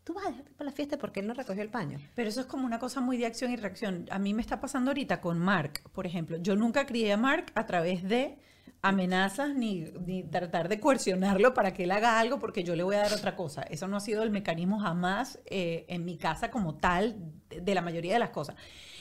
tú 0.03 0.15
vas 0.15 0.25
a 0.25 0.31
dejarte 0.31 0.53
para 0.53 0.71
la 0.71 0.77
fiesta 0.77 0.97
porque 0.97 1.21
él 1.21 1.27
no 1.27 1.35
recogió 1.35 1.63
el 1.63 1.71
paño. 1.71 1.99
Pero 2.15 2.31
eso 2.31 2.41
es 2.41 2.47
como 2.47 2.65
una 2.65 2.79
cosa 2.79 3.03
muy 3.03 3.19
de 3.19 3.27
acción 3.27 3.53
y 3.53 3.57
reacción. 3.57 4.07
A 4.11 4.19
mí 4.19 4.33
me 4.33 4.41
está 4.41 4.63
pasando 4.63 4.93
ahorita 4.93 5.21
con 5.21 5.39
Mark, 5.39 5.83
por 5.93 6.07
ejemplo. 6.07 6.39
Yo 6.39 6.57
nunca 6.57 6.87
crié 6.87 7.13
a 7.13 7.19
Mark 7.19 7.53
a 7.55 7.67
través 7.67 8.03
de 8.03 8.39
amenazas 8.85 9.55
ni, 9.55 9.87
tratar 10.31 10.69
de 10.69 10.79
coercionarlo 10.79 11.55
para 11.55 11.73
que 11.73 11.85
él 11.85 11.91
haga 11.91 12.21
algo 12.21 12.39
porque 12.39 12.65
yo 12.65 12.77
le 12.77 12.83
voy 12.83 12.97
a 12.97 12.99
dar 13.01 13.15
otra 13.15 13.35
cosa. 13.35 13.63
Eso 13.63 13.89
no 13.89 13.97
ha 13.97 14.01
sido 14.01 14.23
el 14.23 14.31
mecanismo 14.31 14.79
jamás 14.79 15.39
eh, 15.47 15.87
en 15.89 16.05
mi 16.05 16.19
casa 16.19 16.51
como 16.51 16.75
tal 16.75 17.17
de 17.49 17.75
la 17.75 17.81
mayoría 17.81 18.13
de 18.13 18.19
las 18.19 18.31
cosas. 18.31 18.57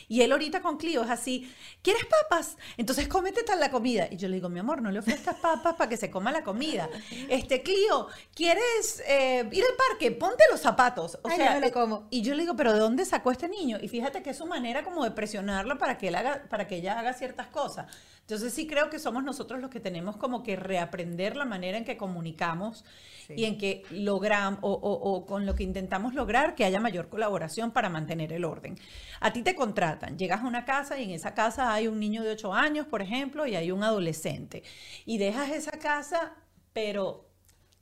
Y 0.07 0.21
él 0.21 0.31
ahorita 0.31 0.61
con 0.61 0.77
Clio 0.77 1.03
es 1.03 1.09
así, 1.09 1.51
¿quieres 1.81 2.05
papas? 2.05 2.57
Entonces 2.77 3.07
cómete 3.07 3.43
tal 3.43 3.59
la 3.59 3.71
comida. 3.71 4.07
Y 4.09 4.17
yo 4.17 4.27
le 4.27 4.35
digo, 4.35 4.47
mi 4.47 4.59
amor, 4.59 4.81
no 4.81 4.91
le 4.91 4.99
ofrezcas 4.99 5.35
papas 5.35 5.75
para 5.75 5.89
que 5.89 5.97
se 5.97 6.09
coma 6.09 6.31
la 6.31 6.43
comida. 6.43 6.89
Este, 7.29 7.61
Clio, 7.61 8.07
¿quieres 8.33 9.03
eh, 9.07 9.47
ir 9.51 9.63
al 9.63 9.75
parque? 9.89 10.11
Ponte 10.11 10.43
los 10.51 10.61
zapatos. 10.61 11.19
O 11.23 11.29
sea, 11.29 11.57
eh, 11.57 11.71
como. 11.71 12.07
Y 12.09 12.21
yo 12.21 12.35
le 12.35 12.41
digo, 12.41 12.55
¿pero 12.55 12.73
de 12.73 12.79
dónde 12.79 13.05
sacó 13.05 13.31
este 13.31 13.49
niño? 13.49 13.77
Y 13.81 13.87
fíjate 13.87 14.21
que 14.23 14.31
es 14.31 14.37
su 14.37 14.45
manera 14.45 14.83
como 14.83 15.03
de 15.03 15.11
presionarlo 15.11 15.77
para 15.77 15.97
que, 15.97 16.07
él 16.09 16.15
haga, 16.15 16.43
para 16.49 16.67
que 16.67 16.77
ella 16.77 16.99
haga 16.99 17.13
ciertas 17.13 17.47
cosas. 17.47 17.87
Entonces 18.23 18.53
sí 18.53 18.67
creo 18.67 18.89
que 18.89 18.99
somos 18.99 19.21
nosotros 19.25 19.59
los 19.59 19.69
que 19.69 19.81
tenemos 19.81 20.15
como 20.15 20.43
que 20.43 20.55
reaprender 20.55 21.35
la 21.35 21.43
manera 21.43 21.77
en 21.77 21.83
que 21.83 21.97
comunicamos 21.97 22.85
y 23.27 23.43
en 23.43 23.57
que 23.57 23.83
logramos 23.91 24.59
o, 24.61 25.25
con 25.25 25.45
lo 25.45 25.55
que 25.55 25.63
intentamos 25.63 26.13
lograr 26.13 26.55
que 26.55 26.63
haya 26.63 26.79
mayor 26.79 27.09
colaboración 27.09 27.71
para 27.71 27.89
mantener 27.89 28.31
el 28.31 28.45
orden. 28.45 28.77
A 29.19 29.33
ti 29.33 29.43
te 29.43 29.55
contratan, 29.55 30.17
llegas 30.17 30.41
a 30.41 30.47
una 30.47 30.63
casa 30.63 30.97
y 30.97 31.03
en 31.03 31.11
esa 31.11 31.33
casa 31.33 31.73
hay 31.73 31.87
un 31.87 31.99
niño 31.99 32.23
de 32.23 32.31
8 32.31 32.53
años, 32.53 32.87
por 32.87 33.01
ejemplo, 33.01 33.45
y 33.45 33.57
hay 33.57 33.71
un 33.71 33.83
adolescente. 33.83 34.63
Y 35.05 35.17
dejas 35.17 35.51
esa 35.51 35.71
casa, 35.71 36.33
pero 36.71 37.32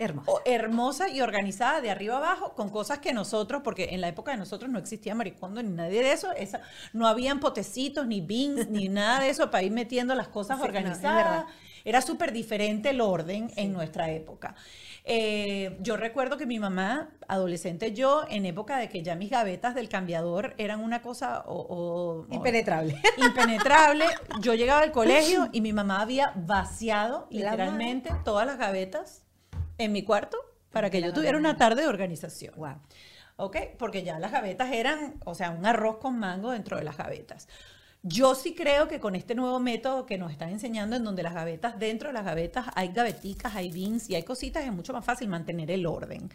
Hermosa. 0.03 0.31
hermosa 0.45 1.09
y 1.09 1.21
organizada 1.21 1.81
de 1.81 1.91
arriba 1.91 2.17
abajo 2.17 2.53
con 2.53 2.69
cosas 2.69 2.99
que 2.99 3.13
nosotros, 3.13 3.61
porque 3.63 3.89
en 3.91 4.01
la 4.01 4.07
época 4.07 4.31
de 4.31 4.37
nosotros 4.37 4.69
no 4.71 4.79
existía 4.79 5.13
maricondo 5.15 5.61
ni 5.61 5.69
nadie 5.69 6.01
de 6.01 6.11
eso, 6.11 6.31
esa, 6.31 6.61
no 6.93 7.07
habían 7.07 7.39
potecitos, 7.39 8.07
ni 8.07 8.21
bins, 8.21 8.69
ni 8.69 8.89
nada 8.89 9.19
de 9.19 9.29
eso 9.29 9.51
para 9.51 9.63
ir 9.63 9.71
metiendo 9.71 10.15
las 10.15 10.27
cosas 10.27 10.59
organizadas. 10.59 11.45
Era 11.83 12.01
súper 12.01 12.31
diferente 12.31 12.91
el 12.91 13.01
orden 13.01 13.51
en 13.55 13.73
nuestra 13.73 14.11
época. 14.11 14.55
Eh, 15.03 15.77
yo 15.81 15.97
recuerdo 15.97 16.37
que 16.37 16.45
mi 16.45 16.59
mamá, 16.59 17.09
adolescente 17.27 17.93
yo, 17.93 18.23
en 18.29 18.45
época 18.45 18.77
de 18.77 18.87
que 18.87 19.01
ya 19.01 19.15
mis 19.15 19.31
gavetas 19.31 19.73
del 19.73 19.89
cambiador 19.89 20.53
eran 20.57 20.79
una 20.79 21.01
cosa 21.01 21.43
impenetrable. 22.29 23.01
impenetrable, 23.17 24.05
yo 24.41 24.53
llegaba 24.53 24.81
al 24.81 24.91
colegio 24.91 25.49
y 25.51 25.61
mi 25.61 25.73
mamá 25.73 26.01
había 26.01 26.33
vaciado 26.35 27.27
literalmente 27.31 28.11
todas 28.23 28.45
las 28.45 28.57
gavetas 28.57 29.23
en 29.81 29.91
mi 29.91 30.03
cuarto 30.03 30.37
para 30.71 30.89
que 30.89 31.01
yo 31.01 31.13
tuviera 31.13 31.37
una 31.37 31.57
tarde 31.57 31.81
de 31.81 31.87
organización. 31.87 32.53
Wow. 32.55 32.75
¿Ok? 33.37 33.57
Porque 33.77 34.03
ya 34.03 34.19
las 34.19 34.31
gavetas 34.31 34.71
eran, 34.71 35.15
o 35.25 35.35
sea, 35.35 35.51
un 35.51 35.65
arroz 35.65 35.97
con 35.97 36.17
mango 36.17 36.51
dentro 36.51 36.77
de 36.77 36.83
las 36.83 36.97
gavetas. 36.97 37.47
Yo 38.03 38.33
sí 38.33 38.55
creo 38.55 38.87
que 38.87 38.99
con 38.99 39.15
este 39.15 39.35
nuevo 39.35 39.59
método 39.59 40.05
que 40.05 40.17
nos 40.17 40.31
están 40.31 40.49
enseñando, 40.49 40.95
en 40.95 41.03
donde 41.03 41.21
las 41.21 41.33
gavetas, 41.33 41.77
dentro 41.77 42.09
de 42.09 42.13
las 42.13 42.25
gavetas 42.25 42.65
hay 42.73 42.89
gaveticas, 42.89 43.55
hay 43.55 43.71
bins 43.71 44.09
y 44.09 44.15
hay 44.15 44.23
cositas, 44.23 44.63
es 44.63 44.71
mucho 44.71 44.93
más 44.93 45.05
fácil 45.05 45.27
mantener 45.27 45.69
el 45.69 45.85
orden 45.85 46.29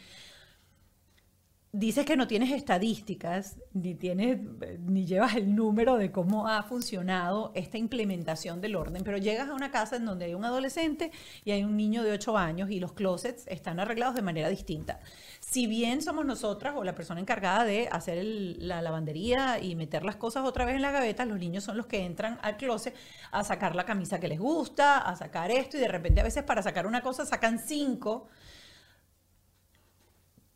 dices 1.78 2.06
que 2.06 2.16
no 2.16 2.26
tienes 2.26 2.52
estadísticas, 2.52 3.56
ni 3.74 3.94
tienes, 3.94 4.38
ni 4.86 5.04
llevas 5.04 5.34
el 5.36 5.54
número 5.54 5.98
de 5.98 6.10
cómo 6.10 6.48
ha 6.48 6.62
funcionado 6.62 7.52
esta 7.54 7.76
implementación 7.76 8.62
del 8.62 8.76
orden, 8.76 9.02
pero 9.04 9.18
llegas 9.18 9.50
a 9.50 9.54
una 9.54 9.70
casa 9.70 9.96
en 9.96 10.06
donde 10.06 10.24
hay 10.24 10.34
un 10.34 10.46
adolescente 10.46 11.10
y 11.44 11.50
hay 11.50 11.64
un 11.64 11.76
niño 11.76 12.02
de 12.02 12.12
8 12.12 12.38
años 12.38 12.70
y 12.70 12.80
los 12.80 12.94
closets 12.94 13.46
están 13.46 13.78
arreglados 13.78 14.14
de 14.14 14.22
manera 14.22 14.48
distinta. 14.48 15.00
Si 15.40 15.66
bien 15.66 16.00
somos 16.00 16.24
nosotras 16.24 16.72
o 16.76 16.82
la 16.82 16.94
persona 16.94 17.20
encargada 17.20 17.64
de 17.64 17.88
hacer 17.92 18.24
la 18.24 18.80
lavandería 18.80 19.58
y 19.60 19.76
meter 19.76 20.02
las 20.02 20.16
cosas 20.16 20.46
otra 20.46 20.64
vez 20.64 20.76
en 20.76 20.82
la 20.82 20.92
gaveta, 20.92 21.26
los 21.26 21.38
niños 21.38 21.64
son 21.64 21.76
los 21.76 21.86
que 21.86 22.06
entran 22.06 22.38
al 22.40 22.56
closet 22.56 22.94
a 23.32 23.44
sacar 23.44 23.76
la 23.76 23.84
camisa 23.84 24.18
que 24.18 24.28
les 24.28 24.40
gusta, 24.40 24.98
a 24.98 25.14
sacar 25.14 25.50
esto 25.50 25.76
y 25.76 25.80
de 25.80 25.88
repente 25.88 26.22
a 26.22 26.24
veces 26.24 26.42
para 26.42 26.62
sacar 26.62 26.86
una 26.86 27.02
cosa 27.02 27.26
sacan 27.26 27.58
cinco 27.58 28.28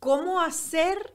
cómo 0.00 0.40
hacer 0.40 1.14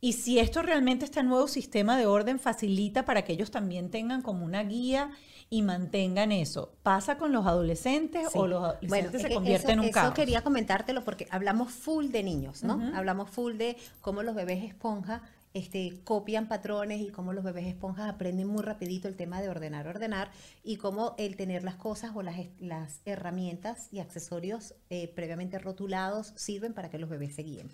y 0.00 0.14
si 0.14 0.38
esto 0.38 0.62
realmente, 0.62 1.04
este 1.04 1.22
nuevo 1.22 1.46
sistema 1.46 1.98
de 1.98 2.06
orden 2.06 2.40
facilita 2.40 3.04
para 3.04 3.22
que 3.22 3.34
ellos 3.34 3.50
también 3.50 3.90
tengan 3.90 4.22
como 4.22 4.46
una 4.46 4.62
guía 4.64 5.10
y 5.50 5.62
mantengan 5.62 6.32
eso. 6.32 6.72
¿Pasa 6.82 7.18
con 7.18 7.32
los 7.32 7.46
adolescentes 7.46 8.28
o 8.34 8.46
los 8.46 8.62
adolescentes 8.64 9.20
se 9.20 9.34
convierten 9.34 9.70
en 9.72 9.80
un 9.80 9.90
caos? 9.90 10.06
Eso 10.06 10.14
quería 10.14 10.42
comentártelo 10.42 11.04
porque 11.04 11.26
hablamos 11.30 11.70
full 11.72 12.06
de 12.06 12.22
niños, 12.22 12.62
¿no? 12.62 12.80
Hablamos 12.94 13.28
full 13.28 13.56
de 13.56 13.76
cómo 14.00 14.22
los 14.22 14.34
bebés 14.34 14.64
esponja 14.64 15.22
este, 15.52 16.00
copian 16.04 16.48
patrones 16.48 17.00
y 17.00 17.10
cómo 17.10 17.32
los 17.32 17.44
bebés 17.44 17.66
esponjas 17.66 18.08
aprenden 18.08 18.46
muy 18.46 18.62
rapidito 18.62 19.08
el 19.08 19.16
tema 19.16 19.42
de 19.42 19.48
ordenar, 19.48 19.88
ordenar 19.88 20.30
y 20.62 20.76
cómo 20.76 21.14
el 21.18 21.36
tener 21.36 21.64
las 21.64 21.76
cosas 21.76 22.12
o 22.14 22.22
las, 22.22 22.36
las 22.58 23.00
herramientas 23.04 23.88
y 23.92 23.98
accesorios 23.98 24.74
eh, 24.90 25.08
previamente 25.08 25.58
rotulados 25.58 26.32
sirven 26.36 26.72
para 26.72 26.88
que 26.88 26.98
los 26.98 27.10
bebés 27.10 27.34
se 27.34 27.42
guíen. 27.42 27.68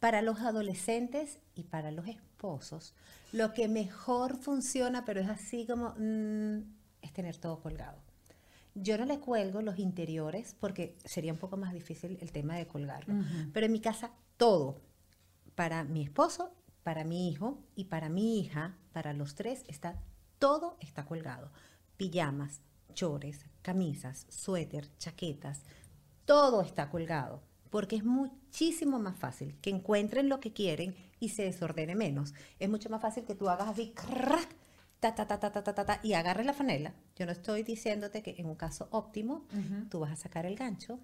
Para 0.00 0.20
los 0.20 0.40
adolescentes 0.40 1.38
y 1.54 1.62
para 1.64 1.90
los 1.90 2.08
esposos, 2.08 2.94
lo 3.32 3.54
que 3.54 3.68
mejor 3.68 4.36
funciona, 4.36 5.04
pero 5.04 5.20
es 5.20 5.28
así 5.28 5.66
como, 5.66 5.94
mm, 5.96 6.58
es 7.00 7.12
tener 7.12 7.38
todo 7.38 7.60
colgado. 7.60 7.98
Yo 8.74 8.98
no 8.98 9.06
le 9.06 9.20
cuelgo 9.20 9.62
los 9.62 9.78
interiores 9.78 10.56
porque 10.58 10.98
sería 11.04 11.32
un 11.32 11.38
poco 11.38 11.56
más 11.56 11.72
difícil 11.72 12.18
el 12.20 12.32
tema 12.32 12.56
de 12.56 12.66
colgarlo. 12.66 13.14
Pero 13.52 13.66
en 13.66 13.72
mi 13.72 13.80
casa 13.80 14.10
todo, 14.36 14.80
para 15.54 15.84
mi 15.84 16.02
esposo, 16.02 16.52
para 16.84 17.02
mi 17.02 17.28
hijo 17.28 17.58
y 17.74 17.86
para 17.86 18.08
mi 18.08 18.38
hija, 18.38 18.78
para 18.92 19.12
los 19.12 19.34
tres, 19.34 19.64
está 19.66 20.00
todo 20.38 20.76
está 20.80 21.04
colgado. 21.04 21.50
Pijamas, 21.96 22.60
chores, 22.92 23.46
camisas, 23.62 24.26
suéter, 24.28 24.88
chaquetas, 24.98 25.62
todo 26.24 26.62
está 26.62 26.90
colgado 26.90 27.42
porque 27.74 27.96
es 27.96 28.04
muchísimo 28.04 29.00
más 29.00 29.16
fácil 29.16 29.58
que 29.60 29.70
encuentren 29.70 30.28
lo 30.28 30.38
que 30.38 30.52
quieren 30.52 30.94
y 31.18 31.30
se 31.30 31.42
desordene 31.42 31.96
menos. 31.96 32.32
Es 32.60 32.68
mucho 32.68 32.88
más 32.88 33.02
fácil 33.02 33.24
que 33.24 33.34
tú 33.34 33.48
hagas 33.48 33.66
así, 33.66 33.92
crack, 33.96 34.54
ta, 35.00 35.12
ta, 35.16 35.26
ta, 35.26 35.40
ta, 35.40 35.50
ta, 35.50 35.64
ta, 35.64 35.84
ta, 35.84 36.00
y 36.00 36.12
agarres 36.12 36.46
la 36.46 36.52
franela. 36.52 36.94
Yo 37.16 37.26
no 37.26 37.32
estoy 37.32 37.64
diciéndote 37.64 38.22
que 38.22 38.36
en 38.38 38.46
un 38.46 38.54
caso 38.54 38.86
óptimo, 38.92 39.48
tú 39.90 39.98
vas 39.98 40.12
a 40.12 40.16
sacar 40.16 40.46
el 40.46 40.54
gancho, 40.54 41.00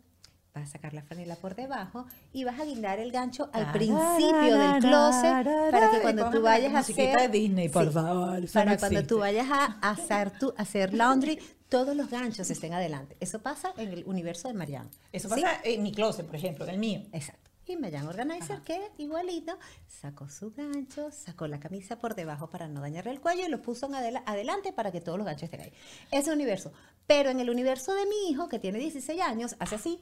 vas 0.54 0.68
a 0.68 0.72
sacar 0.72 0.94
la 0.94 1.02
franela 1.02 1.36
por 1.36 1.54
debajo 1.54 2.06
y 2.32 2.44
vas 2.44 2.58
a 2.58 2.64
guindar 2.64 2.98
el 2.98 3.12
gancho 3.12 3.50
al 3.52 3.72
principio 3.72 4.58
del 4.58 4.80
closet 4.80 5.70
para 5.70 5.90
que 5.90 6.00
cuando 6.00 6.30
tú 6.30 6.42
vayas 6.42 6.74
a 6.74 6.78
hacer 6.80 7.18
de 7.18 7.28
Disney, 7.28 7.68
por 7.68 7.90
favor, 7.92 8.50
para 8.52 8.76
cuando 8.76 9.06
tú 9.06 9.18
vayas 9.18 9.48
a 9.50 9.78
hacer 9.80 10.30
tu 10.38 10.52
hacer 10.56 10.94
laundry, 10.94 11.38
todos 11.68 11.96
los 11.96 12.10
ganchos 12.10 12.50
estén 12.50 12.74
adelante. 12.74 13.16
Eso 13.20 13.40
pasa 13.40 13.72
en 13.76 13.90
el 13.90 14.04
universo 14.04 14.48
de 14.48 14.54
Marianne. 14.54 14.90
Eso 15.12 15.28
pasa 15.28 15.60
en 15.62 15.82
mi 15.82 15.92
closet, 15.92 16.26
por 16.26 16.34
ejemplo, 16.34 16.64
en 16.64 16.70
el 16.70 16.78
mío. 16.78 17.02
Exacto. 17.12 17.50
Y 17.66 17.76
Marianne 17.76 18.08
Organizer, 18.08 18.62
que 18.62 18.90
igualito, 18.98 19.56
sacó 19.86 20.28
su 20.28 20.52
gancho, 20.52 21.12
sacó 21.12 21.46
la 21.46 21.60
camisa 21.60 22.00
por 22.00 22.16
debajo 22.16 22.50
para 22.50 22.66
no 22.66 22.80
dañarle 22.80 23.12
el 23.12 23.20
cuello 23.20 23.46
y 23.46 23.48
lo 23.48 23.62
puso 23.62 23.86
en 23.86 23.94
adelante 23.94 24.72
para 24.72 24.90
que 24.90 25.00
todos 25.00 25.16
los 25.18 25.24
ganchos 25.24 25.44
estén 25.44 25.60
ahí. 25.60 25.72
Ese 26.10 26.32
universo. 26.32 26.72
Pero 27.10 27.28
en 27.30 27.40
el 27.40 27.50
universo 27.50 27.92
de 27.92 28.06
mi 28.06 28.30
hijo, 28.30 28.48
que 28.48 28.60
tiene 28.60 28.78
16 28.78 29.20
años, 29.20 29.56
hace 29.58 29.74
así, 29.74 30.00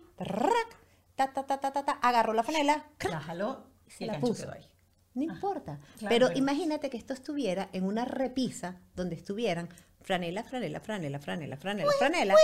ta, 1.16 1.32
ta, 1.32 1.46
ta, 1.46 1.58
ta, 1.58 1.72
ta, 1.72 1.92
agarró 2.02 2.34
la 2.34 2.42
franela, 2.42 2.84
la 3.02 3.64
y 3.86 3.90
se 3.90 4.04
la 4.04 4.20
puso. 4.20 4.52
Ahí. 4.52 4.68
No 5.14 5.22
importa. 5.22 5.80
pero 6.06 6.30
imagínate 6.34 6.90
que 6.90 6.98
esto 6.98 7.14
estuviera 7.14 7.70
en 7.72 7.84
una 7.84 8.04
repisa 8.04 8.82
donde 8.94 9.14
estuvieran 9.14 9.70
franela, 10.02 10.44
franela, 10.44 10.80
franela, 10.80 11.18
franela, 11.18 11.56
franela, 11.56 11.90
franela. 11.98 12.34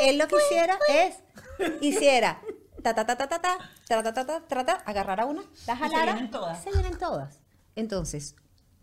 Él 0.00 0.18
lo 0.18 0.26
que 0.26 0.34
hiciera 0.34 0.76
es, 0.88 1.20
hiciera 1.80 2.40
ta 2.82 2.96
ta 2.96 3.06
ta 3.06 3.16
ta 3.16 3.28
ta 3.28 3.40
ta, 3.40 3.58
ta 3.86 4.02
ta 4.02 4.26
ta 4.26 4.40
ta 4.48 4.64
ta, 4.66 4.72
agarrara 4.84 5.26
una, 5.26 5.44
la 5.68 5.76
jalara, 5.76 6.06
se 6.06 6.12
vienen 6.12 6.30
todas. 6.32 6.62
Se 6.64 6.72
vienen 6.72 6.98
todas. 6.98 7.40
Entonces, 7.76 8.34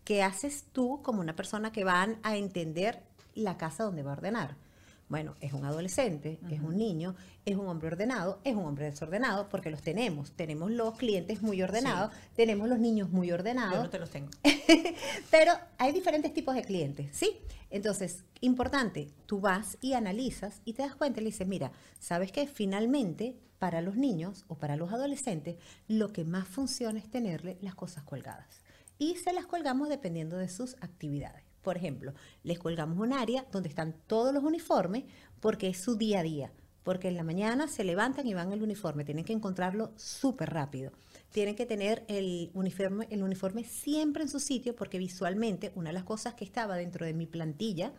¿qué 0.04 0.22
haces 0.22 0.64
tú 0.72 1.02
como 1.02 1.20
una 1.20 1.36
persona 1.36 1.72
que 1.72 1.84
va 1.84 2.08
a 2.22 2.36
entender 2.38 3.02
la 3.34 3.58
casa 3.58 3.84
donde 3.84 4.02
va 4.02 4.12
a 4.12 4.14
ordenar? 4.14 4.69
Bueno, 5.10 5.34
es 5.40 5.52
un 5.52 5.64
adolescente, 5.64 6.38
es 6.50 6.60
un 6.60 6.78
niño, 6.78 7.16
es 7.44 7.56
un 7.56 7.66
hombre 7.66 7.88
ordenado, 7.88 8.38
es 8.44 8.54
un 8.54 8.64
hombre 8.64 8.84
desordenado, 8.84 9.48
porque 9.48 9.68
los 9.68 9.82
tenemos. 9.82 10.30
Tenemos 10.30 10.70
los 10.70 10.96
clientes 10.96 11.42
muy 11.42 11.60
ordenados, 11.62 12.14
tenemos 12.36 12.68
los 12.68 12.78
niños 12.78 13.10
muy 13.10 13.32
ordenados. 13.32 13.74
Yo 13.74 13.82
no 13.82 13.90
te 13.90 13.98
los 13.98 14.08
tengo. 14.08 14.30
Pero 15.32 15.52
hay 15.78 15.90
diferentes 15.90 16.32
tipos 16.32 16.54
de 16.54 16.62
clientes, 16.62 17.08
¿sí? 17.10 17.38
Entonces, 17.70 18.22
importante, 18.40 19.10
tú 19.26 19.40
vas 19.40 19.78
y 19.80 19.94
analizas 19.94 20.62
y 20.64 20.74
te 20.74 20.82
das 20.82 20.94
cuenta 20.94 21.18
y 21.18 21.24
le 21.24 21.30
dices, 21.30 21.48
mira, 21.48 21.72
¿sabes 21.98 22.30
que 22.30 22.46
finalmente 22.46 23.36
para 23.58 23.80
los 23.80 23.96
niños 23.96 24.44
o 24.46 24.58
para 24.58 24.76
los 24.76 24.92
adolescentes 24.92 25.56
lo 25.88 26.12
que 26.12 26.24
más 26.24 26.46
funciona 26.46 27.00
es 27.00 27.10
tenerle 27.10 27.58
las 27.62 27.74
cosas 27.74 28.04
colgadas? 28.04 28.60
Y 28.96 29.16
se 29.16 29.32
las 29.32 29.46
colgamos 29.46 29.88
dependiendo 29.88 30.36
de 30.36 30.48
sus 30.48 30.74
actividades. 30.74 31.49
Por 31.62 31.76
ejemplo, 31.76 32.14
les 32.42 32.58
colgamos 32.58 32.98
un 32.98 33.12
área 33.12 33.46
donde 33.52 33.68
están 33.68 33.94
todos 34.06 34.32
los 34.32 34.42
uniformes 34.44 35.04
porque 35.40 35.68
es 35.68 35.78
su 35.78 35.96
día 35.96 36.20
a 36.20 36.22
día. 36.22 36.52
Porque 36.82 37.08
en 37.08 37.16
la 37.16 37.22
mañana 37.22 37.68
se 37.68 37.84
levantan 37.84 38.26
y 38.26 38.32
van 38.32 38.52
al 38.52 38.62
uniforme. 38.62 39.04
Tienen 39.04 39.24
que 39.24 39.34
encontrarlo 39.34 39.92
súper 39.96 40.50
rápido. 40.50 40.92
Tienen 41.30 41.54
que 41.54 41.66
tener 41.66 42.04
el 42.08 42.50
uniforme, 42.54 43.06
el 43.10 43.22
uniforme 43.22 43.64
siempre 43.64 44.22
en 44.22 44.30
su 44.30 44.40
sitio 44.40 44.74
porque 44.74 44.98
visualmente 44.98 45.72
una 45.74 45.90
de 45.90 45.94
las 45.94 46.04
cosas 46.04 46.34
que 46.34 46.44
estaba 46.44 46.76
dentro 46.76 47.04
de 47.04 47.12
mi 47.12 47.26
plantilla 47.26 47.92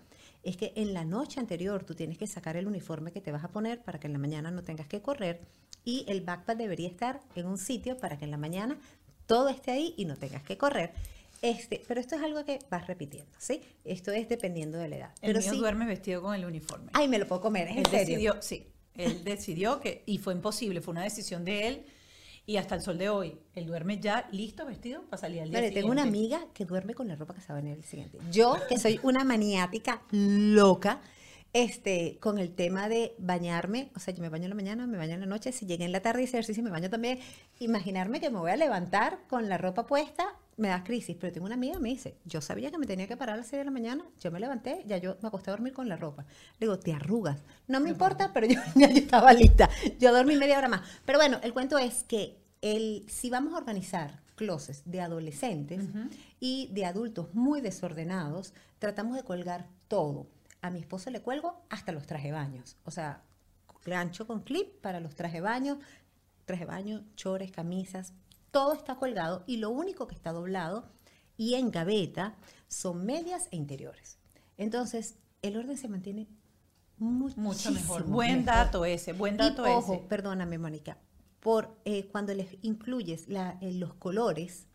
es 0.43 0.57
que 0.57 0.73
en 0.75 0.93
la 0.93 1.05
noche 1.05 1.39
anterior 1.39 1.83
tú 1.83 1.93
tienes 1.93 2.17
que 2.17 2.25
sacar 2.25 2.57
el 2.57 2.67
uniforme 2.67 3.11
que 3.11 3.21
te 3.21 3.31
vas 3.31 3.43
a 3.43 3.51
poner 3.51 3.83
para 3.83 3.99
que 3.99 4.07
en 4.07 4.13
la 4.13 4.19
mañana 4.19 4.49
no 4.49 4.63
tengas 4.63 4.87
que 4.87 5.01
correr 5.01 5.41
y 5.85 6.05
el 6.07 6.21
backpack 6.21 6.57
debería 6.57 6.87
estar 6.87 7.21
en 7.35 7.47
un 7.47 7.57
sitio 7.57 7.97
para 7.97 8.17
que 8.17 8.25
en 8.25 8.31
la 8.31 8.37
mañana 8.37 8.79
todo 9.25 9.49
esté 9.49 9.71
ahí 9.71 9.93
y 9.97 10.05
no 10.05 10.15
tengas 10.15 10.43
que 10.43 10.57
correr. 10.57 10.93
Este, 11.41 11.81
pero 11.87 11.99
esto 11.99 12.15
es 12.15 12.21
algo 12.21 12.45
que 12.45 12.59
vas 12.69 12.85
repitiendo, 12.87 13.31
¿sí? 13.39 13.61
Esto 13.83 14.11
es 14.11 14.29
dependiendo 14.29 14.77
de 14.77 14.87
la 14.87 14.95
edad. 14.97 15.11
El 15.21 15.29
pero 15.33 15.39
mío 15.39 15.51
sí, 15.51 15.57
duerme 15.57 15.85
vestido 15.85 16.21
con 16.21 16.35
el 16.35 16.45
uniforme. 16.45 16.91
ay, 16.93 17.07
me 17.07 17.17
lo 17.17 17.27
puedo 17.27 17.41
comer, 17.41 17.67
es 17.69 17.77
en 17.77 17.85
serio. 17.85 17.99
decidió, 17.99 18.41
sí, 18.41 18.67
él 18.95 19.23
decidió 19.23 19.79
que, 19.79 20.03
y 20.05 20.19
fue 20.19 20.33
imposible, 20.33 20.81
fue 20.81 20.91
una 20.91 21.03
decisión 21.03 21.43
de 21.43 21.67
él, 21.67 21.85
y 22.45 22.57
hasta 22.57 22.75
el 22.75 22.81
sol 22.81 22.97
de 22.97 23.09
hoy, 23.09 23.37
él 23.55 23.65
duerme 23.65 23.99
ya 23.99 24.27
listo, 24.31 24.65
vestido, 24.65 25.03
para 25.03 25.21
salir 25.21 25.41
al 25.41 25.49
día 25.49 25.59
Vale, 25.59 25.71
tengo 25.71 25.89
una 25.89 26.03
siguiente. 26.03 26.35
amiga 26.35 26.53
que 26.53 26.65
duerme 26.65 26.93
con 26.93 27.07
la 27.07 27.15
ropa 27.15 27.33
que 27.33 27.41
se 27.41 27.53
va 27.53 27.59
en 27.59 27.67
el 27.67 27.83
siguiente. 27.83 28.17
Yo, 28.31 28.57
que 28.67 28.77
soy 28.77 28.99
una 29.03 29.23
maniática 29.23 30.03
loca, 30.11 31.01
este, 31.53 32.17
con 32.19 32.37
el 32.39 32.53
tema 32.53 32.87
de 32.87 33.13
bañarme, 33.17 33.91
o 33.95 33.99
sea, 33.99 34.13
yo 34.13 34.21
me 34.21 34.29
baño 34.29 34.45
en 34.45 34.49
la 34.51 34.55
mañana, 34.55 34.87
me 34.87 34.97
baño 34.97 35.15
en 35.15 35.19
la 35.21 35.25
noche, 35.25 35.51
si 35.51 35.65
llegué 35.65 35.85
en 35.85 35.91
la 35.91 36.01
tarde 36.01 36.21
y 36.21 36.23
hice 36.25 36.37
ejercicio, 36.37 36.63
me 36.63 36.69
baño 36.69 36.89
también. 36.89 37.19
Imaginarme 37.59 38.19
que 38.19 38.29
me 38.29 38.39
voy 38.39 38.51
a 38.51 38.55
levantar 38.55 39.19
con 39.27 39.49
la 39.49 39.57
ropa 39.57 39.85
puesta, 39.85 40.35
me 40.61 40.67
da 40.67 40.83
crisis, 40.83 41.17
pero 41.19 41.33
tengo 41.33 41.47
una 41.47 41.55
amiga 41.55 41.73
que 41.73 41.79
me 41.79 41.89
dice, 41.89 42.15
yo 42.23 42.39
sabía 42.39 42.69
que 42.69 42.77
me 42.77 42.85
tenía 42.85 43.07
que 43.07 43.17
parar 43.17 43.33
a 43.33 43.37
las 43.37 43.47
6 43.47 43.61
de 43.61 43.65
la 43.65 43.71
mañana, 43.71 44.05
yo 44.19 44.31
me 44.31 44.39
levanté, 44.39 44.83
ya 44.85 44.97
yo 44.97 45.17
me 45.21 45.27
acosté 45.27 45.49
a 45.49 45.53
dormir 45.53 45.73
con 45.73 45.89
la 45.89 45.97
ropa. 45.97 46.23
Le 46.59 46.67
digo, 46.67 46.77
te 46.77 46.93
arrugas. 46.93 47.39
No 47.67 47.79
me 47.79 47.89
importa, 47.89 48.31
pero 48.31 48.45
yo 48.45 48.59
ya 48.75 48.87
yo 48.89 48.97
estaba 48.97 49.33
lista. 49.33 49.69
Yo 49.99 50.13
dormí 50.13 50.37
media 50.37 50.59
hora 50.59 50.69
más. 50.69 50.81
Pero 51.03 51.17
bueno, 51.17 51.39
el 51.41 51.51
cuento 51.51 51.79
es 51.79 52.03
que 52.03 52.37
el, 52.61 53.05
si 53.09 53.31
vamos 53.31 53.55
a 53.55 53.57
organizar 53.57 54.21
closets 54.35 54.83
de 54.85 55.01
adolescentes 55.01 55.83
y 56.39 56.69
de 56.71 56.85
adultos 56.85 57.33
muy 57.33 57.59
desordenados, 57.59 58.53
tratamos 58.77 59.15
de 59.15 59.23
colgar 59.23 59.67
todo. 59.87 60.27
A 60.61 60.69
mi 60.69 60.79
esposo 60.79 61.09
le 61.09 61.21
cuelgo 61.21 61.65
hasta 61.69 61.91
los 61.91 62.05
traje 62.05 62.31
baños. 62.31 62.77
O 62.85 62.91
sea, 62.91 63.23
gancho 63.83 64.27
con 64.27 64.41
clip 64.41 64.79
para 64.79 64.99
los 64.99 65.15
traje 65.15 65.41
baños, 65.41 65.79
traje 66.45 66.65
baño, 66.65 67.03
chores, 67.15 67.51
camisas, 67.51 68.13
todo 68.51 68.73
está 68.73 68.95
colgado 68.95 69.43
y 69.47 69.57
lo 69.57 69.69
único 69.69 70.07
que 70.07 70.15
está 70.15 70.31
doblado 70.31 70.85
y 71.37 71.55
en 71.55 71.71
gaveta 71.71 72.35
son 72.67 73.05
medias 73.05 73.47
e 73.51 73.55
interiores. 73.55 74.17
Entonces, 74.57 75.15
el 75.41 75.57
orden 75.57 75.77
se 75.77 75.87
mantiene 75.87 76.27
Mucho 76.97 77.39
muchísimo 77.39 77.73
mejor. 77.75 78.03
Buen 78.03 78.31
mejor. 78.39 78.45
dato 78.45 78.85
ese, 78.85 79.13
buen 79.13 79.37
dato 79.37 79.65
y, 79.67 79.71
ojo, 79.71 79.95
ese. 79.95 80.03
perdóname, 80.07 80.57
Mónica, 80.59 80.97
por 81.39 81.75
eh, 81.85 82.07
cuando 82.11 82.33
les 82.35 82.57
incluyes 82.61 83.27
la- 83.27 83.57
eh, 83.61 83.71
los 83.73 83.93
colores 83.95 84.67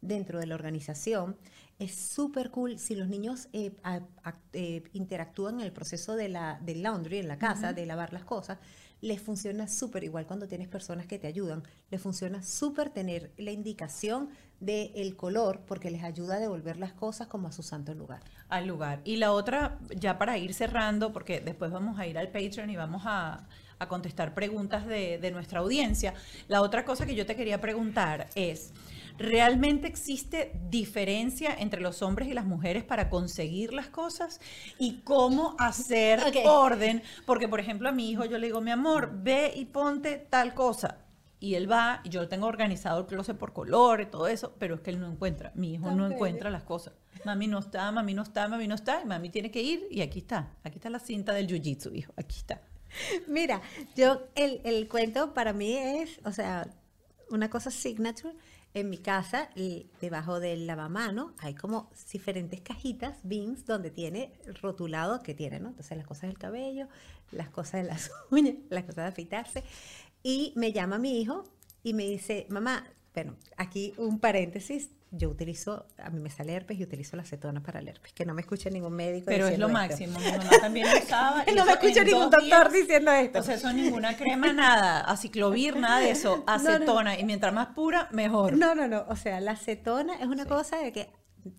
dentro 0.00 0.38
de 0.38 0.46
la 0.46 0.54
organización, 0.54 1.36
es 1.80 1.94
súper 1.94 2.50
cool 2.50 2.78
si 2.78 2.94
los 2.94 3.08
niños 3.08 3.48
eh, 3.52 3.74
a- 3.82 4.02
a- 4.22 4.36
eh, 4.52 4.84
interactúan 4.92 5.54
en 5.58 5.66
el 5.66 5.72
proceso 5.72 6.14
de 6.14 6.28
la, 6.28 6.60
del 6.62 6.82
laundry 6.82 7.18
en 7.18 7.26
la 7.28 7.38
casa, 7.38 7.72
de 7.72 7.84
lavar 7.86 8.12
las 8.12 8.24
cosas, 8.24 8.58
les 9.02 9.20
funciona 9.20 9.68
súper 9.68 10.04
igual 10.04 10.26
cuando 10.26 10.48
tienes 10.48 10.68
personas 10.68 11.06
que 11.06 11.18
te 11.18 11.26
ayudan, 11.26 11.62
les 11.90 12.00
funciona 12.00 12.42
súper 12.42 12.88
tener 12.88 13.32
la 13.36 13.50
indicación 13.50 14.30
del 14.60 15.16
color 15.16 15.60
porque 15.66 15.90
les 15.90 16.04
ayuda 16.04 16.36
a 16.36 16.38
devolver 16.38 16.76
las 16.76 16.92
cosas 16.92 17.26
como 17.26 17.48
a 17.48 17.52
su 17.52 17.62
santo 17.64 17.92
lugar. 17.94 18.22
al 18.48 18.66
lugar. 18.66 19.00
Y 19.04 19.16
la 19.16 19.32
otra, 19.32 19.78
ya 19.96 20.18
para 20.18 20.38
ir 20.38 20.54
cerrando, 20.54 21.12
porque 21.12 21.40
después 21.40 21.72
vamos 21.72 21.98
a 21.98 22.06
ir 22.06 22.16
al 22.16 22.28
Patreon 22.28 22.70
y 22.70 22.76
vamos 22.76 23.02
a, 23.04 23.48
a 23.80 23.88
contestar 23.88 24.34
preguntas 24.34 24.86
de, 24.86 25.18
de 25.18 25.30
nuestra 25.32 25.60
audiencia, 25.60 26.14
la 26.48 26.62
otra 26.62 26.84
cosa 26.84 27.04
que 27.04 27.16
yo 27.16 27.26
te 27.26 27.34
quería 27.34 27.60
preguntar 27.60 28.28
es, 28.36 28.72
¿realmente 29.18 29.86
existe 29.86 30.52
diferencia 30.68 31.54
entre 31.58 31.80
los 31.80 32.02
hombres 32.02 32.28
y 32.28 32.34
las 32.34 32.44
mujeres 32.44 32.84
para 32.84 33.08
conseguir 33.08 33.72
las 33.72 33.88
cosas? 33.88 34.40
¿Y 34.78 35.00
cómo 35.00 35.56
hacer 35.58 36.20
orden? 36.44 37.02
Porque, 37.26 37.48
por 37.48 37.60
ejemplo, 37.60 37.88
a 37.88 37.92
mi 37.92 38.10
hijo 38.10 38.24
yo 38.24 38.38
le 38.38 38.46
digo, 38.46 38.60
mi 38.60 38.70
amor, 38.70 39.10
ve 39.22 39.52
y 39.54 39.66
ponte 39.66 40.16
tal 40.18 40.54
cosa. 40.54 40.98
Y 41.40 41.56
él 41.56 41.70
va, 41.70 42.00
y 42.04 42.08
yo 42.08 42.28
tengo 42.28 42.46
organizado 42.46 43.00
el 43.00 43.06
closet 43.06 43.36
por 43.36 43.52
color 43.52 44.00
y 44.00 44.06
todo 44.06 44.28
eso, 44.28 44.54
pero 44.60 44.76
es 44.76 44.80
que 44.80 44.90
él 44.90 45.00
no 45.00 45.10
encuentra. 45.10 45.50
Mi 45.56 45.74
hijo 45.74 45.90
no 45.90 46.06
encuentra 46.06 46.50
las 46.50 46.62
cosas. 46.62 46.94
Mami 47.24 47.48
no 47.48 47.58
está, 47.58 47.90
mami 47.90 48.14
no 48.14 48.22
está, 48.22 48.46
mami 48.46 48.68
no 48.68 48.76
está, 48.76 49.02
y 49.02 49.06
mami 49.06 49.28
tiene 49.28 49.50
que 49.50 49.60
ir, 49.60 49.88
y 49.90 50.02
aquí 50.02 50.20
está. 50.20 50.54
Aquí 50.62 50.76
está 50.76 50.88
la 50.88 51.00
cinta 51.00 51.32
del 51.32 51.48
jiu-jitsu, 51.48 51.92
hijo. 51.96 52.12
Aquí 52.16 52.36
está. 52.36 52.62
Mira, 53.26 53.60
yo, 53.96 54.22
el, 54.36 54.60
el 54.64 54.88
cuento 54.88 55.34
para 55.34 55.52
mí 55.52 55.74
es, 55.74 56.20
o 56.24 56.30
sea, 56.30 56.68
una 57.28 57.50
cosa 57.50 57.70
signature. 57.70 58.34
En 58.74 58.88
mi 58.88 58.96
casa, 58.96 59.50
debajo 60.00 60.40
del 60.40 60.66
lavamano, 60.66 61.34
hay 61.38 61.54
como 61.54 61.90
diferentes 62.10 62.62
cajitas, 62.62 63.18
bins, 63.22 63.66
donde 63.66 63.90
tiene 63.90 64.32
rotulado 64.62 65.22
que 65.22 65.34
tiene, 65.34 65.60
¿no? 65.60 65.68
Entonces, 65.68 65.96
las 65.96 66.06
cosas 66.06 66.22
del 66.22 66.38
cabello, 66.38 66.88
las 67.32 67.50
cosas 67.50 67.82
de 67.82 67.88
las 67.88 68.10
uñas, 68.30 68.54
las 68.70 68.84
cosas 68.84 69.04
de 69.04 69.08
afeitarse. 69.08 69.64
Y 70.22 70.54
me 70.56 70.72
llama 70.72 70.98
mi 70.98 71.20
hijo 71.20 71.44
y 71.82 71.92
me 71.92 72.04
dice, 72.04 72.46
mamá, 72.48 72.86
bueno, 73.14 73.36
aquí 73.58 73.92
un 73.98 74.20
paréntesis, 74.20 74.88
yo 75.14 75.28
utilizo, 75.28 75.86
a 75.98 76.08
mí 76.08 76.20
me 76.20 76.30
sale 76.30 76.54
herpes 76.54 76.78
y 76.80 76.82
utilizo 76.84 77.16
la 77.16 77.22
acetona 77.22 77.62
para 77.62 77.80
el 77.80 77.88
herpes, 77.88 78.14
que 78.14 78.24
no 78.24 78.32
me 78.32 78.40
escuche 78.40 78.70
ningún 78.70 78.94
médico 78.94 79.26
Pero 79.26 79.46
es 79.46 79.58
lo 79.58 79.66
esto. 79.66 79.78
máximo. 79.78 80.18
Mi 80.18 80.24
mamá 80.24 80.50
también 80.60 80.86
lo 80.90 80.98
usaba. 80.98 81.44
No 81.54 81.66
me 81.66 81.72
escucha 81.72 82.02
ningún 82.02 82.30
doctor 82.30 82.42
días- 82.42 82.72
diciendo 82.72 83.12
esto. 83.12 83.38
O 83.40 83.42
sea, 83.42 83.56
eso 83.56 83.70
ninguna 83.74 84.16
crema, 84.16 84.52
nada. 84.54 85.00
Aciclovir, 85.02 85.76
nada 85.76 86.00
de 86.00 86.10
eso. 86.12 86.42
Acetona. 86.46 87.18
Y 87.18 87.24
mientras 87.24 87.52
más 87.52 87.68
pura, 87.68 88.08
mejor. 88.10 88.56
No, 88.56 88.74
no, 88.74 88.88
no. 88.88 89.04
O 89.08 89.16
sea, 89.16 89.38
la 89.40 89.52
acetona 89.52 90.14
es 90.18 90.26
una 90.26 90.46
cosa 90.46 90.78
de 90.78 90.92
que, 90.92 91.10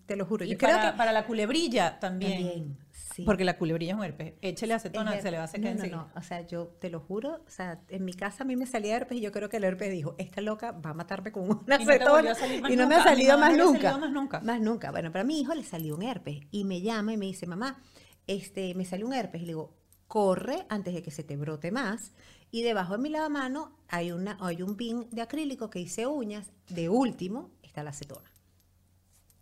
te 0.06 0.16
lo 0.16 0.26
juro, 0.26 0.44
y 0.44 0.48
yo 0.50 0.58
para, 0.58 0.78
creo 0.80 0.90
que 0.92 0.98
para 0.98 1.12
la 1.12 1.24
culebrilla 1.24 2.00
también. 2.00 2.32
también, 2.32 2.78
sí. 3.14 3.22
Porque 3.24 3.44
la 3.44 3.56
culebrilla 3.56 3.92
es 3.92 3.98
un 3.98 4.04
herpes. 4.04 4.34
Échele 4.42 4.74
acetona, 4.74 5.20
se 5.20 5.30
le 5.30 5.38
va 5.38 5.44
a 5.44 5.48
secar 5.48 5.76
no, 5.76 5.84
no, 5.84 5.96
no. 5.96 6.10
O 6.16 6.22
sea, 6.22 6.40
yo 6.46 6.66
te 6.80 6.90
lo 6.90 7.00
juro, 7.00 7.42
o 7.46 7.50
sea, 7.50 7.80
en 7.88 8.04
mi 8.04 8.12
casa 8.12 8.42
a 8.42 8.46
mí 8.46 8.56
me 8.56 8.66
salía 8.66 8.96
herpes 8.96 9.18
y 9.18 9.20
yo 9.20 9.30
creo 9.32 9.48
que 9.48 9.58
el 9.58 9.64
herpes 9.64 9.90
dijo, 9.92 10.14
esta 10.18 10.40
loca 10.40 10.72
va 10.72 10.90
a 10.90 10.94
matarme 10.94 11.30
con 11.32 11.48
una 11.48 11.80
Y 11.80 11.82
acetona. 11.82 12.34
y 12.68 12.76
no 12.76 12.88
me 12.88 12.96
ha 12.96 13.02
salido 13.02 13.38
más 13.38 13.56
nunca. 13.56 13.90
salió 13.90 13.98
más 14.00 14.10
nunca. 14.12 14.40
Más 14.40 14.60
nunca. 14.60 14.90
Bueno, 14.90 15.10
pero 15.12 15.22
a 15.22 15.24
mi 15.26 15.40
hijo 15.40 15.54
le 15.54 15.62
salió 15.64 15.94
un 15.94 16.02
herpes 16.02 16.40
y 16.50 16.64
me 16.64 16.80
llama 16.80 17.12
y 17.12 17.16
me 17.16 17.26
dice, 17.26 17.46
mamá, 17.46 17.80
este, 18.26 18.74
me 18.74 18.84
salió 18.84 19.06
un 19.06 19.14
herpes. 19.14 19.42
Y 19.42 19.46
le 19.46 19.50
digo, 19.52 19.76
corre 20.08 20.66
antes 20.68 20.94
de 20.94 21.02
que 21.02 21.10
se 21.10 21.22
te 21.24 21.36
brote 21.36 21.70
más. 21.70 22.12
Y 22.50 22.62
debajo 22.62 22.92
de 22.92 22.98
mi 23.02 23.08
lavamano 23.08 23.76
hay, 23.88 24.12
una, 24.12 24.36
hay 24.40 24.62
un 24.62 24.76
pin 24.76 25.08
de 25.10 25.22
acrílico 25.22 25.70
que 25.70 25.78
dice 25.80 26.06
uñas. 26.06 26.52
De 26.68 26.88
último 26.88 27.50
está 27.62 27.82
la 27.82 27.90
acetona. 27.90 28.30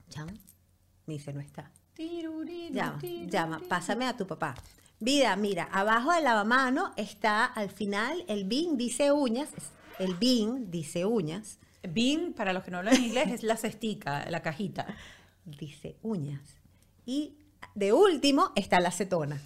Llama. 0.08 0.32
Me 1.06 1.14
dice, 1.14 1.32
no 1.32 1.40
está. 1.40 1.70
Llama, 2.72 2.98
llama, 3.28 3.60
pásame 3.68 4.06
a 4.06 4.16
tu 4.16 4.26
papá. 4.26 4.54
Vida, 5.00 5.34
mira, 5.36 5.64
abajo 5.72 6.12
del 6.12 6.24
lavamano 6.24 6.92
está 6.96 7.44
al 7.44 7.70
final 7.70 8.24
el 8.28 8.44
bin 8.44 8.76
dice 8.76 9.12
uñas, 9.12 9.48
el 9.98 10.14
bin 10.14 10.70
dice 10.70 11.04
uñas, 11.04 11.58
Bin, 11.88 12.32
para 12.32 12.52
los 12.52 12.62
que 12.62 12.70
no 12.70 12.78
hablan 12.78 13.02
inglés, 13.02 13.28
es 13.32 13.42
la 13.42 13.56
cestica, 13.56 14.24
la 14.30 14.40
cajita. 14.40 14.86
dice 15.44 15.96
uñas. 16.02 16.40
Y 17.04 17.34
de 17.74 17.92
último 17.92 18.52
está 18.54 18.78
la 18.78 18.90
acetona. 18.90 19.40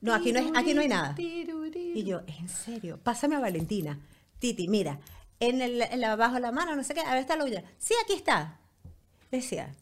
No, 0.00 0.14
aquí 0.14 0.32
no, 0.32 0.40
es, 0.40 0.50
aquí 0.56 0.74
no 0.74 0.80
hay 0.80 0.88
nada. 0.88 1.14
Y 1.94 2.02
yo, 2.04 2.22
en 2.26 2.48
serio, 2.48 2.98
pásame 3.02 3.36
a 3.36 3.38
Valentina. 3.40 4.00
Titi, 4.40 4.66
mira, 4.66 4.98
en 5.38 5.62
el, 5.62 5.80
en 5.82 6.00
la- 6.00 6.12
abajo 6.12 6.34
de 6.34 6.40
la 6.40 6.50
mano, 6.50 6.74
no 6.74 6.82
sé 6.82 6.92
qué, 6.94 7.00
a 7.02 7.10
ver 7.12 7.20
está 7.20 7.36
la 7.36 7.44
uña. 7.44 7.62
Sí, 7.78 7.94
aquí 8.04 8.14
está. 8.14 8.58
Decía, 9.30 9.72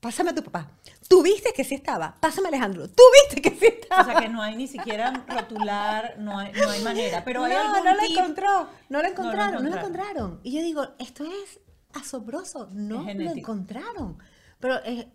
pásame 0.00 0.30
a 0.30 0.34
tu 0.34 0.42
papá. 0.42 0.70
¿Tú 1.08 1.22
viste 1.22 1.52
que 1.52 1.64
sí 1.64 1.74
estaba? 1.74 2.16
Pásame 2.20 2.46
a 2.46 2.48
Alejandro. 2.48 2.88
¿Tú 2.88 3.02
viste 3.28 3.42
que 3.42 3.56
sí 3.56 3.66
estaba? 3.66 4.02
O 4.02 4.04
sea 4.04 4.20
que 4.20 4.28
no 4.28 4.42
hay 4.42 4.56
ni 4.56 4.66
siquiera 4.66 5.12
rotular, 5.28 6.16
no 6.18 6.38
hay, 6.38 6.52
no 6.52 6.70
hay 6.70 6.82
manera. 6.82 7.24
Pero 7.24 7.44
hay 7.44 7.52
no, 7.52 7.60
algún 7.60 7.84
no 7.84 7.94
lo 7.94 8.00
tip? 8.00 8.18
encontró. 8.18 8.68
No 8.88 8.98
lo 8.98 9.02
lo 9.02 9.08
encontraron, 9.08 9.62
no 9.62 9.70
lo 9.70 9.76
encontraron. 9.76 10.16
encontraron. 10.16 10.40
Y 10.42 10.52
yo 10.52 10.62
digo, 10.62 10.88
esto 10.98 11.24
es 11.24 11.60
asombroso. 11.92 12.68
No 12.72 13.08
Es 13.08 13.16
lo 13.16 13.30
encontraron. 13.30 14.18
Pero 14.58 14.82
es, 14.84 15.06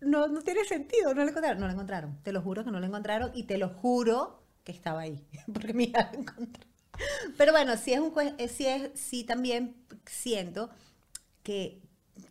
no, 0.00 0.28
no 0.28 0.42
tiene 0.42 0.64
sentido, 0.64 1.14
no 1.14 1.22
lo 1.22 1.28
encontraron. 1.28 1.58
No 1.60 1.66
lo 1.66 1.72
encontraron, 1.72 2.18
te 2.22 2.32
lo 2.32 2.42
juro 2.42 2.64
que 2.64 2.70
no 2.70 2.80
lo 2.80 2.86
encontraron 2.86 3.30
y 3.34 3.44
te 3.44 3.58
lo 3.58 3.68
juro 3.68 4.42
que 4.64 4.72
estaba 4.72 5.02
ahí, 5.02 5.24
porque 5.52 5.72
mi 5.72 5.84
hija 5.84 6.10
lo 6.12 6.20
encontró. 6.20 6.66
Pero 7.36 7.52
bueno, 7.52 7.76
sí 7.76 7.92
es 7.92 8.00
un 8.00 8.12
eh, 8.38 8.48
sí 8.48 8.66
es, 8.66 8.90
sí 8.98 9.24
también 9.24 9.76
siento 10.06 10.70
que 11.42 11.82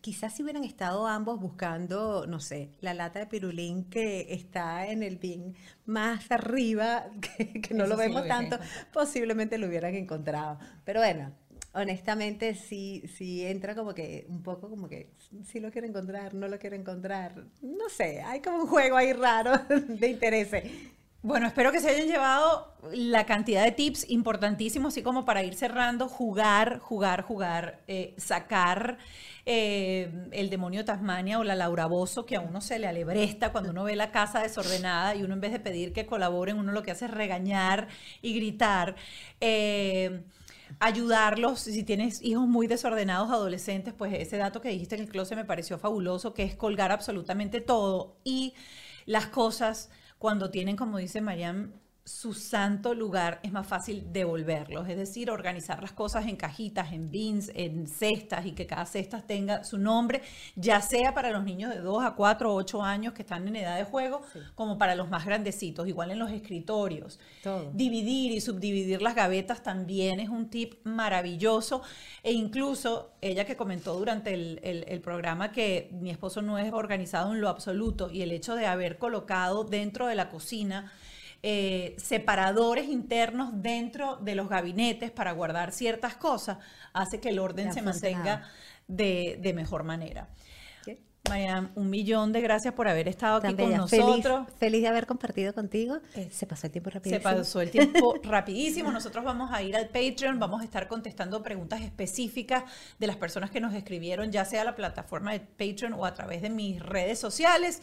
quizás 0.02 0.34
si 0.34 0.44
hubieran 0.44 0.64
estado 0.64 1.08
ambos 1.08 1.40
buscando, 1.40 2.26
no 2.28 2.40
sé, 2.40 2.70
la 2.82 2.94
lata 2.94 3.20
de 3.20 3.26
pirulín 3.26 3.86
que 3.86 4.34
está 4.34 4.88
en 4.88 5.04
el 5.04 5.18
bin 5.18 5.56
más 5.86 6.32
arriba, 6.32 7.06
que, 7.38 7.62
que 7.62 7.74
no 7.74 7.86
Eso 7.86 7.96
lo 7.96 8.02
sí 8.02 8.10
lo 8.10 8.16
vemos 8.16 8.28
tanto, 8.28 8.60
posiblemente 8.94 9.58
lo 9.58 9.68
hubieran 9.68 9.96
encontrado. 9.96 10.60
Pero 10.84 11.00
bueno, 11.00 11.32
honestamente 11.76 12.56
sí, 12.56 13.04
sí 13.18 13.46
entra 13.46 13.76
como 13.76 13.94
que 13.94 14.26
un 14.30 14.42
poco 14.42 14.70
como 14.70 14.88
que 14.88 15.12
sí 15.44 15.60
lo 15.60 15.72
quiero 15.72 15.88
encontrar, 15.88 16.34
no 16.34 16.48
lo 16.48 16.58
quiero 16.58 16.76
encontrar. 16.76 17.46
No 17.62 17.90
sé, 17.90 18.22
hay 18.22 18.42
como 18.42 18.64
un 18.64 18.68
juego 18.68 18.98
ahí 18.98 19.14
raro 19.14 19.58
de 19.88 20.08
intereses. 20.08 20.64
Bueno, 21.22 21.48
espero 21.48 21.72
que 21.72 21.80
se 21.80 21.90
hayan 21.90 22.08
llevado 22.08 22.76
la 22.94 23.26
cantidad 23.26 23.64
de 23.64 23.72
tips 23.72 24.10
importantísimos, 24.12 24.94
así 24.94 25.02
como 25.02 25.26
para 25.26 25.44
ir 25.44 25.56
cerrando, 25.56 26.08
jugar, 26.08 26.78
jugar, 26.78 27.24
jugar, 27.24 27.80
eh, 27.88 28.14
sacar 28.18 29.00
eh, 29.46 30.30
el 30.32 30.50
demonio 30.50 30.80
de 30.80 30.86
Tasmania 30.86 31.39
o 31.39 31.43
la 31.43 31.56
Laura 31.56 31.86
Bozo, 31.86 32.26
que 32.26 32.36
a 32.36 32.41
uno 32.41 32.62
se 32.62 32.80
le 32.80 32.88
alebresta 32.88 33.52
cuando 33.52 33.70
uno 33.70 33.84
ve 33.84 33.96
la 33.96 34.12
casa 34.12 34.41
desordenada 34.41 35.16
y 35.16 35.24
uno 35.24 35.36
en 35.36 35.41
vez 35.41 35.52
de 35.52 35.60
pedir 35.60 35.93
que 35.93 36.06
colaboren, 36.06 36.58
uno 36.58 36.72
lo 36.72 36.82
que 36.84 36.91
hace 36.91 37.06
es 37.06 37.12
regañar 37.12 37.88
y 38.22 38.34
gritar. 38.34 38.96
Eh, 39.41 40.24
ayudarlos, 40.80 41.60
si 41.60 41.84
tienes 41.84 42.22
hijos 42.24 42.48
muy 42.48 42.68
desordenados, 42.68 43.30
adolescentes, 43.30 43.93
pues 43.93 44.14
ese 44.14 44.38
dato 44.38 44.62
que 44.62 44.70
dijiste 44.70 44.96
en 44.96 45.02
el 45.02 45.10
closet 45.10 45.38
me 45.38 45.46
pareció 45.46 45.78
fabuloso, 45.78 46.34
que 46.34 46.43
es 46.43 46.56
colgar 46.56 46.91
absolutamente 46.91 47.62
todo 47.62 48.18
y 48.24 48.54
las 49.06 49.28
cosas 49.28 49.89
cuando 50.18 50.50
tienen, 50.50 50.76
como 50.76 50.98
dice 50.98 51.22
Mariam, 51.22 51.74
su 52.08 52.36
santo 52.36 52.93
lugar, 52.93 53.39
es 53.41 53.51
más 53.51 53.66
fácil 53.66 54.14
devolverlos, 54.14 54.88
es 54.88 54.95
decir, 54.95 55.32
organizar 55.32 55.82
las 55.82 55.91
cosas 55.91 56.28
en 56.28 56.36
cajitas, 56.36 56.93
en 56.93 57.10
bins, 57.10 57.51
en 57.56 57.88
cestas 57.88 58.45
y 58.45 58.51
que 58.51 58.68
cada 58.68 58.86
cesta 58.86 59.24
tenga 59.24 59.64
su 59.64 59.80
nombre, 59.80 60.22
ya 60.56 60.82
sea 60.82 61.16
para 61.16 61.32
los 61.32 61.43
niños 61.43 61.74
de 61.74 61.80
2 61.82 62.03
a 62.06 62.12
4 62.14 62.53
o 62.53 62.56
8 62.56 62.84
años 62.84 63.14
que 63.14 63.24
están 63.24 63.47
en 63.47 63.56
edad 63.56 63.76
de 63.78 63.86
juego, 63.86 64.22
como 64.53 64.78
para 64.78 64.93
los 64.93 65.10
más 65.10 65.26
grandecitos, 65.26 65.88
igual 65.88 66.12
en 66.12 66.20
los 66.20 66.30
escritorios. 66.30 67.20
Todo. 67.41 67.72
Dividir 67.74 68.32
y 68.34 68.39
subdividir 68.39 69.01
las 69.01 69.16
gavetas 69.16 69.64
también 69.64 70.20
es 70.20 70.30
un 70.30 70.49
tip 70.51 70.76
maravilloso. 70.86 71.82
E 72.22 72.34
incluso 72.34 73.14
ella 73.22 73.45
que 73.45 73.56
comentó 73.56 73.95
durante 73.97 74.32
el, 74.36 74.60
el- 74.64 74.86
el 74.88 75.01
programa 75.01 75.51
que 75.51 75.89
mi 75.91 76.12
esposo 76.12 76.43
no 76.43 76.60
es 76.60 76.72
organizado 76.72 77.34
en 77.34 77.41
lo 77.41 77.49
absoluto 77.49 78.12
y 78.12 78.22
el 78.22 78.32
hecho 78.32 78.53
de 78.53 78.68
haber 78.68 78.99
colocado 78.99 79.64
dentro 79.64 80.06
de 80.06 80.14
la 80.14 80.30
cocina 80.30 80.91
eh, 81.48 81.93
separadores 82.00 82.88
internos 82.88 83.52
dentro 83.54 84.16
de 84.16 84.34
los 84.34 84.50
gabinetes 84.50 85.12
para 85.12 85.32
guardar 85.32 85.72
ciertas 85.72 86.16
cosas 86.16 86.58
hace 86.91 87.20
que 87.20 87.30
el 87.30 87.38
orden 87.38 87.72
se 87.72 87.84
mantenga 87.84 88.50
de, 88.88 89.38
de 89.39 89.54
mejor 89.54 89.84
manera. 89.84 90.28
Mariam, 91.30 91.72
un 91.76 91.90
millón 91.90 92.32
de 92.32 92.42
gracias 92.42 92.74
por 92.74 92.88
haber 92.88 93.08
estado 93.08 93.38
aquí 93.38 93.54
con 93.56 93.72
nosotros. 93.76 94.46
Feliz, 94.46 94.58
feliz 94.60 94.82
de 94.82 94.88
haber 94.88 95.06
compartido 95.08 95.54
contigo. 95.54 95.98
Se 96.32 96.46
pasó 96.46 96.68
el 96.68 96.72
tiempo 96.72 96.90
rápido. 96.90 97.16
Se 97.16 97.22
pasó 97.22 97.62
el 97.62 97.72
tiempo 97.72 98.16
rapidísimo. 98.24 98.92
Nosotros 98.92 99.24
vamos 99.24 99.52
a 99.52 99.62
ir 99.62 99.76
al 99.76 99.88
Patreon, 99.88 100.40
vamos 100.40 100.62
a 100.62 100.64
estar 100.64 100.88
contestando 100.88 101.42
preguntas 101.42 101.82
específicas 101.82 102.64
de 103.00 103.08
las 103.08 103.16
personas 103.16 103.52
que 103.52 103.60
nos 103.60 103.74
escribieron, 103.74 104.32
ya 104.32 104.46
sea 104.46 104.62
a 104.62 104.66
la 104.66 104.76
plataforma 104.76 105.32
de 105.34 105.40
Patreon 105.40 105.94
o 105.94 106.06
a 106.06 106.14
través 106.14 106.42
de 106.42 106.50
mis 106.50 106.82
redes 106.82 107.20
sociales, 107.20 107.82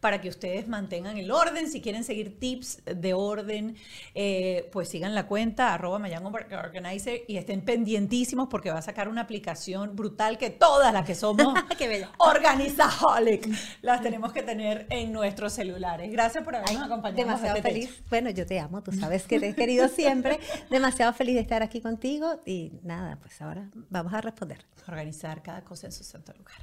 para 0.00 0.20
que 0.20 0.28
ustedes 0.28 0.68
mantengan 0.68 1.18
el 1.18 1.30
orden. 1.30 1.70
Si 1.70 1.80
quieren 1.80 2.04
seguir 2.04 2.38
tips 2.38 2.82
de 2.84 3.14
orden, 3.14 3.76
eh, 4.14 4.68
pues 4.72 4.88
sigan 4.88 5.14
la 5.14 5.26
cuenta 5.26 5.74
arroba 5.74 5.98
Mayan 5.98 6.24
Organizer 6.24 7.22
y 7.26 7.36
estén 7.36 7.62
pendientísimos 7.62 8.48
porque 8.48 8.70
va 8.70 8.78
a 8.78 8.82
sacar 8.82 9.08
una 9.08 9.22
aplicación 9.22 9.96
brutal 9.96 10.38
que 10.38 10.50
todas 10.50 10.92
las 10.92 11.04
que 11.04 11.14
somos 11.14 11.54
Qué 11.78 11.88
las 13.82 14.02
tenemos 14.02 14.32
que 14.32 14.42
tener 14.42 14.86
en 14.90 15.12
nuestros 15.12 15.52
celulares. 15.52 16.10
Gracias 16.10 16.44
por 16.44 16.56
habernos 16.56 16.82
acompañado. 16.82 17.24
Demasiado 17.24 17.56
este 17.56 17.68
feliz. 17.68 18.02
Bueno, 18.10 18.30
yo 18.30 18.46
te 18.46 18.58
amo, 18.60 18.82
tú 18.82 18.92
sabes 18.92 19.26
que 19.26 19.40
te 19.40 19.50
he 19.50 19.54
querido 19.54 19.88
siempre. 19.88 20.38
Demasiado 20.70 21.12
feliz 21.12 21.34
de 21.34 21.40
estar 21.40 21.62
aquí 21.62 21.80
contigo 21.80 22.40
y 22.46 22.72
nada, 22.82 23.16
pues 23.20 23.40
ahora 23.40 23.68
vamos 23.90 24.12
a 24.12 24.20
responder. 24.20 24.64
organizar 24.88 25.42
cada 25.42 25.62
cosa 25.62 25.86
en 25.86 25.92
su 25.92 26.04
santo 26.04 26.32
lugar. 26.36 26.56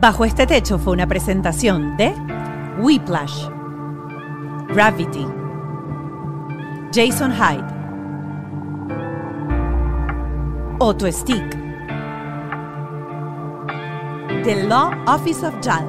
Bajo 0.00 0.24
este 0.24 0.46
techo 0.46 0.78
fue 0.78 0.92
una 0.92 1.06
presentación 1.06 1.96
de 1.96 2.12
Whiplash, 2.80 3.48
Gravity, 4.68 5.26
Jason 6.92 7.32
Hyde, 7.32 7.84
Auto 10.80 11.10
Stick, 11.10 11.63
The 14.42 14.64
Law 14.64 14.92
Office 15.06 15.46
of 15.46 15.54
JAL. 15.62 15.86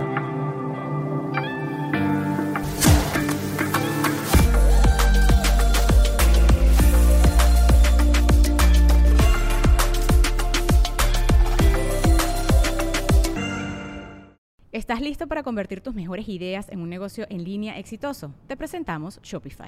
¿Estás 14.72 15.02
listo 15.02 15.28
para 15.28 15.42
convertir 15.44 15.82
tus 15.82 15.96
mejores 15.96 16.30
ideas 16.30 16.70
en 16.70 16.82
un 16.82 16.90
negocio 16.90 17.26
en 17.30 17.44
línea 17.44 17.80
exitoso? 17.80 18.34
Te 18.48 18.56
presentamos 18.56 19.20
Shopify. 19.24 19.68